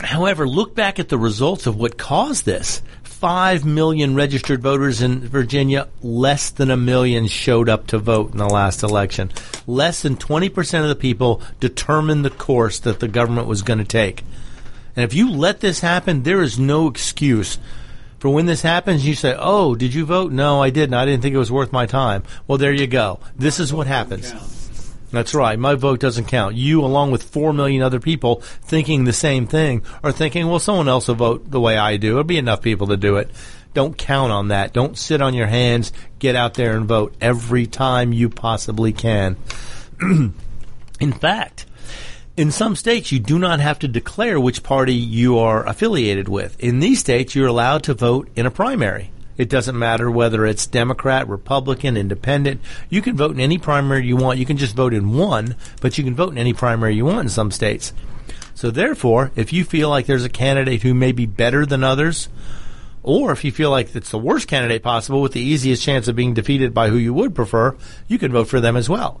However, 0.00 0.48
look 0.48 0.74
back 0.74 0.98
at 0.98 1.08
the 1.08 1.18
results 1.18 1.66
of 1.66 1.76
what 1.76 1.98
caused 1.98 2.44
this. 2.44 2.82
Five 3.22 3.64
million 3.64 4.16
registered 4.16 4.62
voters 4.62 5.00
in 5.00 5.20
Virginia, 5.20 5.86
less 6.02 6.50
than 6.50 6.72
a 6.72 6.76
million 6.76 7.28
showed 7.28 7.68
up 7.68 7.86
to 7.86 7.98
vote 7.98 8.32
in 8.32 8.38
the 8.38 8.48
last 8.48 8.82
election. 8.82 9.30
Less 9.64 10.02
than 10.02 10.16
20% 10.16 10.82
of 10.82 10.88
the 10.88 10.96
people 10.96 11.40
determined 11.60 12.24
the 12.24 12.30
course 12.30 12.80
that 12.80 12.98
the 12.98 13.06
government 13.06 13.46
was 13.46 13.62
going 13.62 13.78
to 13.78 13.84
take. 13.84 14.24
And 14.96 15.04
if 15.04 15.14
you 15.14 15.30
let 15.30 15.60
this 15.60 15.78
happen, 15.78 16.24
there 16.24 16.42
is 16.42 16.58
no 16.58 16.88
excuse 16.88 17.58
for 18.18 18.28
when 18.28 18.46
this 18.46 18.62
happens. 18.62 19.06
You 19.06 19.14
say, 19.14 19.36
"Oh, 19.38 19.76
did 19.76 19.94
you 19.94 20.04
vote? 20.04 20.32
No, 20.32 20.60
I 20.60 20.70
didn't. 20.70 20.94
I 20.94 21.04
didn't 21.04 21.22
think 21.22 21.36
it 21.36 21.38
was 21.38 21.52
worth 21.52 21.70
my 21.70 21.86
time." 21.86 22.24
Well, 22.48 22.58
there 22.58 22.72
you 22.72 22.88
go. 22.88 23.20
This 23.38 23.60
is 23.60 23.72
what 23.72 23.86
happens. 23.86 24.34
That's 25.12 25.34
right. 25.34 25.58
My 25.58 25.74
vote 25.74 26.00
doesn't 26.00 26.24
count. 26.24 26.56
You, 26.56 26.82
along 26.82 27.10
with 27.10 27.22
four 27.22 27.52
million 27.52 27.82
other 27.82 28.00
people 28.00 28.36
thinking 28.62 29.04
the 29.04 29.12
same 29.12 29.46
thing, 29.46 29.82
are 30.02 30.10
thinking, 30.10 30.48
well, 30.48 30.58
someone 30.58 30.88
else 30.88 31.08
will 31.08 31.14
vote 31.14 31.50
the 31.50 31.60
way 31.60 31.76
I 31.76 31.98
do. 31.98 32.12
It'll 32.12 32.24
be 32.24 32.38
enough 32.38 32.62
people 32.62 32.86
to 32.88 32.96
do 32.96 33.16
it. 33.16 33.30
Don't 33.74 33.96
count 33.96 34.32
on 34.32 34.48
that. 34.48 34.72
Don't 34.72 34.98
sit 34.98 35.20
on 35.22 35.34
your 35.34 35.46
hands. 35.46 35.92
Get 36.18 36.34
out 36.34 36.54
there 36.54 36.76
and 36.76 36.86
vote 36.86 37.14
every 37.20 37.66
time 37.66 38.12
you 38.12 38.30
possibly 38.30 38.92
can. 38.92 39.36
In 41.00 41.12
fact, 41.12 41.66
in 42.36 42.50
some 42.50 42.74
states, 42.74 43.12
you 43.12 43.18
do 43.18 43.38
not 43.38 43.60
have 43.60 43.78
to 43.80 43.88
declare 43.88 44.40
which 44.40 44.62
party 44.62 44.94
you 44.94 45.38
are 45.38 45.66
affiliated 45.66 46.28
with. 46.28 46.58
In 46.58 46.80
these 46.80 47.00
states, 47.00 47.34
you're 47.34 47.46
allowed 47.46 47.82
to 47.84 47.94
vote 47.94 48.30
in 48.34 48.46
a 48.46 48.50
primary. 48.50 49.11
It 49.36 49.48
doesn't 49.48 49.78
matter 49.78 50.10
whether 50.10 50.44
it's 50.44 50.66
Democrat, 50.66 51.28
Republican, 51.28 51.96
Independent. 51.96 52.60
You 52.90 53.02
can 53.02 53.16
vote 53.16 53.32
in 53.32 53.40
any 53.40 53.58
primary 53.58 54.06
you 54.06 54.16
want. 54.16 54.38
You 54.38 54.46
can 54.46 54.56
just 54.56 54.76
vote 54.76 54.92
in 54.92 55.14
one, 55.14 55.56
but 55.80 55.96
you 55.96 56.04
can 56.04 56.14
vote 56.14 56.32
in 56.32 56.38
any 56.38 56.52
primary 56.52 56.94
you 56.94 57.06
want 57.06 57.20
in 57.20 57.28
some 57.28 57.50
states. 57.50 57.92
So 58.54 58.70
therefore, 58.70 59.32
if 59.34 59.52
you 59.52 59.64
feel 59.64 59.88
like 59.88 60.06
there's 60.06 60.24
a 60.24 60.28
candidate 60.28 60.82
who 60.82 60.94
may 60.94 61.12
be 61.12 61.26
better 61.26 61.64
than 61.64 61.82
others, 61.82 62.28
or 63.02 63.32
if 63.32 63.44
you 63.44 63.50
feel 63.50 63.70
like 63.70 63.94
it's 63.96 64.10
the 64.10 64.18
worst 64.18 64.46
candidate 64.46 64.82
possible 64.82 65.22
with 65.22 65.32
the 65.32 65.40
easiest 65.40 65.82
chance 65.82 66.06
of 66.06 66.16
being 66.16 66.34
defeated 66.34 66.72
by 66.72 66.88
who 66.88 66.96
you 66.96 67.14
would 67.14 67.34
prefer, 67.34 67.76
you 68.06 68.18
can 68.18 68.32
vote 68.32 68.48
for 68.48 68.60
them 68.60 68.76
as 68.76 68.88
well. 68.88 69.20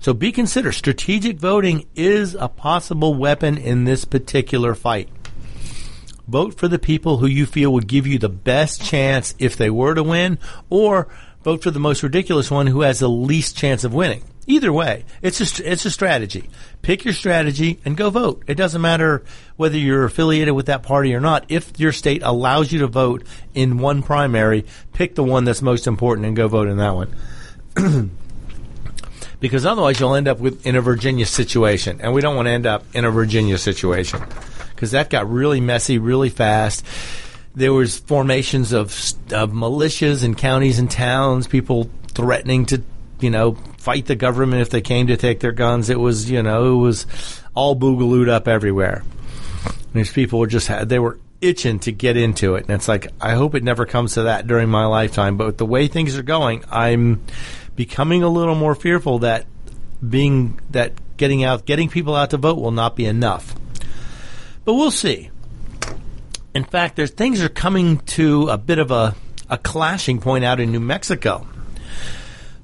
So 0.00 0.14
be 0.14 0.30
considered. 0.30 0.72
Strategic 0.72 1.38
voting 1.38 1.86
is 1.96 2.34
a 2.34 2.48
possible 2.48 3.14
weapon 3.14 3.58
in 3.58 3.84
this 3.84 4.04
particular 4.04 4.74
fight. 4.74 5.08
Vote 6.28 6.54
for 6.54 6.68
the 6.68 6.78
people 6.78 7.16
who 7.16 7.26
you 7.26 7.46
feel 7.46 7.72
would 7.72 7.86
give 7.86 8.06
you 8.06 8.18
the 8.18 8.28
best 8.28 8.82
chance 8.82 9.34
if 9.38 9.56
they 9.56 9.70
were 9.70 9.94
to 9.94 10.02
win, 10.02 10.38
or 10.68 11.08
vote 11.42 11.62
for 11.62 11.70
the 11.70 11.80
most 11.80 12.02
ridiculous 12.02 12.50
one 12.50 12.66
who 12.66 12.82
has 12.82 12.98
the 12.98 13.08
least 13.08 13.56
chance 13.56 13.82
of 13.82 13.94
winning. 13.94 14.22
Either 14.46 14.70
way, 14.70 15.04
it's 15.22 15.40
a, 15.40 15.70
it's 15.70 15.86
a 15.86 15.90
strategy. 15.90 16.50
Pick 16.82 17.04
your 17.04 17.14
strategy 17.14 17.80
and 17.84 17.96
go 17.96 18.10
vote. 18.10 18.42
It 18.46 18.56
doesn't 18.56 18.80
matter 18.80 19.24
whether 19.56 19.78
you're 19.78 20.04
affiliated 20.04 20.54
with 20.54 20.66
that 20.66 20.82
party 20.82 21.14
or 21.14 21.20
not. 21.20 21.46
If 21.48 21.80
your 21.80 21.92
state 21.92 22.22
allows 22.22 22.72
you 22.72 22.80
to 22.80 22.86
vote 22.86 23.24
in 23.54 23.78
one 23.78 24.02
primary, 24.02 24.66
pick 24.92 25.14
the 25.14 25.24
one 25.24 25.44
that's 25.44 25.62
most 25.62 25.86
important 25.86 26.26
and 26.26 26.36
go 26.36 26.46
vote 26.46 26.68
in 26.68 26.76
that 26.76 26.94
one. 26.94 27.14
because 29.40 29.64
otherwise 29.64 29.98
you'll 29.98 30.14
end 30.14 30.28
up 30.28 30.40
with 30.40 30.66
in 30.66 30.76
a 30.76 30.82
Virginia 30.82 31.24
situation, 31.24 32.00
and 32.02 32.12
we 32.12 32.20
don't 32.20 32.36
want 32.36 32.46
to 32.46 32.52
end 32.52 32.66
up 32.66 32.84
in 32.94 33.06
a 33.06 33.10
Virginia 33.10 33.56
situation 33.56 34.22
because 34.78 34.92
that 34.92 35.10
got 35.10 35.28
really 35.28 35.60
messy 35.60 35.98
really 35.98 36.30
fast. 36.30 36.86
There 37.56 37.72
was 37.72 37.98
formations 37.98 38.72
of 38.72 38.90
of 39.32 39.50
militias 39.50 40.22
in 40.22 40.36
counties 40.36 40.78
and 40.78 40.88
towns, 40.88 41.48
people 41.48 41.90
threatening 42.12 42.66
to 42.66 42.84
you 43.18 43.30
know 43.30 43.54
fight 43.78 44.06
the 44.06 44.14
government 44.14 44.62
if 44.62 44.70
they 44.70 44.80
came 44.80 45.08
to 45.08 45.16
take 45.16 45.40
their 45.40 45.50
guns. 45.50 45.90
It 45.90 45.98
was 45.98 46.30
you 46.30 46.44
know 46.44 46.76
it 46.76 46.78
was 46.78 47.06
all 47.54 47.74
boogalooed 47.74 48.28
up 48.28 48.46
everywhere. 48.46 49.02
These 49.92 50.12
people 50.12 50.38
were 50.38 50.46
just 50.46 50.70
they 50.88 51.00
were 51.00 51.18
itching 51.40 51.80
to 51.80 51.90
get 51.90 52.16
into 52.16 52.54
it, 52.54 52.66
and 52.66 52.70
it's 52.70 52.86
like 52.86 53.08
I 53.20 53.34
hope 53.34 53.56
it 53.56 53.64
never 53.64 53.84
comes 53.84 54.14
to 54.14 54.22
that 54.24 54.46
during 54.46 54.68
my 54.68 54.86
lifetime. 54.86 55.36
But 55.36 55.58
the 55.58 55.66
way 55.66 55.88
things 55.88 56.16
are 56.16 56.22
going, 56.22 56.62
I'm 56.70 57.24
becoming 57.74 58.22
a 58.22 58.28
little 58.28 58.54
more 58.54 58.76
fearful 58.76 59.18
that 59.20 59.46
being 60.08 60.60
that 60.70 60.92
getting 61.16 61.42
out, 61.42 61.64
getting 61.64 61.88
people 61.88 62.14
out 62.14 62.30
to 62.30 62.36
vote 62.36 62.60
will 62.60 62.70
not 62.70 62.94
be 62.94 63.06
enough. 63.06 63.56
But 64.68 64.74
we'll 64.74 64.90
see. 64.90 65.30
In 66.54 66.62
fact, 66.62 66.96
there's 66.96 67.10
things 67.10 67.42
are 67.42 67.48
coming 67.48 68.00
to 68.00 68.50
a 68.50 68.58
bit 68.58 68.78
of 68.78 68.90
a, 68.90 69.14
a 69.48 69.56
clashing 69.56 70.20
point 70.20 70.44
out 70.44 70.60
in 70.60 70.70
New 70.70 70.78
Mexico. 70.78 71.46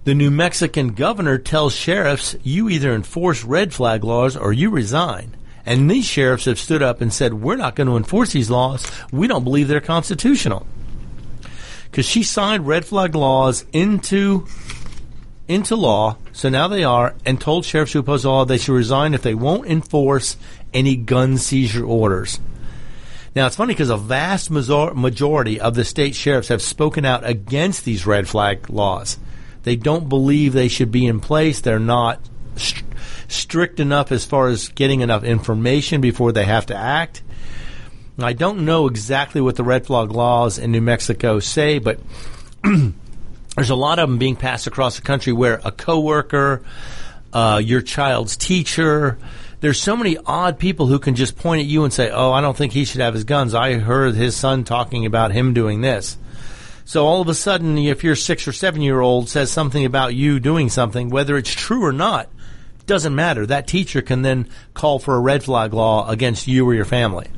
The 0.05 0.13
New 0.13 0.31
Mexican 0.31 0.89
governor 0.89 1.39
tells 1.39 1.75
sheriffs, 1.75 2.37
you 2.43 2.69
either 2.69 2.95
enforce 2.95 3.43
red 3.43 3.73
flag 3.73 4.05
laws 4.05 4.37
or 4.37 4.53
you 4.53 4.69
resign. 4.69 5.35
And 5.65 5.91
these 5.91 6.05
sheriffs 6.05 6.45
have 6.45 6.59
stood 6.59 6.83
up 6.83 7.01
and 7.01 7.11
said, 7.11 7.33
we're 7.33 7.57
not 7.57 7.75
going 7.75 7.87
to 7.87 7.97
enforce 7.97 8.33
these 8.33 8.51
laws. 8.51 8.87
We 9.11 9.27
don't 9.27 9.43
believe 9.43 9.69
they're 9.69 9.81
constitutional. 9.81 10.67
Because 11.85 12.05
she 12.05 12.23
signed 12.23 12.67
red 12.67 12.85
flag 12.85 13.15
laws 13.15 13.65
into 13.73 14.47
into 15.47 15.77
law, 15.77 16.17
so 16.33 16.49
now 16.49 16.69
they 16.69 16.85
are, 16.85 17.15
and 17.27 17.39
told 17.39 17.67
sheriffs 17.67 17.93
who 17.93 17.99
oppose 17.99 18.25
law 18.25 18.45
they 18.45 18.57
should 18.57 18.73
resign 18.73 19.13
if 19.13 19.21
they 19.21 19.35
won't 19.35 19.67
enforce 19.67 20.39
any 20.75 20.97
gun 20.97 21.39
seizure 21.39 21.85
orders. 21.85 22.41
Now, 23.35 23.47
it's 23.47 23.57
funny 23.57 23.75
because 23.75 23.91
a 23.91 23.97
vast 23.97 24.51
majority 24.51 25.61
of 25.61 25.75
the 25.75 25.85
state 25.85 26.15
sheriffs 26.15 26.49
have 26.49 26.63
spoken 26.63 27.05
out 27.05 27.27
against 27.27 27.85
these 27.85 28.07
red 28.07 28.29
flag 28.29 28.71
laws. 28.71 29.19
They 29.65 29.77
don't 29.77 30.09
believe 30.09 30.53
they 30.53 30.69
should 30.69 30.93
be 30.93 31.07
in 31.07 31.21
place. 31.21 31.61
They're 31.61 31.81
not 31.81 32.21
st- 32.55 32.85
strict 33.27 33.81
enough 33.81 34.13
as 34.13 34.25
far 34.25 34.49
as 34.49 34.69
getting 34.69 35.01
enough 35.01 35.25
information 35.25 36.01
before 36.01 36.31
they 36.31 36.45
have 36.45 36.67
to 36.67 36.77
act. 36.77 37.23
I 38.19 38.33
don't 38.33 38.65
know 38.65 38.87
exactly 38.87 39.41
what 39.41 39.57
the 39.57 39.65
red 39.65 39.87
flag 39.87 40.13
laws 40.13 40.59
in 40.59 40.71
New 40.71 40.81
Mexico 40.81 41.41
say, 41.41 41.81
but 41.81 41.99
there's 42.63 43.71
a 43.71 43.75
lot 43.75 43.99
of 43.99 44.09
them 44.09 44.19
being 44.19 44.37
passed 44.37 44.69
across 44.69 44.97
the 44.97 45.03
country 45.03 45.33
where 45.33 45.61
a 45.65 45.73
coworker, 45.73 46.63
uh, 47.33 47.61
your 47.65 47.83
child's 47.83 48.37
teacher, 48.37 49.19
there's 49.65 49.81
so 49.81 49.97
many 49.97 50.19
odd 50.27 50.59
people 50.59 50.89
who 50.89 50.99
can 50.99 51.15
just 51.15 51.39
point 51.39 51.61
at 51.61 51.67
you 51.67 51.85
and 51.85 51.93
say, 51.93 52.11
"Oh, 52.11 52.33
I 52.33 52.43
don't 52.43 52.55
think 52.55 52.75
he 52.75 52.85
should 52.85 53.01
have 53.01 53.15
his 53.15 53.25
guns. 53.25 53.55
I 53.55 53.79
heard 53.79 54.15
his 54.15 54.37
son 54.37 54.63
talking 54.63 55.07
about 55.07 55.33
him 55.33 55.55
doing 55.55 55.81
this." 55.81 56.19
So 56.85 57.07
all 57.07 57.23
of 57.23 57.31
a 57.31 57.35
sudden, 57.35 57.79
if 57.79 58.05
your 58.05 58.15
six 58.15 58.47
or 58.47 58.53
seven 58.53 58.83
year 58.83 59.01
old 59.01 59.31
says 59.31 59.51
something 59.51 59.87
about 59.87 60.15
you 60.15 60.39
doing 60.39 60.69
something, 60.69 61.09
whether 61.09 61.39
it's 61.39 61.51
true 61.51 61.83
or 61.83 61.95
not, 61.95 62.29
doesn't 62.85 63.15
matter. 63.15 63.47
That 63.47 63.67
teacher 63.67 64.03
can 64.03 64.21
then 64.21 64.51
call 64.75 64.99
for 64.99 65.17
a 65.17 65.21
red 65.21 65.43
flag 65.43 65.73
law 65.73 66.11
against 66.11 66.47
you 66.47 66.69
or 66.69 66.75
your 66.75 66.85
family. 66.85 67.29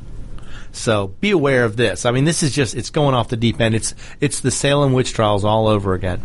So 0.73 1.07
be 1.21 1.31
aware 1.31 1.63
of 1.63 1.77
this. 1.77 2.05
I 2.05 2.11
mean, 2.11 2.25
this 2.25 2.43
is 2.43 2.53
just, 2.53 2.75
it's 2.75 2.89
going 2.89 3.15
off 3.15 3.29
the 3.29 3.37
deep 3.37 3.61
end. 3.61 3.73
It's, 3.73 3.95
it's 4.19 4.41
the 4.41 4.51
Salem 4.51 4.91
witch 4.91 5.13
trials 5.13 5.45
all 5.45 5.67
over 5.67 5.93
again. 5.93 6.21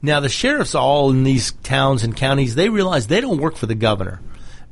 Now, 0.00 0.20
the 0.20 0.30
sheriffs 0.30 0.74
all 0.74 1.10
in 1.10 1.22
these 1.22 1.52
towns 1.52 2.02
and 2.02 2.16
counties, 2.16 2.54
they 2.54 2.70
realize 2.70 3.08
they 3.08 3.20
don't 3.20 3.36
work 3.36 3.56
for 3.56 3.66
the 3.66 3.74
governor. 3.74 4.20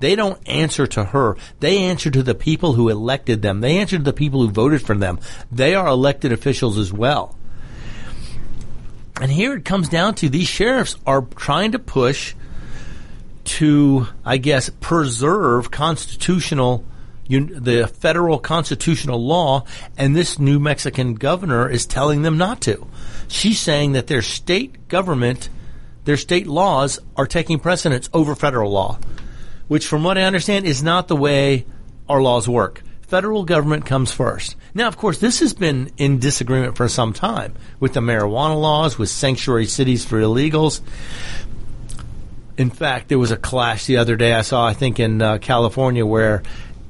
They 0.02 0.16
don't 0.16 0.40
answer 0.48 0.88
to 0.88 1.04
her. 1.04 1.36
They 1.60 1.84
answer 1.84 2.10
to 2.10 2.24
the 2.24 2.34
people 2.34 2.72
who 2.72 2.88
elected 2.88 3.40
them. 3.40 3.60
They 3.60 3.78
answer 3.78 3.98
to 3.98 4.02
the 4.02 4.12
people 4.12 4.40
who 4.40 4.50
voted 4.50 4.82
for 4.82 4.96
them. 4.96 5.20
They 5.52 5.76
are 5.76 5.86
elected 5.86 6.32
officials 6.32 6.76
as 6.76 6.92
well. 6.92 7.38
And 9.20 9.30
here 9.30 9.54
it 9.54 9.64
comes 9.64 9.88
down 9.88 10.16
to 10.16 10.28
these 10.28 10.48
sheriffs 10.48 10.96
are 11.06 11.22
trying 11.22 11.70
to 11.70 11.78
push 11.78 12.34
to, 13.44 14.08
I 14.24 14.38
guess, 14.38 14.70
preserve 14.80 15.70
constitutional 15.70 16.84
the 17.28 17.86
federal 17.86 18.40
constitutional 18.40 19.24
law, 19.24 19.64
and 19.96 20.16
this 20.16 20.40
New 20.40 20.58
Mexican 20.58 21.14
governor 21.14 21.70
is 21.70 21.86
telling 21.86 22.22
them 22.22 22.36
not 22.36 22.60
to. 22.62 22.88
She's 23.28 23.60
saying 23.60 23.92
that 23.92 24.08
their 24.08 24.20
state 24.20 24.88
government, 24.88 25.48
their 26.04 26.16
state 26.16 26.48
laws 26.48 26.98
are 27.16 27.28
taking 27.28 27.60
precedence 27.60 28.10
over 28.12 28.34
federal 28.34 28.72
law, 28.72 28.98
which, 29.72 29.86
from 29.86 30.04
what 30.04 30.18
I 30.18 30.24
understand, 30.24 30.66
is 30.66 30.82
not 30.82 31.08
the 31.08 31.16
way 31.16 31.64
our 32.06 32.20
laws 32.20 32.46
work. 32.46 32.82
Federal 33.00 33.42
government 33.42 33.86
comes 33.86 34.12
first. 34.12 34.54
Now, 34.74 34.86
of 34.86 34.98
course, 34.98 35.16
this 35.16 35.40
has 35.40 35.54
been 35.54 35.90
in 35.96 36.18
disagreement 36.18 36.76
for 36.76 36.88
some 36.88 37.14
time 37.14 37.54
with 37.80 37.94
the 37.94 38.00
marijuana 38.00 38.60
laws, 38.60 38.98
with 38.98 39.08
sanctuary 39.08 39.64
cities 39.64 40.04
for 40.04 40.20
illegals. 40.20 40.82
In 42.58 42.68
fact, 42.68 43.08
there 43.08 43.18
was 43.18 43.30
a 43.30 43.38
clash 43.38 43.86
the 43.86 43.96
other 43.96 44.14
day 44.14 44.34
I 44.34 44.42
saw, 44.42 44.66
I 44.66 44.74
think, 44.74 45.00
in 45.00 45.22
uh, 45.22 45.38
California 45.38 46.04
where 46.04 46.42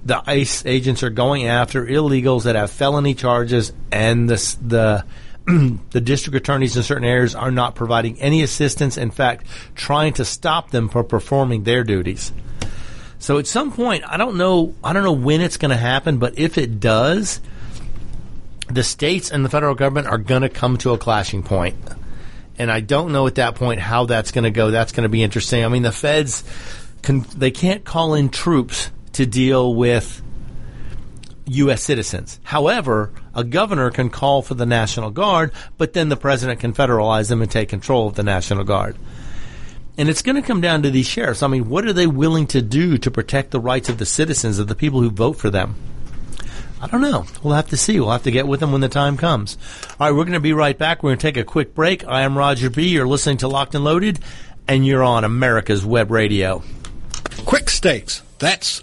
the 0.04 0.20
ICE 0.26 0.66
agents 0.66 1.04
are 1.04 1.10
going 1.10 1.46
after 1.46 1.86
illegals 1.86 2.42
that 2.42 2.56
have 2.56 2.72
felony 2.72 3.14
charges, 3.14 3.72
and 3.92 4.28
the 4.28 4.56
the 4.60 5.04
the 5.90 6.00
district 6.00 6.34
attorneys 6.36 6.76
in 6.76 6.82
certain 6.82 7.04
areas 7.04 7.36
are 7.36 7.52
not 7.52 7.76
providing 7.76 8.20
any 8.20 8.42
assistance. 8.42 8.96
In 8.96 9.12
fact, 9.12 9.46
trying 9.76 10.14
to 10.14 10.24
stop 10.24 10.72
them 10.72 10.88
from 10.88 11.06
performing 11.06 11.62
their 11.62 11.84
duties. 11.84 12.32
So 13.22 13.38
at 13.38 13.46
some 13.46 13.70
point, 13.70 14.02
I 14.04 14.16
don't 14.16 14.36
know, 14.36 14.74
I 14.82 14.92
don't 14.92 15.04
know 15.04 15.12
when 15.12 15.42
it's 15.42 15.56
going 15.56 15.70
to 15.70 15.76
happen, 15.76 16.18
but 16.18 16.40
if 16.40 16.58
it 16.58 16.80
does, 16.80 17.40
the 18.68 18.82
states 18.82 19.30
and 19.30 19.44
the 19.44 19.48
federal 19.48 19.76
government 19.76 20.08
are 20.08 20.18
going 20.18 20.42
to 20.42 20.48
come 20.48 20.76
to 20.78 20.90
a 20.90 20.98
clashing 20.98 21.44
point. 21.44 21.76
And 22.58 22.68
I 22.68 22.80
don't 22.80 23.12
know 23.12 23.28
at 23.28 23.36
that 23.36 23.54
point 23.54 23.78
how 23.78 24.06
that's 24.06 24.32
going 24.32 24.42
to 24.42 24.50
go. 24.50 24.72
That's 24.72 24.90
going 24.90 25.04
to 25.04 25.08
be 25.08 25.22
interesting. 25.22 25.64
I 25.64 25.68
mean, 25.68 25.82
the 25.82 25.92
feds 25.92 26.42
can, 27.02 27.20
they 27.36 27.52
can't 27.52 27.84
call 27.84 28.14
in 28.14 28.28
troops 28.28 28.90
to 29.12 29.24
deal 29.24 29.72
with 29.72 30.20
U.S. 31.46 31.80
citizens. 31.80 32.40
However, 32.42 33.12
a 33.36 33.44
governor 33.44 33.92
can 33.92 34.10
call 34.10 34.42
for 34.42 34.54
the 34.54 34.66
National 34.66 35.12
Guard, 35.12 35.52
but 35.78 35.92
then 35.92 36.08
the 36.08 36.16
president 36.16 36.58
can 36.58 36.72
federalize 36.72 37.28
them 37.28 37.40
and 37.40 37.48
take 37.48 37.68
control 37.68 38.08
of 38.08 38.16
the 38.16 38.24
National 38.24 38.64
Guard. 38.64 38.96
And 39.98 40.08
it's 40.08 40.22
going 40.22 40.36
to 40.36 40.42
come 40.42 40.60
down 40.60 40.82
to 40.82 40.90
these 40.90 41.06
sheriffs. 41.06 41.42
I 41.42 41.48
mean, 41.48 41.68
what 41.68 41.86
are 41.86 41.92
they 41.92 42.06
willing 42.06 42.46
to 42.48 42.62
do 42.62 42.96
to 42.98 43.10
protect 43.10 43.50
the 43.50 43.60
rights 43.60 43.88
of 43.88 43.98
the 43.98 44.06
citizens, 44.06 44.58
of 44.58 44.68
the 44.68 44.74
people 44.74 45.00
who 45.02 45.10
vote 45.10 45.34
for 45.34 45.50
them? 45.50 45.76
I 46.80 46.86
don't 46.88 47.02
know. 47.02 47.26
We'll 47.42 47.54
have 47.54 47.68
to 47.68 47.76
see. 47.76 48.00
We'll 48.00 48.10
have 48.10 48.24
to 48.24 48.30
get 48.30 48.48
with 48.48 48.60
them 48.60 48.72
when 48.72 48.80
the 48.80 48.88
time 48.88 49.16
comes. 49.16 49.56
All 50.00 50.08
right, 50.08 50.16
we're 50.16 50.24
going 50.24 50.32
to 50.32 50.40
be 50.40 50.52
right 50.52 50.76
back. 50.76 51.02
We're 51.02 51.10
going 51.10 51.18
to 51.18 51.26
take 51.26 51.36
a 51.36 51.44
quick 51.44 51.74
break. 51.74 52.04
I 52.06 52.22
am 52.22 52.36
Roger 52.36 52.70
B. 52.70 52.88
You're 52.88 53.06
listening 53.06 53.36
to 53.38 53.48
Locked 53.48 53.74
and 53.74 53.84
Loaded, 53.84 54.18
and 54.66 54.84
you're 54.84 55.04
on 55.04 55.22
America's 55.22 55.84
Web 55.86 56.10
Radio. 56.10 56.62
Quik 57.22 57.70
Stakes. 57.70 58.22
That's 58.38 58.82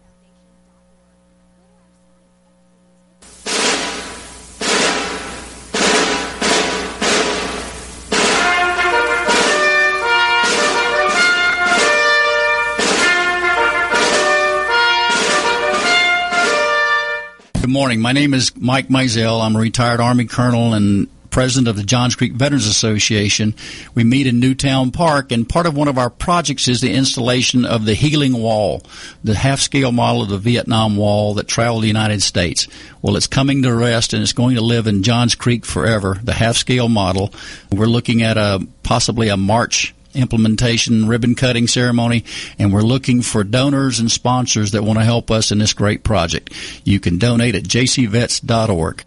Morning. 17.81 17.99
My 17.99 18.11
name 18.11 18.35
is 18.35 18.55
Mike 18.55 18.89
Mizell. 18.89 19.43
I'm 19.43 19.55
a 19.55 19.59
retired 19.59 19.99
Army 19.99 20.25
colonel 20.25 20.75
and 20.75 21.07
president 21.31 21.67
of 21.67 21.75
the 21.75 21.83
Johns 21.83 22.15
Creek 22.15 22.33
Veterans 22.33 22.67
Association. 22.67 23.55
We 23.95 24.03
meet 24.03 24.27
in 24.27 24.39
Newtown 24.39 24.91
Park, 24.91 25.31
and 25.31 25.49
part 25.49 25.65
of 25.65 25.75
one 25.75 25.87
of 25.87 25.97
our 25.97 26.11
projects 26.11 26.67
is 26.67 26.81
the 26.81 26.93
installation 26.93 27.65
of 27.65 27.85
the 27.85 27.95
Healing 27.95 28.33
Wall, 28.33 28.83
the 29.23 29.33
half-scale 29.33 29.91
model 29.91 30.21
of 30.21 30.29
the 30.29 30.37
Vietnam 30.37 30.95
Wall 30.95 31.33
that 31.33 31.47
traveled 31.47 31.81
the 31.81 31.87
United 31.87 32.21
States. 32.21 32.67
Well, 33.01 33.15
it's 33.15 33.25
coming 33.25 33.63
to 33.63 33.73
rest, 33.73 34.13
and 34.13 34.21
it's 34.21 34.31
going 34.31 34.57
to 34.57 34.61
live 34.61 34.85
in 34.85 35.01
Johns 35.01 35.33
Creek 35.33 35.65
forever, 35.65 36.19
the 36.21 36.33
half-scale 36.33 36.87
model. 36.87 37.33
We're 37.71 37.87
looking 37.87 38.21
at 38.21 38.37
a 38.37 38.63
possibly 38.83 39.29
a 39.29 39.37
March 39.37 39.95
implementation 40.13 41.07
ribbon 41.07 41.35
cutting 41.35 41.67
ceremony, 41.67 42.23
and 42.59 42.73
we're 42.73 42.81
looking 42.81 43.21
for 43.21 43.43
donors 43.43 43.99
and 43.99 44.11
sponsors 44.11 44.71
that 44.71 44.83
want 44.83 44.99
to 44.99 45.05
help 45.05 45.31
us 45.31 45.51
in 45.51 45.59
this 45.59 45.73
great 45.73 46.03
project. 46.03 46.51
You 46.83 46.99
can 46.99 47.17
donate 47.17 47.55
at 47.55 47.63
jcvets.org. 47.63 49.03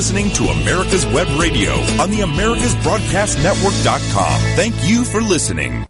listening 0.00 0.30
to 0.30 0.44
America's 0.44 0.99
Web 1.12 1.26
Radio 1.40 1.72
on 2.00 2.08
the 2.10 2.18
AmericasBroadcastNetwork.com. 2.18 4.40
Thank 4.54 4.76
you 4.88 5.04
for 5.04 5.20
listening. 5.20 5.84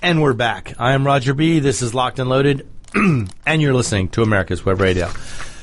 And 0.00 0.22
we're 0.22 0.34
back. 0.34 0.74
I 0.78 0.92
am 0.92 1.04
Roger 1.04 1.34
B. 1.34 1.58
This 1.58 1.82
is 1.82 1.94
Locked 1.94 2.20
and 2.20 2.30
Loaded, 2.30 2.68
and 2.94 3.60
you're 3.60 3.74
listening 3.74 4.08
to 4.10 4.22
America's 4.22 4.64
Web 4.64 4.80
Radio. 4.80 5.10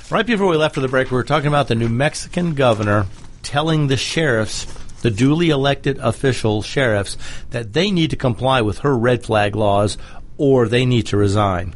Right 0.10 0.26
before 0.26 0.48
we 0.48 0.58
left 0.58 0.76
for 0.76 0.82
the 0.82 0.89
break, 0.89 1.12
we 1.12 1.16
were 1.16 1.24
talking 1.24 1.48
about 1.48 1.70
the 1.70 1.76
New 1.76 1.88
Mexican 1.88 2.56
governor 2.56 3.06
telling 3.42 3.88
the 3.88 3.96
sheriffs, 3.96 4.66
the 5.02 5.12
duly 5.12 5.50
elected 5.50 5.98
official 6.00 6.62
sheriffs, 6.62 7.16
that 7.52 7.72
they 7.72 7.89
need 7.89 8.10
to 8.10 8.18
comply 8.18 8.62
with 8.62 8.80
her 8.80 8.98
red 8.98 9.24
flag 9.24 9.56
laws 9.56 9.98
or 10.38 10.68
they 10.68 10.86
need 10.86 11.06
to 11.08 11.16
resign. 11.16 11.74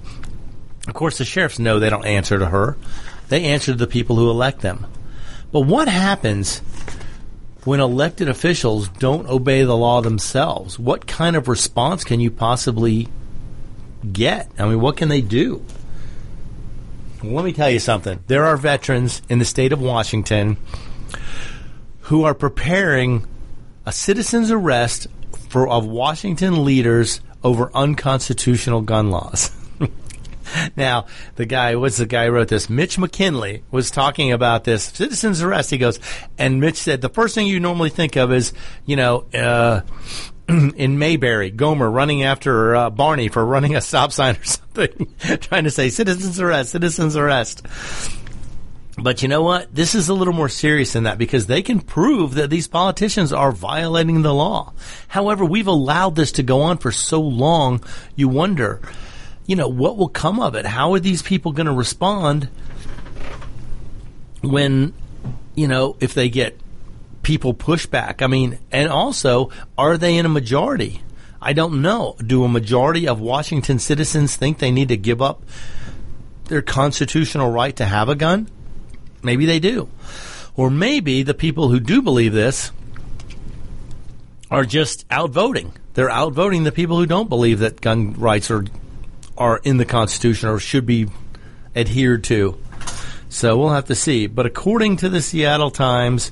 Of 0.90 0.94
course, 0.94 1.20
the 1.20 1.26
sheriffs 1.26 1.58
know 1.58 1.80
they 1.80 1.90
don't 1.90 2.06
answer 2.06 2.38
to 2.38 2.48
her. 2.48 2.76
They 3.30 3.46
answer 3.46 3.72
to 3.72 3.78
the 3.78 3.88
people 3.88 4.18
who 4.18 4.30
elect 4.30 4.60
them. 4.60 4.88
But 5.56 5.68
what 5.68 5.88
happens 5.88 6.60
when 7.64 7.80
elected 7.80 8.28
officials 8.28 8.90
don't 8.90 9.26
obey 9.30 9.64
the 9.64 9.78
law 9.78 10.02
themselves? 10.02 10.78
What 10.78 11.08
kind 11.08 11.38
of 11.38 11.48
response 11.48 12.04
can 12.04 12.20
you 12.20 12.30
possibly 12.30 13.08
get? 14.12 14.52
I 14.60 14.68
mean, 14.68 14.82
what 14.82 14.98
can 14.98 15.08
they 15.08 15.22
do? 15.22 15.64
Well, 17.24 17.32
let 17.32 17.46
me 17.46 17.54
tell 17.54 17.70
you 17.70 17.80
something. 17.80 18.22
There 18.28 18.44
are 18.44 18.58
veterans 18.58 19.22
in 19.30 19.40
the 19.40 19.46
state 19.46 19.72
of 19.72 19.80
Washington 19.80 20.58
who 22.02 22.26
are 22.26 22.34
preparing 22.34 23.26
a 23.86 23.94
citizen's 23.94 24.52
arrest 24.52 25.08
for 25.48 25.70
of 25.70 25.86
Washington 25.86 26.66
leaders 26.66 27.22
over 27.46 27.72
unconstitutional 27.74 28.82
gun 28.82 29.10
laws. 29.10 29.56
now, 30.76 31.08
the 31.36 31.46
guy, 31.46 31.76
what's 31.76 31.98
the 31.98 32.06
guy 32.06 32.26
who 32.26 32.32
wrote 32.32 32.48
this? 32.48 32.70
Mitch 32.70 32.98
McKinley 32.98 33.64
was 33.72 33.92
talking 33.92 34.32
about 34.32 34.64
this 34.64 34.84
citizen's 34.84 35.42
arrest. 35.42 35.70
He 35.70 35.78
goes, 35.78 36.00
and 36.38 36.60
Mitch 36.60 36.78
said, 36.78 37.02
the 37.02 37.10
first 37.10 37.36
thing 37.36 37.48
you 37.48 37.60
normally 37.60 37.90
think 37.90 38.16
of 38.16 38.32
is, 38.32 38.54
you 38.86 38.96
know, 38.96 39.26
uh, 39.34 39.82
in 40.48 41.00
Mayberry, 41.00 41.52
Gomer 41.52 41.90
running 41.90 42.24
after 42.24 42.76
uh, 42.76 42.90
Barney 42.90 43.30
for 43.30 43.46
running 43.46 43.76
a 43.76 43.82
stop 43.82 44.12
sign 44.12 44.36
or 44.36 44.44
something, 44.44 45.14
trying 45.40 45.64
to 45.64 45.72
say 45.72 45.90
citizens 45.90 46.40
arrest, 46.40 46.72
citizens 46.72 47.16
arrest. 47.16 47.66
But 48.98 49.22
you 49.22 49.28
know 49.28 49.44
what? 49.44 49.74
This 49.76 49.94
is 49.94 50.08
a 50.08 50.14
little 50.14 50.34
more 50.34 50.48
serious 50.48 50.94
than 50.94 51.04
that 51.04 51.18
because 51.18 51.48
they 51.48 51.62
can 51.62 51.82
prove 51.82 52.36
that 52.36 52.50
these 52.50 52.68
politicians 52.68 53.34
are 53.34 53.52
violating 53.52 54.22
the 54.22 54.34
law. 54.34 54.74
However, 55.10 55.44
we've 55.44 55.68
allowed 55.68 56.16
this 56.16 56.32
to 56.34 56.44
go 56.44 56.62
on 56.62 56.78
for 56.78 56.92
so 56.92 57.20
long, 57.20 57.84
you 58.16 58.30
wonder, 58.30 58.82
you 59.46 59.56
know, 59.56 59.68
what 59.68 59.98
will 59.98 60.10
come 60.10 60.40
of 60.40 60.56
it? 60.56 60.66
How 60.66 60.94
are 60.94 61.00
these 61.00 61.22
people 61.22 61.52
going 61.52 61.68
to 61.68 61.74
respond 61.74 62.50
when, 64.42 64.94
you 65.54 65.68
know, 65.68 65.98
if 66.00 66.14
they 66.14 66.30
get 66.30 66.60
people 67.22 67.54
pushback? 67.54 68.22
I 68.22 68.28
mean, 68.28 68.58
and 68.72 68.90
also, 68.90 69.52
are 69.78 69.98
they 69.98 70.18
in 70.18 70.26
a 70.26 70.30
majority? 70.30 71.02
I 71.42 71.54
don't 71.54 71.82
know. 71.82 72.16
Do 72.26 72.44
a 72.44 72.50
majority 72.50 73.08
of 73.08 73.20
Washington 73.20 73.78
citizens 73.78 74.36
think 74.36 74.58
they 74.58 74.72
need 74.72 74.88
to 74.88 74.98
give 74.98 75.22
up 75.22 75.44
their 76.46 76.64
constitutional 76.64 77.52
right 77.52 77.76
to 77.76 77.86
have 77.86 78.10
a 78.10 78.16
gun? 78.16 78.50
Maybe 79.22 79.46
they 79.46 79.60
do. 79.60 79.90
Or 80.56 80.70
maybe 80.70 81.22
the 81.22 81.34
people 81.34 81.70
who 81.70 81.80
do 81.80 82.02
believe 82.02 82.34
this 82.34 82.72
are 84.50 84.64
just 84.64 85.08
outvoting. 85.10 85.72
They're 85.94 86.10
outvoting 86.10 86.64
the 86.64 86.72
people 86.72 86.98
who 86.98 87.06
don't 87.06 87.30
believe 87.30 87.60
that 87.60 87.82
gun 87.82 88.14
rights 88.14 88.50
are 88.50 88.66
are 89.38 89.60
in 89.64 89.78
the 89.78 89.86
Constitution 89.86 90.50
or 90.50 90.60
should 90.60 90.86
be 90.86 91.08
adhered 91.76 92.24
to. 92.26 92.58
So 93.30 93.58
we'll 93.58 93.70
have 93.70 93.86
to 93.86 93.96
see. 93.96 94.28
But 94.28 94.46
according 94.46 94.98
to 94.98 95.10
the 95.10 95.22
Seattle 95.22 95.72
Times, 95.72 96.32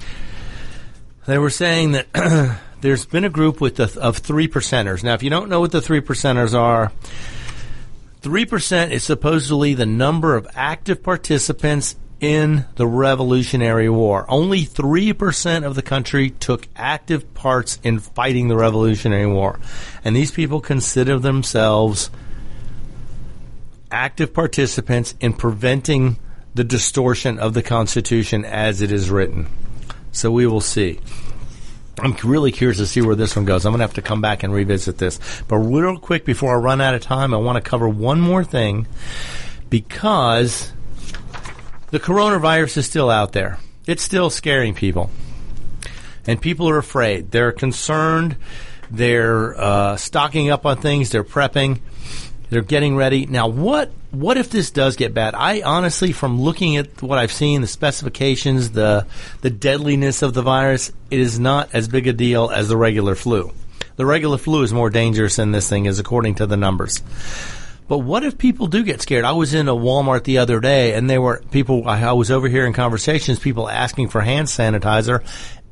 they 1.25 1.37
were 1.37 1.49
saying 1.49 1.93
that 1.93 2.59
there's 2.81 3.05
been 3.05 3.25
a 3.25 3.29
group 3.29 3.59
with 3.59 3.75
the, 3.75 3.99
of 3.99 4.17
three 4.17 4.47
percenters. 4.47 5.03
Now, 5.03 5.13
if 5.13 5.23
you 5.23 5.29
don't 5.29 5.49
know 5.49 5.59
what 5.59 5.71
the 5.71 5.81
three 5.81 6.01
percenters 6.01 6.53
are, 6.53 6.91
three 8.21 8.45
percent 8.45 8.93
is 8.93 9.03
supposedly 9.03 9.73
the 9.73 9.85
number 9.85 10.35
of 10.35 10.47
active 10.53 11.03
participants 11.03 11.95
in 12.23 12.63
the 12.75 12.87
Revolutionary 12.87 13.89
War. 13.89 14.25
Only 14.29 14.65
3% 14.65 15.65
of 15.65 15.75
the 15.75 15.81
country 15.81 16.29
took 16.29 16.69
active 16.73 17.33
parts 17.33 17.79
in 17.83 17.99
fighting 17.99 18.47
the 18.47 18.55
Revolutionary 18.55 19.27
War. 19.27 19.59
And 20.05 20.15
these 20.15 20.31
people 20.31 20.61
consider 20.61 21.19
themselves 21.19 22.09
active 23.93 24.33
participants 24.33 25.13
in 25.21 25.33
preventing 25.33 26.17
the 26.55 26.63
distortion 26.63 27.39
of 27.39 27.53
the 27.53 27.63
Constitution 27.63 28.43
as 28.43 28.81
it 28.81 28.91
is 28.91 29.09
written. 29.09 29.47
So 30.11 30.31
we 30.31 30.45
will 30.47 30.61
see. 30.61 30.99
I'm 31.99 32.15
really 32.23 32.51
curious 32.51 32.79
to 32.79 32.87
see 32.87 33.01
where 33.01 33.15
this 33.15 33.35
one 33.35 33.45
goes. 33.45 33.65
I'm 33.65 33.71
going 33.71 33.79
to 33.79 33.83
have 33.83 33.93
to 33.93 34.01
come 34.01 34.19
back 34.19 34.41
and 34.43 34.51
revisit 34.51 34.97
this. 34.97 35.19
But 35.47 35.57
real 35.57 35.97
quick 35.97 36.25
before 36.25 36.55
I 36.55 36.59
run 36.59 36.81
out 36.81 36.95
of 36.95 37.01
time, 37.01 37.33
I 37.33 37.37
want 37.37 37.63
to 37.63 37.69
cover 37.69 37.87
one 37.87 38.19
more 38.19 38.43
thing 38.43 38.87
because 39.69 40.73
the 41.91 41.99
coronavirus 41.99 42.77
is 42.77 42.87
still 42.87 43.11
out 43.11 43.33
there. 43.33 43.59
It's 43.85 44.01
still 44.01 44.31
scaring 44.31 44.73
people. 44.73 45.11
And 46.25 46.41
people 46.41 46.67
are 46.69 46.77
afraid. 46.77 47.31
They're 47.31 47.51
concerned. 47.51 48.37
They're 48.89 49.59
uh, 49.59 49.97
stocking 49.97 50.49
up 50.49 50.65
on 50.65 50.77
things. 50.77 51.11
They're 51.11 51.23
prepping. 51.23 51.79
They're 52.53 52.61
getting 52.61 52.95
ready. 52.95 53.25
Now, 53.25 53.47
what 53.47 53.91
what 54.11 54.37
if 54.37 54.49
this 54.49 54.69
does 54.69 54.95
get 54.95 55.13
bad? 55.13 55.33
I 55.33 55.61
honestly, 55.61 56.11
from 56.11 56.39
looking 56.39 56.77
at 56.77 57.01
what 57.01 57.17
I've 57.17 57.31
seen, 57.31 57.61
the 57.61 57.67
specifications, 57.67 58.71
the 58.71 59.07
the 59.41 59.49
deadliness 59.49 60.21
of 60.21 60.33
the 60.33 60.43
virus, 60.43 60.91
it 61.09 61.19
is 61.19 61.39
not 61.39 61.69
as 61.73 61.87
big 61.87 62.07
a 62.07 62.13
deal 62.13 62.49
as 62.49 62.69
the 62.69 62.77
regular 62.77 63.15
flu. 63.15 63.51
The 63.95 64.05
regular 64.05 64.37
flu 64.37 64.63
is 64.63 64.71
more 64.71 64.89
dangerous 64.89 65.35
than 65.35 65.51
this 65.51 65.67
thing 65.67 65.85
is, 65.85 65.99
according 65.99 66.35
to 66.35 66.45
the 66.45 66.57
numbers. 66.57 67.01
But 67.87 67.99
what 67.99 68.23
if 68.23 68.37
people 68.37 68.67
do 68.67 68.83
get 68.83 69.01
scared? 69.01 69.25
I 69.25 69.33
was 69.33 69.53
in 69.53 69.67
a 69.67 69.75
Walmart 69.75 70.23
the 70.23 70.37
other 70.37 70.59
day 70.59 70.93
and 70.93 71.09
there 71.09 71.21
were 71.21 71.43
people, 71.51 71.87
I 71.87 72.13
was 72.13 72.31
overhearing 72.31 72.73
conversations, 72.73 73.39
people 73.39 73.69
asking 73.69 74.07
for 74.07 74.21
hand 74.21 74.47
sanitizer 74.47 75.23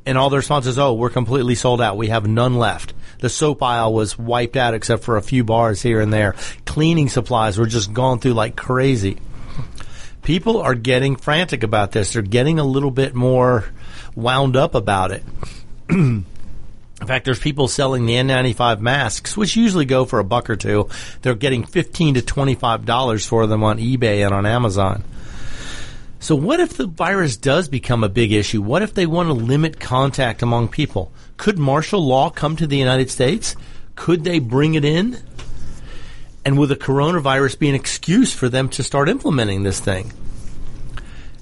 and 0.04 0.18
all 0.18 0.30
the 0.30 0.36
responses, 0.36 0.78
oh, 0.78 0.92
we're 0.92 1.10
completely 1.10 1.54
sold 1.54 1.80
out. 1.80 1.96
We 1.96 2.08
have 2.08 2.26
none 2.26 2.56
left. 2.56 2.92
The 3.22 3.28
soap 3.28 3.62
aisle 3.62 3.94
was 3.94 4.18
wiped 4.18 4.56
out 4.56 4.74
except 4.74 5.04
for 5.04 5.16
a 5.16 5.22
few 5.22 5.44
bars 5.44 5.80
here 5.80 6.00
and 6.00 6.12
there. 6.12 6.34
Cleaning 6.66 7.08
supplies 7.08 7.56
were 7.56 7.66
just 7.66 7.92
gone 7.92 8.18
through 8.18 8.32
like 8.32 8.56
crazy. 8.56 9.16
People 10.22 10.60
are 10.60 10.74
getting 10.74 11.14
frantic 11.14 11.62
about 11.62 11.92
this. 11.92 12.12
They're 12.12 12.22
getting 12.22 12.58
a 12.58 12.64
little 12.64 12.90
bit 12.90 13.14
more 13.14 13.64
wound 14.16 14.56
up 14.56 14.74
about 14.74 15.12
it. 15.12 15.22
In 15.88 16.24
fact, 17.06 17.24
there's 17.24 17.38
people 17.38 17.68
selling 17.68 18.06
the 18.06 18.14
N95 18.14 18.80
masks, 18.80 19.36
which 19.36 19.54
usually 19.54 19.84
go 19.84 20.04
for 20.04 20.18
a 20.18 20.24
buck 20.24 20.50
or 20.50 20.56
two. 20.56 20.88
They're 21.22 21.36
getting 21.36 21.62
15 21.62 22.14
to 22.14 22.22
$25 22.22 23.28
for 23.28 23.46
them 23.46 23.62
on 23.62 23.78
eBay 23.78 24.24
and 24.24 24.34
on 24.34 24.46
Amazon. 24.46 25.04
So 26.22 26.36
what 26.36 26.60
if 26.60 26.74
the 26.74 26.86
virus 26.86 27.36
does 27.36 27.68
become 27.68 28.04
a 28.04 28.08
big 28.08 28.30
issue? 28.30 28.62
What 28.62 28.82
if 28.82 28.94
they 28.94 29.06
want 29.06 29.28
to 29.28 29.32
limit 29.32 29.80
contact 29.80 30.40
among 30.40 30.68
people? 30.68 31.12
Could 31.36 31.58
martial 31.58 32.00
law 32.00 32.30
come 32.30 32.54
to 32.56 32.66
the 32.68 32.76
United 32.76 33.10
States? 33.10 33.56
Could 33.96 34.22
they 34.22 34.38
bring 34.38 34.74
it 34.74 34.84
in? 34.84 35.18
And 36.44 36.56
would 36.58 36.68
the 36.68 36.76
coronavirus 36.76 37.58
be 37.58 37.68
an 37.68 37.74
excuse 37.74 38.32
for 38.32 38.48
them 38.48 38.68
to 38.68 38.84
start 38.84 39.08
implementing 39.08 39.64
this 39.64 39.80
thing? 39.80 40.12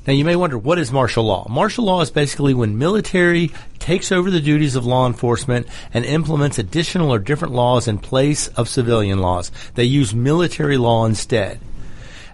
Now, 0.06 0.14
you 0.14 0.24
may 0.24 0.34
wonder, 0.34 0.56
what 0.56 0.78
is 0.78 0.90
martial 0.90 1.24
law? 1.24 1.46
Martial 1.50 1.84
law 1.84 2.00
is 2.00 2.10
basically 2.10 2.54
when 2.54 2.78
military 2.78 3.50
takes 3.80 4.10
over 4.10 4.30
the 4.30 4.40
duties 4.40 4.76
of 4.76 4.86
law 4.86 5.06
enforcement 5.06 5.66
and 5.92 6.06
implements 6.06 6.58
additional 6.58 7.12
or 7.12 7.18
different 7.18 7.52
laws 7.52 7.86
in 7.86 7.98
place 7.98 8.48
of 8.48 8.66
civilian 8.66 9.18
laws. 9.18 9.52
They 9.74 9.84
use 9.84 10.14
military 10.14 10.78
law 10.78 11.04
instead. 11.04 11.60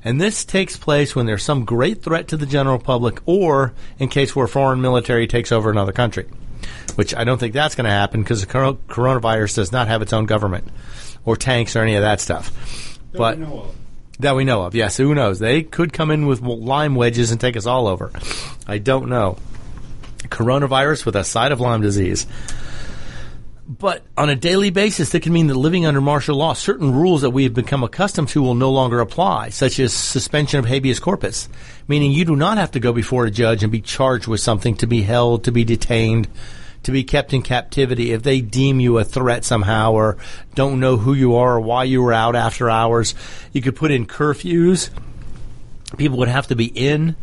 And 0.06 0.20
this 0.20 0.44
takes 0.44 0.76
place 0.76 1.16
when 1.16 1.26
there's 1.26 1.42
some 1.42 1.64
great 1.64 2.00
threat 2.00 2.28
to 2.28 2.36
the 2.36 2.46
general 2.46 2.78
public 2.78 3.18
or 3.26 3.74
in 3.98 4.08
case 4.08 4.36
where 4.36 4.44
a 4.44 4.48
foreign 4.48 4.80
military 4.80 5.26
takes 5.26 5.50
over 5.50 5.68
another 5.68 5.90
country, 5.90 6.26
which 6.94 7.12
I 7.12 7.24
don't 7.24 7.38
think 7.38 7.52
that's 7.52 7.74
going 7.74 7.86
to 7.86 7.90
happen 7.90 8.22
because 8.22 8.40
the 8.40 8.46
coronavirus 8.46 9.56
does 9.56 9.72
not 9.72 9.88
have 9.88 10.02
its 10.02 10.12
own 10.12 10.26
government 10.26 10.68
or 11.24 11.36
tanks 11.36 11.74
or 11.74 11.80
any 11.80 11.96
of 11.96 12.02
that 12.02 12.20
stuff. 12.20 12.52
That 13.10 13.18
but 13.18 13.38
we 13.38 13.44
know 13.46 13.58
of. 13.58 13.74
that 14.20 14.36
we 14.36 14.44
know 14.44 14.62
of. 14.62 14.76
Yes, 14.76 14.96
who 14.96 15.12
knows? 15.12 15.40
They 15.40 15.64
could 15.64 15.92
come 15.92 16.12
in 16.12 16.28
with 16.28 16.40
lime 16.40 16.94
wedges 16.94 17.32
and 17.32 17.40
take 17.40 17.56
us 17.56 17.66
all 17.66 17.88
over. 17.88 18.12
I 18.64 18.78
don't 18.78 19.08
know. 19.08 19.38
Coronavirus 20.18 21.04
with 21.04 21.16
a 21.16 21.24
side 21.24 21.50
of 21.50 21.60
Lyme 21.60 21.82
disease. 21.82 22.28
But 23.68 24.04
on 24.16 24.30
a 24.30 24.36
daily 24.36 24.70
basis, 24.70 25.10
that 25.10 25.22
can 25.22 25.32
mean 25.32 25.48
that 25.48 25.56
living 25.56 25.86
under 25.86 26.00
martial 26.00 26.36
law, 26.36 26.52
certain 26.52 26.92
rules 26.92 27.22
that 27.22 27.30
we 27.30 27.42
have 27.44 27.54
become 27.54 27.82
accustomed 27.82 28.28
to 28.28 28.42
will 28.42 28.54
no 28.54 28.70
longer 28.70 29.00
apply, 29.00 29.48
such 29.48 29.80
as 29.80 29.92
suspension 29.92 30.60
of 30.60 30.66
habeas 30.66 31.00
corpus, 31.00 31.48
meaning 31.88 32.12
you 32.12 32.24
do 32.24 32.36
not 32.36 32.58
have 32.58 32.70
to 32.72 32.80
go 32.80 32.92
before 32.92 33.26
a 33.26 33.30
judge 33.30 33.64
and 33.64 33.72
be 33.72 33.80
charged 33.80 34.28
with 34.28 34.40
something 34.40 34.76
to 34.76 34.86
be 34.86 35.02
held, 35.02 35.42
to 35.44 35.50
be 35.50 35.64
detained, 35.64 36.28
to 36.84 36.92
be 36.92 37.02
kept 37.02 37.32
in 37.32 37.42
captivity 37.42 38.12
if 38.12 38.22
they 38.22 38.40
deem 38.40 38.78
you 38.78 38.98
a 38.98 39.04
threat 39.04 39.44
somehow 39.44 39.90
or 39.90 40.16
don't 40.54 40.78
know 40.78 40.96
who 40.96 41.12
you 41.12 41.34
are 41.34 41.56
or 41.56 41.60
why 41.60 41.82
you 41.82 42.00
were 42.00 42.12
out 42.12 42.36
after 42.36 42.70
hours. 42.70 43.16
You 43.52 43.62
could 43.62 43.74
put 43.74 43.90
in 43.90 44.06
curfews. 44.06 44.90
People 45.96 46.18
would 46.18 46.28
have 46.28 46.46
to 46.48 46.56
be 46.56 46.66
in 46.66 47.16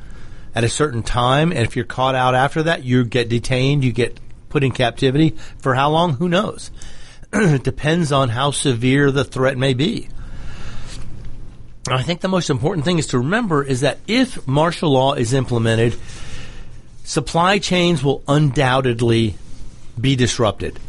at 0.54 0.66
a 0.66 0.70
certain 0.70 1.04
time, 1.04 1.52
and 1.52 1.62
if 1.62 1.78
you're 1.78 1.86
caught 1.86 2.16
out 2.16 2.36
after 2.36 2.64
that, 2.64 2.84
you 2.84 3.06
get 3.06 3.30
detained, 3.30 3.86
you 3.86 3.94
get 3.94 4.20
put 4.54 4.64
in 4.64 4.72
captivity. 4.72 5.36
For 5.58 5.74
how 5.74 5.90
long? 5.90 6.14
Who 6.14 6.30
knows? 6.30 6.72
it 7.34 7.64
depends 7.64 8.12
on 8.12 8.30
how 8.30 8.52
severe 8.52 9.12
the 9.12 9.26
threat 9.26 9.58
may 9.58 9.74
be. 9.74 10.08
I 11.88 12.04
think 12.04 12.22
the 12.22 12.30
most 12.30 12.50
important 12.50 12.86
thing 12.86 13.00
is 13.00 13.08
to 13.08 13.18
remember 13.18 13.64
is 13.64 13.82
that 13.82 13.98
if 14.08 14.48
martial 14.48 14.92
law 14.92 15.14
is 15.16 15.34
implemented, 15.34 15.96
supply 17.04 17.58
chains 17.58 18.04
will 18.04 18.24
undoubtedly 18.28 19.36
be 20.00 20.16
disrupted. 20.16 20.80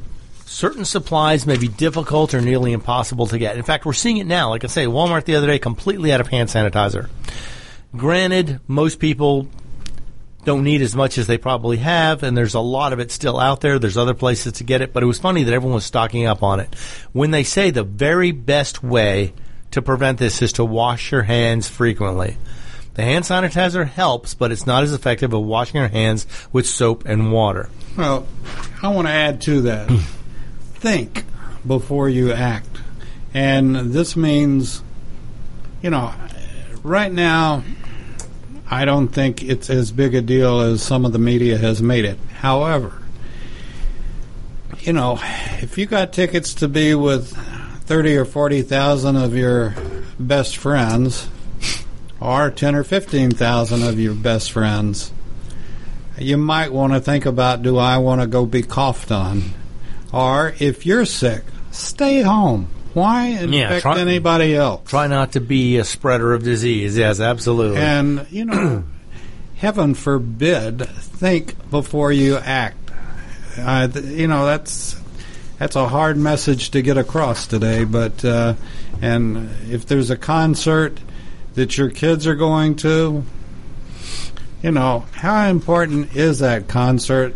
Certain 0.44 0.84
supplies 0.84 1.46
may 1.46 1.56
be 1.56 1.66
difficult 1.66 2.34
or 2.34 2.42
nearly 2.42 2.72
impossible 2.72 3.26
to 3.28 3.38
get. 3.38 3.56
In 3.56 3.64
fact, 3.64 3.86
we're 3.86 3.94
seeing 3.94 4.18
it 4.18 4.26
now. 4.26 4.50
Like 4.50 4.62
I 4.62 4.68
say, 4.68 4.84
Walmart 4.84 5.24
the 5.24 5.36
other 5.36 5.48
day 5.48 5.58
completely 5.58 6.12
out 6.12 6.20
of 6.20 6.28
hand 6.28 6.50
sanitizer. 6.50 7.08
Granted, 7.96 8.60
most 8.68 9.00
people 9.00 9.48
don't 10.44 10.64
need 10.64 10.82
as 10.82 10.94
much 10.94 11.18
as 11.18 11.26
they 11.26 11.38
probably 11.38 11.78
have, 11.78 12.22
and 12.22 12.36
there's 12.36 12.54
a 12.54 12.60
lot 12.60 12.92
of 12.92 13.00
it 13.00 13.10
still 13.10 13.38
out 13.38 13.60
there. 13.60 13.78
There's 13.78 13.96
other 13.96 14.14
places 14.14 14.54
to 14.54 14.64
get 14.64 14.82
it, 14.82 14.92
but 14.92 15.02
it 15.02 15.06
was 15.06 15.18
funny 15.18 15.42
that 15.44 15.54
everyone 15.54 15.74
was 15.74 15.84
stocking 15.84 16.26
up 16.26 16.42
on 16.42 16.60
it. 16.60 16.74
When 17.12 17.30
they 17.30 17.44
say 17.44 17.70
the 17.70 17.82
very 17.82 18.30
best 18.30 18.82
way 18.82 19.32
to 19.72 19.82
prevent 19.82 20.18
this 20.18 20.40
is 20.42 20.52
to 20.54 20.64
wash 20.64 21.10
your 21.10 21.22
hands 21.22 21.68
frequently. 21.68 22.36
The 22.94 23.02
hand 23.02 23.24
sanitizer 23.24 23.86
helps, 23.86 24.34
but 24.34 24.52
it's 24.52 24.66
not 24.66 24.84
as 24.84 24.92
effective 24.92 25.34
as 25.34 25.40
washing 25.40 25.80
your 25.80 25.88
hands 25.88 26.26
with 26.52 26.66
soap 26.66 27.04
and 27.06 27.32
water. 27.32 27.68
Well, 27.96 28.26
I 28.82 28.88
want 28.88 29.08
to 29.08 29.12
add 29.12 29.40
to 29.42 29.62
that. 29.62 29.88
Think 30.74 31.24
before 31.66 32.08
you 32.08 32.32
act. 32.32 32.68
And 33.32 33.74
this 33.74 34.14
means, 34.14 34.82
you 35.82 35.90
know, 35.90 36.14
right 36.84 37.10
now, 37.10 37.64
I 38.70 38.84
don't 38.84 39.08
think 39.08 39.42
it's 39.42 39.68
as 39.70 39.92
big 39.92 40.14
a 40.14 40.22
deal 40.22 40.60
as 40.60 40.82
some 40.82 41.04
of 41.04 41.12
the 41.12 41.18
media 41.18 41.58
has 41.58 41.82
made 41.82 42.04
it. 42.04 42.18
However, 42.38 43.02
you 44.80 44.92
know, 44.92 45.18
if 45.62 45.78
you 45.78 45.86
got 45.86 46.12
tickets 46.12 46.54
to 46.54 46.68
be 46.68 46.94
with 46.94 47.36
30 47.84 48.16
or 48.16 48.24
40,000 48.24 49.16
of 49.16 49.36
your 49.36 49.74
best 50.18 50.56
friends, 50.56 51.28
or 52.20 52.50
10 52.50 52.74
or 52.74 52.84
15,000 52.84 53.82
of 53.82 54.00
your 54.00 54.14
best 54.14 54.52
friends, 54.52 55.12
you 56.18 56.36
might 56.36 56.72
want 56.72 56.92
to 56.92 57.00
think 57.00 57.26
about 57.26 57.62
do 57.62 57.76
I 57.76 57.98
want 57.98 58.20
to 58.20 58.26
go 58.26 58.46
be 58.46 58.62
coughed 58.62 59.10
on? 59.10 59.42
Or 60.12 60.54
if 60.58 60.86
you're 60.86 61.04
sick, 61.04 61.42
stay 61.70 62.22
home. 62.22 62.68
Why 62.94 63.26
infect 63.26 63.52
Yeah, 63.52 63.80
try- 63.80 64.00
anybody 64.00 64.54
else? 64.54 64.88
Try 64.88 65.08
not 65.08 65.32
to 65.32 65.40
be 65.40 65.78
a 65.78 65.84
spreader 65.84 66.32
of 66.32 66.42
disease. 66.42 66.96
Yes, 66.96 67.20
absolutely. 67.20 67.78
And, 67.78 68.26
you 68.30 68.44
know, 68.44 68.84
heaven 69.56 69.94
forbid, 69.94 70.88
think 70.88 71.70
before 71.70 72.12
you 72.12 72.36
act. 72.36 72.90
Uh, 73.58 73.88
th- 73.88 74.04
you 74.04 74.26
know, 74.26 74.46
that's 74.46 75.00
that's 75.58 75.76
a 75.76 75.88
hard 75.88 76.16
message 76.16 76.70
to 76.70 76.82
get 76.82 76.96
across 76.96 77.46
today. 77.46 77.84
But 77.84 78.24
uh, 78.24 78.54
and 79.02 79.50
if 79.70 79.86
there's 79.86 80.10
a 80.10 80.16
concert 80.16 80.98
that 81.54 81.76
your 81.78 81.90
kids 81.90 82.26
are 82.26 82.34
going 82.34 82.76
to, 82.76 83.24
you 84.62 84.70
know, 84.72 85.04
how 85.12 85.46
important 85.48 86.16
is 86.16 86.40
that 86.40 86.68
concert 86.68 87.34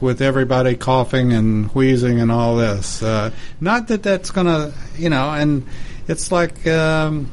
with 0.00 0.22
everybody 0.22 0.76
coughing 0.76 1.32
and 1.32 1.66
wheezing 1.74 2.20
and 2.20 2.30
all 2.32 2.56
this? 2.56 3.02
Uh, 3.02 3.30
not 3.60 3.88
that 3.88 4.02
that's 4.02 4.30
going 4.30 4.46
to, 4.46 4.72
you 4.96 5.10
know, 5.10 5.30
and 5.30 5.66
it's 6.08 6.30
like. 6.32 6.66
Um, 6.66 7.28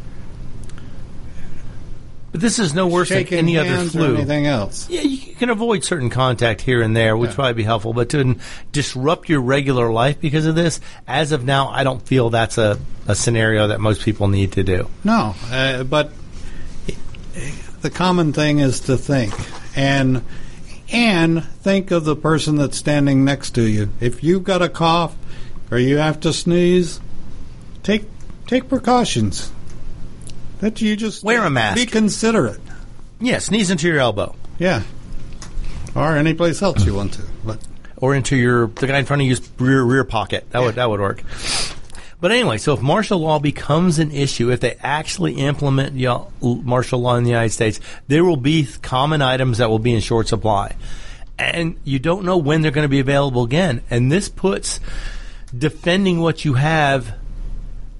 but 2.31 2.41
this 2.41 2.59
is 2.59 2.73
no 2.73 2.87
worse 2.87 3.07
than 3.09 3.25
any 3.27 3.57
other 3.57 3.85
flu. 3.85 4.15
anything 4.15 4.47
else. 4.47 4.89
Yeah, 4.89 4.99
you 5.01 5.33
can 5.35 5.49
avoid 5.49 5.85
certain 5.85 6.09
contact 6.09 6.59
here 6.61 6.81
and 6.81 6.95
there, 6.95 7.15
which 7.15 7.29
Yeah. 7.31 7.35
probably 7.35 7.53
be 7.53 7.63
helpful. 7.63 7.93
But 7.93 8.09
to 8.09 8.35
disrupt 8.73 9.29
your 9.29 9.39
regular 9.39 9.91
life 9.91 10.19
because 10.19 10.45
of 10.45 10.53
this, 10.53 10.81
as 11.07 11.31
of 11.31 11.45
now, 11.45 11.69
I 11.69 11.83
don't 11.85 12.05
feel 12.05 12.29
that's 12.29 12.57
a, 12.57 12.77
a 13.07 13.15
scenario 13.15 13.69
that 13.69 13.79
most 13.79 14.01
people 14.01 14.27
need 14.27 14.51
to 14.53 14.63
do. 14.63 14.89
No, 15.05 15.35
uh, 15.49 15.83
but 15.83 16.11
the 17.81 17.89
common 17.89 18.33
thing 18.33 18.59
is 18.59 18.81
to 18.81 18.97
think 18.97 19.33
and 19.75 20.21
and 20.91 21.43
think 21.43 21.91
of 21.91 22.05
the 22.05 22.15
person 22.15 22.55
that's 22.55 22.77
standing 22.77 23.25
next 23.25 23.51
to 23.55 23.63
you. 23.63 23.91
If 23.99 24.23
you've 24.23 24.43
got 24.43 24.61
a 24.61 24.69
cough 24.69 25.15
or 25.71 25.77
you 25.77 25.97
have 25.97 26.19
to 26.21 26.33
sneeze, 26.33 26.99
take 27.83 28.05
take 28.45 28.69
precautions. 28.69 29.51
That 30.59 30.81
you 30.81 30.95
just 30.95 31.23
Wear 31.23 31.43
a 31.43 31.49
mask. 31.49 31.75
Be 31.75 31.85
considerate. 31.85 32.59
Yeah, 33.19 33.39
sneeze 33.39 33.69
into 33.69 33.87
your 33.87 33.99
elbow 33.99 34.35
Yeah. 34.57 34.83
Or 35.95 36.15
any 36.15 36.33
place 36.33 36.61
else 36.61 36.85
you 36.85 36.93
want 36.93 37.13
to. 37.13 37.23
But 37.43 37.59
or 37.97 38.15
into 38.15 38.35
your 38.35 38.67
the 38.67 38.87
guy 38.87 38.99
in 38.99 39.05
front 39.05 39.21
of 39.21 39.27
you's 39.27 39.41
rear 39.59 39.83
rear 39.83 40.03
pocket. 40.03 40.49
That 40.51 40.61
would 40.61 40.75
that 40.75 40.89
would 40.89 40.99
work. 40.99 41.23
But 42.19 42.31
anyway, 42.31 42.57
so 42.57 42.73
if 42.73 42.81
martial 42.81 43.19
law 43.19 43.39
becomes 43.39 43.99
an 43.99 44.11
issue, 44.11 44.51
if 44.51 44.59
they 44.59 44.75
actually 44.81 45.33
implement 45.33 45.95
martial 46.41 46.99
law 46.99 47.15
in 47.15 47.23
the 47.23 47.29
United 47.29 47.51
States, 47.51 47.79
there 48.07 48.23
will 48.23 48.37
be 48.37 48.67
common 48.81 49.21
items 49.21 49.59
that 49.59 49.69
will 49.69 49.79
be 49.79 49.93
in 49.93 50.01
short 50.01 50.27
supply. 50.27 50.75
And 51.37 51.77
you 51.83 51.99
don't 51.99 52.25
know 52.25 52.37
when 52.37 52.61
they're 52.61 52.71
going 52.71 52.85
to 52.85 52.89
be 52.89 52.99
available 52.99 53.43
again. 53.43 53.81
And 53.91 54.11
this 54.11 54.29
puts 54.29 54.79
defending 55.55 56.19
what 56.19 56.43
you 56.43 56.55
have 56.55 57.13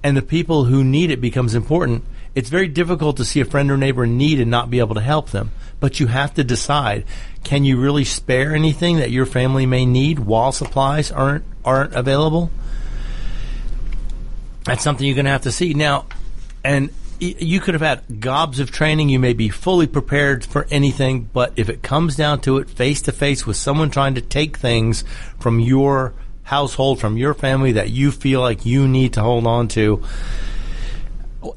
and 0.02 0.16
the 0.16 0.22
people 0.22 0.64
who 0.64 0.82
need 0.82 1.10
it 1.10 1.20
becomes 1.20 1.54
important. 1.54 2.04
It's 2.34 2.50
very 2.50 2.68
difficult 2.68 3.16
to 3.18 3.24
see 3.24 3.40
a 3.40 3.44
friend 3.44 3.70
or 3.70 3.76
neighbor 3.76 4.04
in 4.04 4.16
need 4.16 4.40
and 4.40 4.50
not 4.50 4.70
be 4.70 4.80
able 4.80 4.94
to 4.96 5.00
help 5.00 5.30
them. 5.30 5.52
But 5.80 6.00
you 6.00 6.08
have 6.08 6.34
to 6.34 6.44
decide, 6.44 7.04
can 7.44 7.64
you 7.64 7.80
really 7.80 8.04
spare 8.04 8.54
anything 8.54 8.96
that 8.96 9.12
your 9.12 9.26
family 9.26 9.66
may 9.66 9.86
need 9.86 10.18
while 10.18 10.50
supplies 10.50 11.12
aren't 11.12 11.44
aren't 11.64 11.94
available? 11.94 12.50
That's 14.68 14.84
something 14.84 15.06
you're 15.06 15.14
going 15.14 15.24
to 15.24 15.30
have 15.30 15.44
to 15.44 15.50
see. 15.50 15.72
Now, 15.72 16.04
and 16.62 16.90
you 17.18 17.58
could 17.58 17.72
have 17.72 17.80
had 17.80 18.20
gobs 18.20 18.60
of 18.60 18.70
training. 18.70 19.08
You 19.08 19.18
may 19.18 19.32
be 19.32 19.48
fully 19.48 19.86
prepared 19.86 20.44
for 20.44 20.66
anything, 20.70 21.30
but 21.32 21.54
if 21.56 21.70
it 21.70 21.82
comes 21.82 22.16
down 22.16 22.42
to 22.42 22.58
it, 22.58 22.68
face 22.68 23.00
to 23.02 23.12
face 23.12 23.46
with 23.46 23.56
someone 23.56 23.90
trying 23.90 24.14
to 24.16 24.20
take 24.20 24.58
things 24.58 25.04
from 25.40 25.58
your 25.58 26.12
household, 26.42 27.00
from 27.00 27.16
your 27.16 27.32
family 27.32 27.72
that 27.72 27.88
you 27.88 28.10
feel 28.10 28.42
like 28.42 28.66
you 28.66 28.86
need 28.86 29.14
to 29.14 29.22
hold 29.22 29.46
on 29.46 29.68
to, 29.68 30.04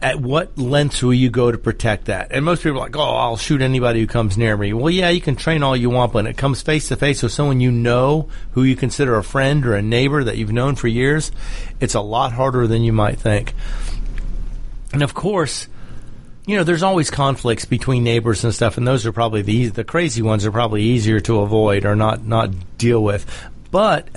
at 0.01 0.19
what 0.19 0.57
lengths 0.57 1.01
will 1.01 1.13
you 1.13 1.29
go 1.29 1.51
to 1.51 1.57
protect 1.57 2.05
that? 2.05 2.31
And 2.31 2.45
most 2.45 2.61
people 2.61 2.77
are 2.77 2.81
like, 2.81 2.95
oh, 2.95 3.01
I'll 3.01 3.37
shoot 3.37 3.61
anybody 3.61 3.99
who 3.99 4.07
comes 4.07 4.37
near 4.37 4.55
me. 4.55 4.73
Well, 4.73 4.91
yeah, 4.91 5.09
you 5.09 5.21
can 5.21 5.35
train 5.35 5.63
all 5.63 5.75
you 5.75 5.89
want, 5.89 6.13
but 6.13 6.19
when 6.19 6.27
it 6.27 6.37
comes 6.37 6.61
face 6.61 6.89
to 6.89 6.95
face 6.95 7.23
with 7.23 7.31
someone 7.31 7.61
you 7.61 7.71
know 7.71 8.29
who 8.51 8.63
you 8.63 8.75
consider 8.75 9.17
a 9.17 9.23
friend 9.23 9.65
or 9.65 9.75
a 9.75 9.81
neighbor 9.81 10.23
that 10.23 10.37
you've 10.37 10.51
known 10.51 10.75
for 10.75 10.87
years, 10.87 11.31
it's 11.79 11.95
a 11.95 12.01
lot 12.01 12.31
harder 12.31 12.67
than 12.67 12.83
you 12.83 12.93
might 12.93 13.19
think. 13.19 13.53
And 14.93 15.01
of 15.01 15.13
course, 15.13 15.67
you 16.45 16.57
know, 16.57 16.63
there's 16.63 16.83
always 16.83 17.09
conflicts 17.09 17.65
between 17.65 18.03
neighbors 18.03 18.43
and 18.43 18.53
stuff, 18.53 18.77
and 18.77 18.87
those 18.87 19.05
are 19.05 19.11
probably 19.11 19.41
the 19.41 19.67
the 19.67 19.83
crazy 19.83 20.21
ones 20.21 20.45
are 20.45 20.51
probably 20.51 20.83
easier 20.83 21.19
to 21.21 21.39
avoid 21.39 21.85
or 21.85 21.95
not 21.95 22.25
not 22.25 22.49
deal 22.77 23.01
with. 23.03 23.25
But 23.71 24.09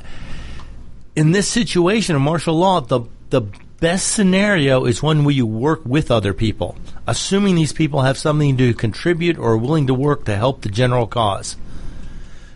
in 1.15 1.31
this 1.31 1.49
situation 1.49 2.17
of 2.17 2.23
martial 2.23 2.55
law, 2.57 2.81
the 2.81 3.03
the 3.31 3.43
best 3.85 4.13
scenario 4.13 4.87
is 4.87 5.03
one 5.03 5.25
where 5.25 5.35
you 5.35 5.45
work 5.45 5.83
with 5.85 6.11
other 6.11 6.33
people, 6.33 6.75
assuming 7.07 7.55
these 7.55 7.75
people 7.75 8.01
have 8.01 8.17
something 8.17 8.57
to 8.57 8.73
contribute 8.73 9.37
or 9.37 9.53
are 9.53 9.59
willing 9.59 9.89
to 9.89 9.93
work 9.93 10.25
to 10.25 10.35
help 10.35 10.63
the 10.63 10.71
general 10.71 11.07
cause. 11.07 11.59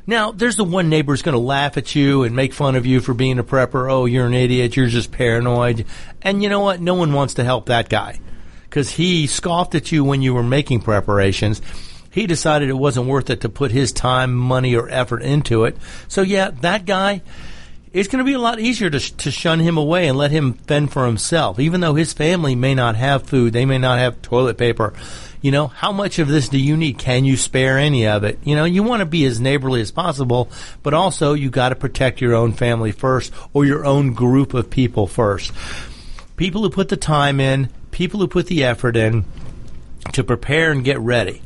Now, 0.06 0.32
there's 0.32 0.56
the 0.56 0.64
one 0.64 0.88
neighbor 0.88 1.12
who's 1.12 1.20
going 1.20 1.34
to 1.34 1.38
laugh 1.38 1.76
at 1.76 1.94
you 1.94 2.22
and 2.22 2.34
make 2.34 2.54
fun 2.54 2.76
of 2.76 2.86
you 2.86 3.00
for 3.00 3.12
being 3.12 3.38
a 3.38 3.44
prepper. 3.44 3.92
Oh, 3.92 4.06
you're 4.06 4.24
an 4.24 4.32
idiot. 4.32 4.74
You're 4.74 4.86
just 4.86 5.12
paranoid. 5.12 5.84
And 6.22 6.42
you 6.42 6.48
know 6.48 6.60
what? 6.60 6.80
No 6.80 6.94
one 6.94 7.12
wants 7.12 7.34
to 7.34 7.44
help 7.44 7.66
that 7.66 7.90
guy 7.90 8.20
because 8.62 8.90
he 8.90 9.26
scoffed 9.26 9.74
at 9.74 9.92
you 9.92 10.04
when 10.04 10.22
you 10.22 10.32
were 10.32 10.42
making 10.42 10.80
preparations. 10.80 11.60
He 12.10 12.26
decided 12.26 12.70
it 12.70 12.72
wasn't 12.72 13.06
worth 13.06 13.28
it 13.28 13.42
to 13.42 13.50
put 13.50 13.70
his 13.70 13.92
time, 13.92 14.34
money, 14.34 14.74
or 14.74 14.88
effort 14.88 15.20
into 15.20 15.64
it. 15.64 15.76
So, 16.08 16.22
yeah, 16.22 16.52
that 16.62 16.86
guy, 16.86 17.20
it's 17.98 18.08
going 18.08 18.24
to 18.24 18.24
be 18.24 18.34
a 18.34 18.38
lot 18.38 18.60
easier 18.60 18.88
to, 18.88 19.16
to 19.16 19.30
shun 19.32 19.58
him 19.58 19.76
away 19.76 20.06
and 20.06 20.16
let 20.16 20.30
him 20.30 20.52
fend 20.52 20.92
for 20.92 21.04
himself, 21.04 21.58
even 21.58 21.80
though 21.80 21.94
his 21.94 22.12
family 22.12 22.54
may 22.54 22.72
not 22.72 22.94
have 22.94 23.24
food, 23.24 23.52
they 23.52 23.66
may 23.66 23.78
not 23.78 23.98
have 23.98 24.22
toilet 24.22 24.56
paper. 24.56 24.94
You 25.42 25.50
know, 25.50 25.66
how 25.66 25.90
much 25.90 26.20
of 26.20 26.28
this 26.28 26.48
do 26.48 26.58
you 26.58 26.76
need? 26.76 26.98
Can 26.98 27.24
you 27.24 27.36
spare 27.36 27.76
any 27.76 28.06
of 28.06 28.22
it? 28.22 28.38
You 28.44 28.54
know, 28.54 28.64
you 28.64 28.84
want 28.84 29.00
to 29.00 29.06
be 29.06 29.24
as 29.24 29.40
neighborly 29.40 29.80
as 29.80 29.90
possible, 29.90 30.48
but 30.84 30.94
also 30.94 31.34
you 31.34 31.50
got 31.50 31.70
to 31.70 31.74
protect 31.74 32.20
your 32.20 32.36
own 32.36 32.52
family 32.52 32.92
first 32.92 33.32
or 33.52 33.64
your 33.64 33.84
own 33.84 34.12
group 34.12 34.54
of 34.54 34.70
people 34.70 35.08
first. 35.08 35.52
People 36.36 36.62
who 36.62 36.70
put 36.70 36.90
the 36.90 36.96
time 36.96 37.40
in, 37.40 37.68
people 37.90 38.20
who 38.20 38.28
put 38.28 38.46
the 38.46 38.62
effort 38.62 38.96
in 38.96 39.24
to 40.12 40.22
prepare 40.22 40.70
and 40.70 40.84
get 40.84 41.00
ready. 41.00 41.42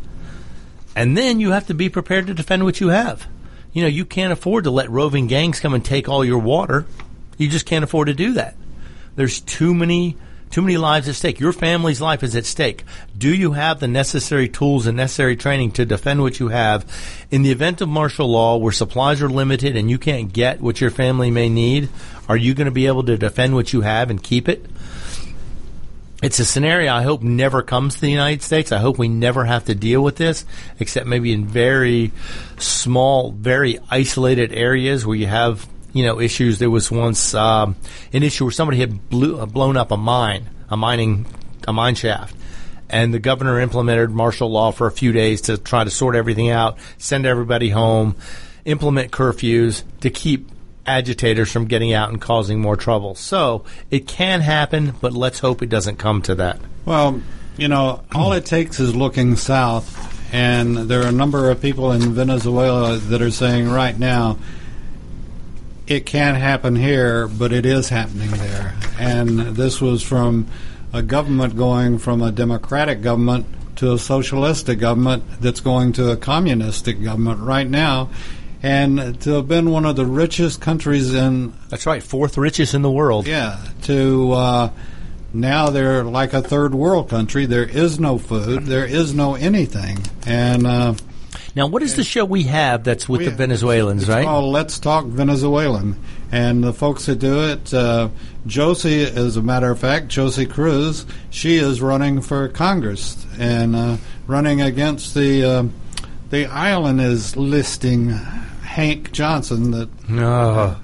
And 0.95 1.17
then 1.17 1.41
you 1.41 1.53
have 1.53 1.69
to 1.69 1.75
be 1.75 1.89
prepared 1.89 2.27
to 2.27 2.35
defend 2.35 2.65
what 2.65 2.79
you 2.79 2.89
have. 2.89 3.27
You 3.73 3.83
know, 3.83 3.89
you 3.89 4.05
can't 4.05 4.33
afford 4.33 4.65
to 4.65 4.71
let 4.71 4.91
roving 4.91 5.27
gangs 5.27 5.61
come 5.61 5.75
and 5.75 5.85
take 5.85 6.09
all 6.09 6.25
your 6.25 6.39
water. 6.39 6.87
You 7.39 7.49
just 7.49 7.67
can't 7.67 7.85
afford 7.85 8.09
to 8.09 8.15
do 8.15 8.35
that. 8.35 8.55
There's 9.17 9.41
too 9.41 9.75
many 9.75 10.17
Too 10.51 10.61
many 10.61 10.77
lives 10.77 11.09
at 11.09 11.15
stake. 11.15 11.41
Your 11.41 11.55
family's 11.55 12.03
life 12.03 12.23
is 12.23 12.37
at 12.37 12.45
stake. 12.45 12.85
Do 13.17 13.35
you 13.35 13.53
have 13.53 13.81
the 13.81 13.89
necessary 13.89 14.51
tools 14.51 14.87
and 14.87 14.99
necessary 14.99 15.35
training 15.35 15.73
to 15.73 15.87
defend 15.87 16.21
what 16.21 16.39
you 16.41 16.49
have? 16.49 16.85
In 17.31 17.43
the 17.43 17.51
event 17.51 17.81
of 17.81 17.89
martial 17.89 18.29
law 18.31 18.59
where 18.59 18.71
supplies 18.71 19.23
are 19.23 19.31
limited 19.31 19.77
and 19.77 19.91
you 19.91 19.97
can't 19.97 20.31
get 20.31 20.61
what 20.61 20.79
your 20.79 20.91
family 20.91 21.31
may 21.31 21.49
need, 21.49 21.89
are 22.29 22.37
you 22.37 22.53
going 22.53 22.67
to 22.67 22.71
be 22.71 22.87
able 22.87 23.03
to 23.05 23.17
defend 23.17 23.55
what 23.55 23.73
you 23.73 23.81
have 23.81 24.11
and 24.11 24.23
keep 24.23 24.47
it? 24.47 24.67
It's 26.23 26.39
a 26.39 26.45
scenario 26.45 26.95
I 26.95 27.03
hope 27.03 27.23
never 27.23 27.63
comes 27.63 27.97
to 27.97 28.01
the 28.03 28.11
United 28.11 28.43
States. 28.43 28.71
I 28.71 28.79
hope 28.79 28.97
we 28.97 29.09
never 29.09 29.45
have 29.45 29.65
to 29.65 29.75
deal 29.75 30.01
with 30.01 30.15
this, 30.15 30.47
except 30.79 31.05
maybe 31.05 31.33
in 31.33 31.47
very 31.47 32.13
small, 32.59 33.33
very 33.33 33.81
isolated 33.91 34.53
areas 34.53 35.05
where 35.05 35.17
you 35.17 35.27
have, 35.27 35.69
you 35.93 36.07
know, 36.07 36.21
issues. 36.21 36.61
There 36.61 36.71
was 36.71 36.93
once 36.93 37.35
um, 37.35 37.75
an 38.13 38.23
issue 38.23 38.45
where 38.45 38.53
somebody 38.53 38.79
had 38.79 39.11
blew, 39.11 39.41
uh, 39.41 39.47
blown 39.47 39.77
up 39.77 39.91
a 39.91 39.97
mine, 39.97 40.49
a 40.69 40.77
mining, 40.77 41.27
a 41.67 41.73
mine 41.73 41.97
shaft, 41.97 42.37
and 42.89 43.13
the 43.13 43.19
governor 43.19 43.59
implemented 43.59 44.11
martial 44.11 44.49
law 44.49 44.71
for 44.71 44.87
a 44.87 44.93
few 44.93 45.11
days 45.11 45.41
to 45.43 45.59
try 45.59 45.83
to 45.83 45.91
sort 45.91 46.15
everything 46.15 46.51
out, 46.51 46.79
send 46.99 47.27
everybody 47.27 47.69
home, 47.69 48.15
implement 48.65 49.11
curfews 49.11 49.83
to 50.03 50.09
keep 50.09 50.49
agitators 50.87 51.51
from 51.51 51.67
getting 51.67 51.93
out 51.93 52.11
and 52.11 52.21
causing 52.21 52.61
more 52.61 52.77
trouble. 52.77 53.15
So 53.15 53.65
it 53.91 54.07
can 54.07 54.41
happen, 54.41 54.95
but 55.01 55.13
let's 55.13 55.39
hope 55.39 55.63
it 55.63 55.69
doesn't 55.69 55.97
come 55.97 56.23
to 56.23 56.35
that. 56.37 56.59
Well, 56.85 57.21
you 57.57 57.69
know, 57.69 58.03
all 58.15 58.33
it 58.33 58.45
takes 58.47 58.81
is 58.81 58.95
looking 58.95 59.37
south, 59.37 60.35
and 60.35 60.77
there 60.77 61.03
are 61.03 61.09
a 61.09 61.13
number 61.13 61.51
of 61.51 61.61
people 61.61 61.93
in 61.93 62.13
Venezuela 62.13 62.97
that 62.97 63.23
are 63.23 63.31
saying 63.31 63.69
right 63.69 63.99
now 63.99 64.39
it 65.87 66.07
can't 66.07 66.39
happen 66.39 66.77
here, 66.77 67.29
but 67.29 67.53
it 67.53 67.67
is 67.67 67.89
happening 67.89 68.31
there. 68.31 68.75
And 68.99 69.39
this 69.57 69.81
was 69.81 70.03
from 70.03 70.47
a 70.93 71.03
government 71.03 71.57
going 71.57 71.99
from 71.99 72.23
a 72.23 72.31
democratic 72.31 73.03
government 73.03 73.47
to 73.77 73.93
a 73.93 73.99
socialistic 73.99 74.79
government 74.79 75.25
that's 75.41 75.61
going 75.61 75.93
to 75.95 76.11
a 76.11 76.17
communistic 76.17 77.03
government 77.03 77.41
right 77.41 77.69
now 77.69 78.11
and 78.63 79.21
to 79.23 79.31
have 79.33 79.49
been 79.49 79.71
one 79.71 79.85
of 79.85 79.97
the 79.97 80.07
richest 80.07 80.61
countries 80.61 81.13
in 81.15 81.53
That's 81.69 81.87
right, 81.87 82.03
fourth 82.03 82.39
richest 82.39 82.75
in 82.75 82.83
the 82.83 82.91
world. 82.91 83.27
yeah 83.27 83.59
to 83.83 84.33
uh, 84.33 84.71
now 85.35 85.71
they're 85.71 86.05
like 86.05 86.33
a 86.35 86.43
third 86.43 86.75
world 86.75 87.09
country. 87.09 87.47
There 87.47 87.65
is 87.65 87.99
no 87.99 88.19
food, 88.19 88.67
there 88.67 88.85
is 88.85 89.15
no 89.15 89.35
anything, 89.35 89.99
and 90.27 90.67
uh, 90.67 90.95
Now, 91.57 91.67
what 91.67 91.83
is 91.83 91.97
the 91.97 92.05
show 92.05 92.25
we 92.25 92.43
have 92.45 92.85
that's 92.85 93.09
with 93.09 93.21
we- 93.21 93.25
the 93.27 93.31
Venezuelans, 93.31 94.03
it's 94.03 94.11
right? 94.11 94.25
called 94.25 94.53
Let's 94.53 94.79
Talk 94.79 95.07
Venezuelan, 95.07 95.97
and 96.31 96.63
the 96.63 96.73
folks 96.75 97.07
that 97.07 97.19
do 97.19 97.45
it, 97.49 97.73
uh, 97.73 98.09
Josie, 98.47 99.03
as 99.05 99.37
a 99.39 99.43
matter 99.43 99.71
of 99.71 99.79
fact, 99.79 100.09
Josie 100.09 100.47
Cruz, 100.47 101.07
she 101.31 101.57
is 101.57 101.81
running 101.81 102.21
for 102.21 102.49
Congress 102.49 103.17
and 103.39 103.75
uh, 103.75 103.97
running 104.27 104.61
against 104.61 105.15
the 105.15 105.45
uh, 105.45 105.65
the 106.31 106.45
island 106.47 107.01
is 107.01 107.37
listing 107.37 108.11
Hank 108.73 109.13
Johnson 109.13 109.71
that 109.73 109.89
Oh. 110.11 110.77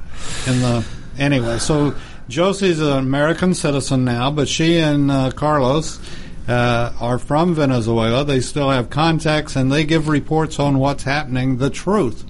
in 0.46 0.60
the 0.60 0.84
anyway. 1.18 1.58
So 1.58 1.94
Josie's 2.28 2.80
an 2.80 2.98
American 2.98 3.54
citizen 3.54 4.04
now, 4.04 4.30
but 4.30 4.46
she 4.48 4.78
and 4.78 5.10
uh, 5.10 5.30
Carlos 5.30 5.98
uh, 6.46 6.92
are 7.00 7.18
from 7.18 7.54
Venezuela. 7.54 8.24
They 8.24 8.40
still 8.40 8.70
have 8.70 8.90
contacts, 8.90 9.56
and 9.56 9.72
they 9.72 9.84
give 9.84 10.08
reports 10.08 10.58
on 10.58 10.78
what's 10.78 11.04
happening, 11.04 11.56
the 11.58 11.70
truth. 11.70 12.24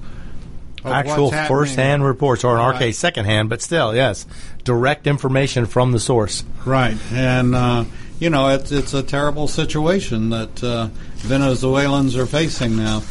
Actual 0.85 1.31
first-hand 1.33 2.05
reports, 2.05 2.45
or 2.45 2.55
in 2.55 2.61
our 2.61 2.73
case, 2.73 2.97
second-hand, 2.99 3.49
but 3.51 3.61
still, 3.61 3.95
yes, 3.95 4.25
direct 4.65 5.07
information 5.07 5.67
from 5.67 5.91
the 5.93 5.99
source. 5.99 6.45
Right, 6.65 6.97
and 7.13 7.55
uh, 7.55 7.85
you 8.21 8.31
know 8.31 8.49
it's 8.51 8.71
it's 8.71 8.95
a 8.95 9.03
terrible 9.03 9.49
situation 9.49 10.31
that 10.31 10.63
uh, 10.63 10.89
Venezuelans 11.17 12.17
are 12.17 12.27
facing 12.27 12.77
now. 12.77 13.03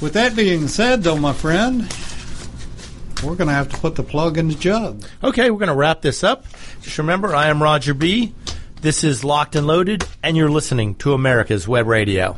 With 0.00 0.12
that 0.12 0.36
being 0.36 0.68
said, 0.68 1.02
though, 1.02 1.16
my 1.16 1.32
friend, 1.32 1.80
we're 3.24 3.34
going 3.34 3.48
to 3.48 3.54
have 3.54 3.70
to 3.70 3.78
put 3.78 3.94
the 3.94 4.02
plug 4.02 4.36
in 4.36 4.48
the 4.48 4.54
jug. 4.54 5.02
Okay, 5.24 5.50
we're 5.50 5.58
going 5.58 5.68
to 5.68 5.74
wrap 5.74 6.02
this 6.02 6.22
up. 6.22 6.44
Just 6.82 6.98
remember, 6.98 7.34
I 7.34 7.48
am 7.48 7.62
Roger 7.62 7.94
B. 7.94 8.34
This 8.82 9.04
is 9.04 9.24
Locked 9.24 9.56
and 9.56 9.66
Loaded, 9.66 10.06
and 10.22 10.36
you're 10.36 10.50
listening 10.50 10.96
to 10.96 11.14
America's 11.14 11.66
Web 11.66 11.86
Radio. 11.86 12.36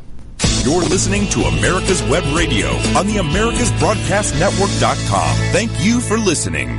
You're 0.63 0.83
listening 0.83 1.27
to 1.29 1.41
America's 1.41 2.01
Web 2.03 2.23
Radio 2.35 2.69
on 2.97 3.07
the 3.07 3.17
AmericasBroadcastNetwork.com. 3.17 5.35
Thank 5.51 5.71
you 5.83 5.99
for 5.99 6.17
listening. 6.17 6.69